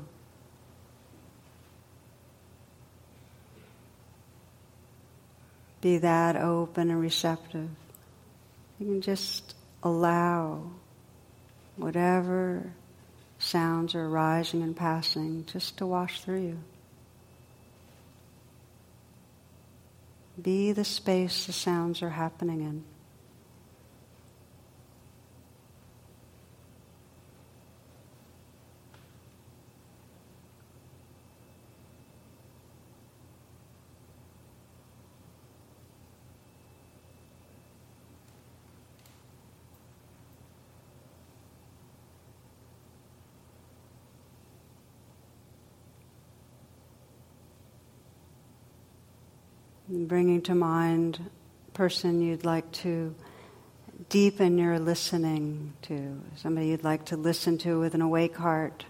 Be 5.80 5.98
that 5.98 6.34
open 6.34 6.90
and 6.90 7.00
receptive. 7.00 7.70
You 8.80 8.86
can 8.86 9.00
just 9.00 9.54
allow 9.84 10.72
whatever 11.78 12.72
sounds 13.38 13.94
are 13.94 14.08
rising 14.08 14.62
and 14.62 14.76
passing 14.76 15.44
just 15.46 15.78
to 15.78 15.86
wash 15.86 16.20
through 16.20 16.42
you. 16.42 16.58
Be 20.40 20.72
the 20.72 20.84
space 20.84 21.46
the 21.46 21.52
sounds 21.52 22.02
are 22.02 22.10
happening 22.10 22.60
in. 22.60 22.84
Bringing 49.88 50.42
to 50.42 50.54
mind 50.54 51.30
person 51.72 52.20
you'd 52.20 52.44
like 52.44 52.70
to 52.72 53.14
deepen 54.08 54.58
your 54.58 54.78
listening 54.78 55.72
to, 55.82 56.20
somebody 56.36 56.68
you'd 56.68 56.84
like 56.84 57.06
to 57.06 57.16
listen 57.16 57.58
to 57.58 57.80
with 57.80 57.94
an 57.94 58.02
awake 58.02 58.36
heart. 58.36 58.84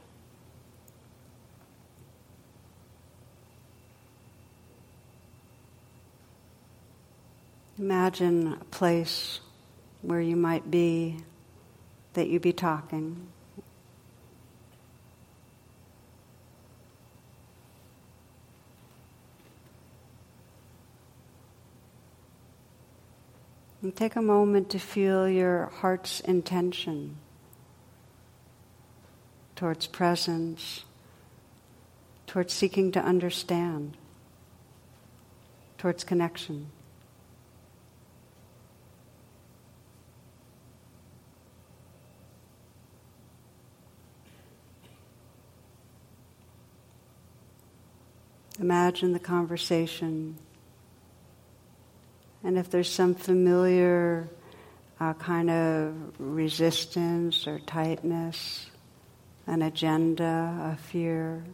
Imagine 7.79 8.55
a 8.61 8.65
place 8.65 9.41
where 10.03 10.21
you 10.21 10.35
might 10.35 10.69
be, 10.69 11.19
that 12.15 12.29
you 12.29 12.41
be 12.41 12.53
talking. 12.53 13.29
And 23.81 23.95
take 23.95 24.17
a 24.17 24.23
moment 24.23 24.71
to 24.71 24.79
feel 24.81 25.29
your 25.29 25.67
heart's 25.67 26.19
intention 26.21 27.17
towards 29.55 29.87
presence, 29.87 30.85
towards 32.27 32.53
seeking 32.53 32.91
to 32.93 33.01
understand, 33.01 33.97
towards 35.79 36.03
connection. 36.03 36.71
Imagine 48.59 49.13
the 49.13 49.21
conversation 49.21 50.37
and 52.49 52.57
if 52.57 52.71
there's 52.71 52.91
some 52.91 53.15
familiar 53.15 54.27
uh, 54.99 55.13
kind 55.13 55.51
of 55.51 55.95
resistance 56.19 57.47
or 57.47 57.59
tightness, 57.59 58.71
an 59.47 59.61
agenda, 59.61 60.73
a 60.73 60.77
fear, 60.81 61.45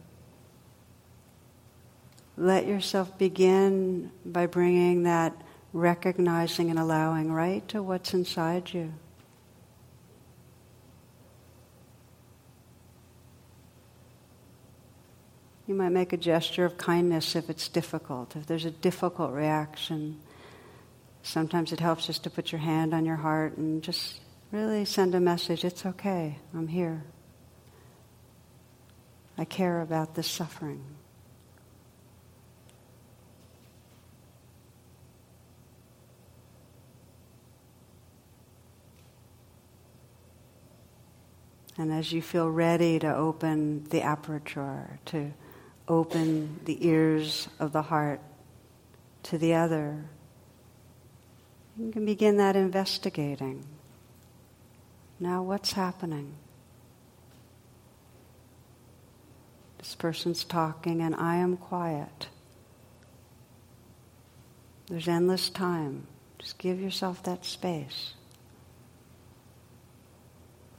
let 2.37 2.65
yourself 2.65 3.17
begin 3.17 4.09
by 4.25 4.45
bringing 4.45 5.03
that 5.03 5.35
recognizing 5.73 6.69
and 6.69 6.79
allowing 6.79 7.29
right 7.29 7.67
to 7.67 7.83
what's 7.83 8.13
inside 8.13 8.73
you. 8.73 8.93
You 15.67 15.75
might 15.75 15.89
make 15.89 16.13
a 16.13 16.17
gesture 16.17 16.63
of 16.63 16.77
kindness 16.77 17.35
if 17.35 17.49
it's 17.49 17.67
difficult, 17.67 18.37
if 18.37 18.45
there's 18.45 18.63
a 18.63 18.71
difficult 18.71 19.33
reaction. 19.33 20.21
Sometimes 21.25 21.73
it 21.73 21.79
helps 21.79 22.05
just 22.05 22.23
to 22.25 22.29
put 22.29 22.51
your 22.51 22.61
hand 22.61 22.93
on 22.93 23.03
your 23.03 23.15
heart 23.15 23.57
and 23.57 23.81
just 23.81 24.21
really 24.51 24.85
send 24.85 25.15
a 25.15 25.19
message 25.19 25.65
it's 25.65 25.83
okay, 25.83 26.37
I'm 26.53 26.67
here. 26.67 27.03
I 29.35 29.43
care 29.43 29.81
about 29.81 30.13
this 30.13 30.27
suffering. 30.27 30.83
And 41.75 41.91
as 41.91 42.11
you 42.11 42.21
feel 42.21 42.47
ready 42.47 42.99
to 42.99 43.15
open 43.15 43.85
the 43.85 44.03
aperture, 44.03 44.99
to 45.05 45.33
open 45.87 46.59
the 46.65 46.87
ears 46.87 47.49
of 47.59 47.71
the 47.71 47.81
heart 47.81 48.21
to 49.23 49.39
the 49.39 49.55
other, 49.55 50.05
you 51.77 51.91
can 51.91 52.05
begin 52.05 52.37
that 52.37 52.55
investigating. 52.55 53.65
Now, 55.19 55.43
what's 55.43 55.73
happening? 55.73 56.33
This 59.77 59.95
person's 59.95 60.43
talking, 60.43 61.01
and 61.01 61.15
I 61.15 61.35
am 61.35 61.57
quiet. 61.57 62.27
There's 64.87 65.07
endless 65.07 65.49
time. 65.49 66.07
Just 66.39 66.57
give 66.57 66.79
yourself 66.79 67.23
that 67.23 67.45
space. 67.45 68.13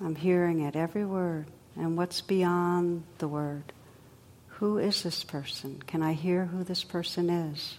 I'm 0.01 0.14
hearing 0.14 0.61
it, 0.61 0.76
every 0.76 1.05
word. 1.05 1.47
And 1.76 1.97
what's 1.97 2.20
beyond 2.20 3.05
the 3.18 3.28
word? 3.28 3.72
Who 4.49 4.78
is 4.78 5.03
this 5.03 5.24
person? 5.24 5.82
Can 5.86 6.03
I 6.03 6.14
hear 6.14 6.47
who 6.47 6.64
this 6.64 6.84
person 6.84 7.28
is? 7.28 7.78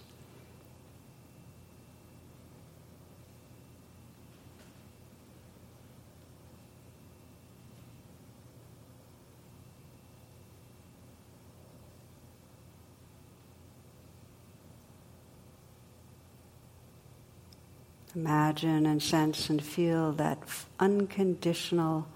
Imagine 18.18 18.84
and 18.84 19.00
sense 19.00 19.48
and 19.48 19.62
feel 19.62 20.10
that 20.14 20.38
unconditional 20.80 22.08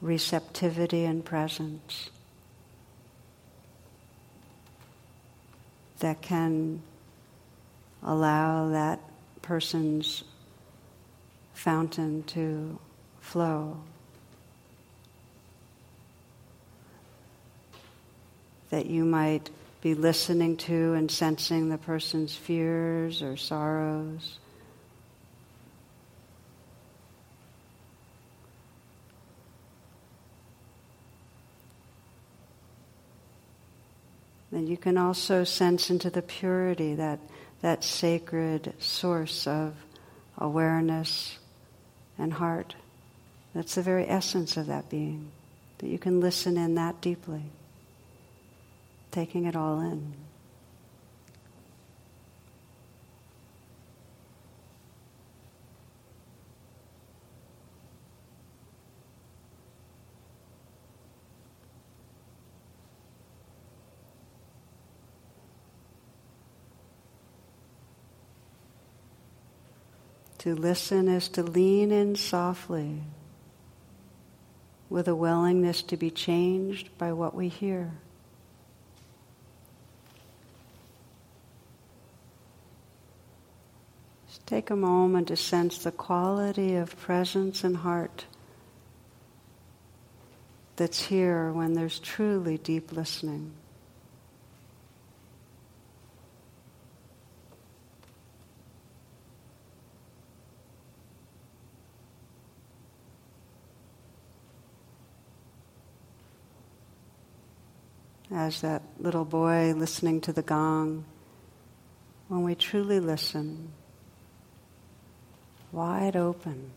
receptivity 0.00 1.04
and 1.04 1.24
presence 1.24 2.10
that 5.98 6.22
can 6.22 6.80
allow 8.00 8.68
that 8.68 9.00
person's 9.42 10.22
fountain 11.52 12.22
to 12.28 12.78
flow. 13.20 13.76
That 18.68 18.86
you 18.86 19.04
might 19.04 19.50
be 19.80 19.94
listening 19.94 20.58
to 20.58 20.92
and 20.92 21.10
sensing 21.10 21.70
the 21.70 21.78
person's 21.78 22.36
fears 22.36 23.20
or 23.20 23.36
sorrows. 23.36 24.38
Then 34.60 34.66
you 34.66 34.76
can 34.76 34.98
also 34.98 35.42
sense 35.42 35.88
into 35.88 36.10
the 36.10 36.20
purity, 36.20 36.94
that, 36.96 37.18
that 37.62 37.82
sacred 37.82 38.74
source 38.78 39.46
of 39.46 39.74
awareness 40.36 41.38
and 42.18 42.30
heart. 42.30 42.74
That's 43.54 43.76
the 43.76 43.80
very 43.80 44.06
essence 44.06 44.58
of 44.58 44.66
that 44.66 44.90
being, 44.90 45.30
that 45.78 45.88
you 45.88 45.98
can 45.98 46.20
listen 46.20 46.58
in 46.58 46.74
that 46.74 47.00
deeply, 47.00 47.44
taking 49.10 49.46
it 49.46 49.56
all 49.56 49.80
in. 49.80 50.12
To 70.40 70.54
listen 70.54 71.06
is 71.06 71.28
to 71.30 71.42
lean 71.42 71.92
in 71.92 72.16
softly 72.16 73.02
with 74.88 75.06
a 75.06 75.14
willingness 75.14 75.82
to 75.82 75.98
be 75.98 76.10
changed 76.10 76.96
by 76.96 77.12
what 77.12 77.34
we 77.34 77.48
hear. 77.48 77.92
Just 84.28 84.46
take 84.46 84.70
a 84.70 84.76
moment 84.76 85.28
to 85.28 85.36
sense 85.36 85.76
the 85.76 85.92
quality 85.92 86.74
of 86.74 86.98
presence 86.98 87.62
and 87.62 87.76
heart 87.76 88.24
that's 90.76 91.04
here 91.04 91.52
when 91.52 91.74
there's 91.74 91.98
truly 91.98 92.56
deep 92.56 92.92
listening. 92.92 93.52
As 108.32 108.60
that 108.60 108.82
little 108.98 109.24
boy 109.24 109.72
listening 109.74 110.20
to 110.20 110.32
the 110.32 110.42
gong, 110.42 111.04
when 112.28 112.42
we 112.42 112.54
truly 112.54 113.00
listen, 113.00 113.72
wide 115.72 116.14
open, 116.14 116.70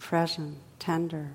present, 0.00 0.58
tender, 0.78 1.30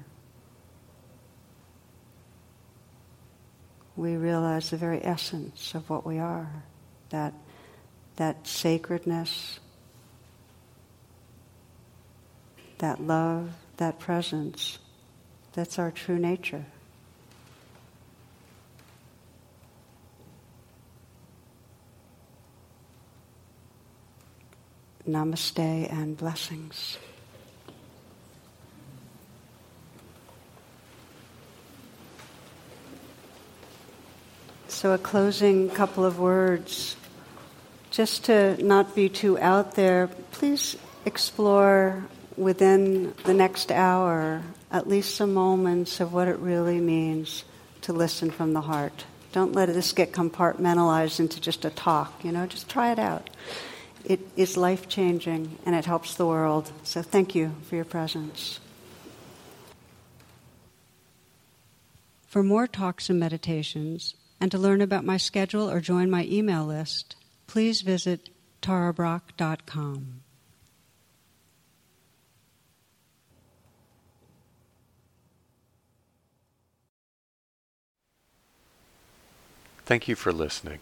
we 3.95 4.15
realize 4.15 4.69
the 4.69 4.77
very 4.77 5.03
essence 5.03 5.73
of 5.73 5.89
what 5.89 6.05
we 6.05 6.19
are, 6.19 6.63
that, 7.09 7.33
that 8.17 8.45
sacredness, 8.45 9.59
that 12.79 13.01
love, 13.01 13.51
that 13.77 13.99
presence, 13.99 14.79
that's 15.53 15.79
our 15.79 15.91
true 15.91 16.17
nature. 16.17 16.65
Namaste 25.11 25.91
and 25.91 26.15
blessings. 26.15 26.97
So, 34.67 34.93
a 34.93 34.97
closing 34.97 35.69
couple 35.69 36.05
of 36.05 36.19
words. 36.19 36.95
Just 37.91 38.25
to 38.25 38.63
not 38.63 38.95
be 38.95 39.09
too 39.09 39.37
out 39.39 39.75
there, 39.75 40.07
please 40.31 40.77
explore 41.05 42.05
within 42.37 43.13
the 43.25 43.33
next 43.33 43.71
hour 43.71 44.43
at 44.71 44.87
least 44.87 45.15
some 45.15 45.33
moments 45.33 45.99
of 45.99 46.13
what 46.13 46.27
it 46.27 46.37
really 46.37 46.79
means 46.79 47.43
to 47.81 47.93
listen 47.93 48.29
from 48.29 48.53
the 48.53 48.61
heart. 48.61 49.05
Don't 49.31 49.53
let 49.53 49.67
this 49.67 49.91
get 49.91 50.11
compartmentalized 50.11 51.19
into 51.19 51.41
just 51.41 51.65
a 51.65 51.71
talk, 51.71 52.23
you 52.23 52.31
know, 52.31 52.45
just 52.45 52.69
try 52.69 52.91
it 52.91 52.99
out 52.99 53.29
it 54.05 54.19
is 54.35 54.57
life 54.57 54.87
changing 54.87 55.57
and 55.65 55.75
it 55.75 55.85
helps 55.85 56.15
the 56.15 56.25
world. 56.25 56.71
So 56.83 57.01
thank 57.01 57.35
you 57.35 57.55
for 57.63 57.75
your 57.75 57.85
presence. 57.85 58.59
For 62.27 62.43
more 62.43 62.67
talks 62.67 63.09
and 63.09 63.19
meditations, 63.19 64.13
and 64.39 64.51
to 64.51 64.57
learn 64.57 64.81
about 64.81 65.03
my 65.03 65.17
schedule 65.17 65.69
or 65.69 65.79
join 65.79 66.09
my 66.09 66.25
email 66.25 66.65
list, 66.65 67.15
please 67.47 67.81
visit 67.81 68.29
tarabrach.com. 68.61 70.21
Thank 79.85 80.07
you 80.07 80.15
for 80.15 80.31
listening. 80.31 80.81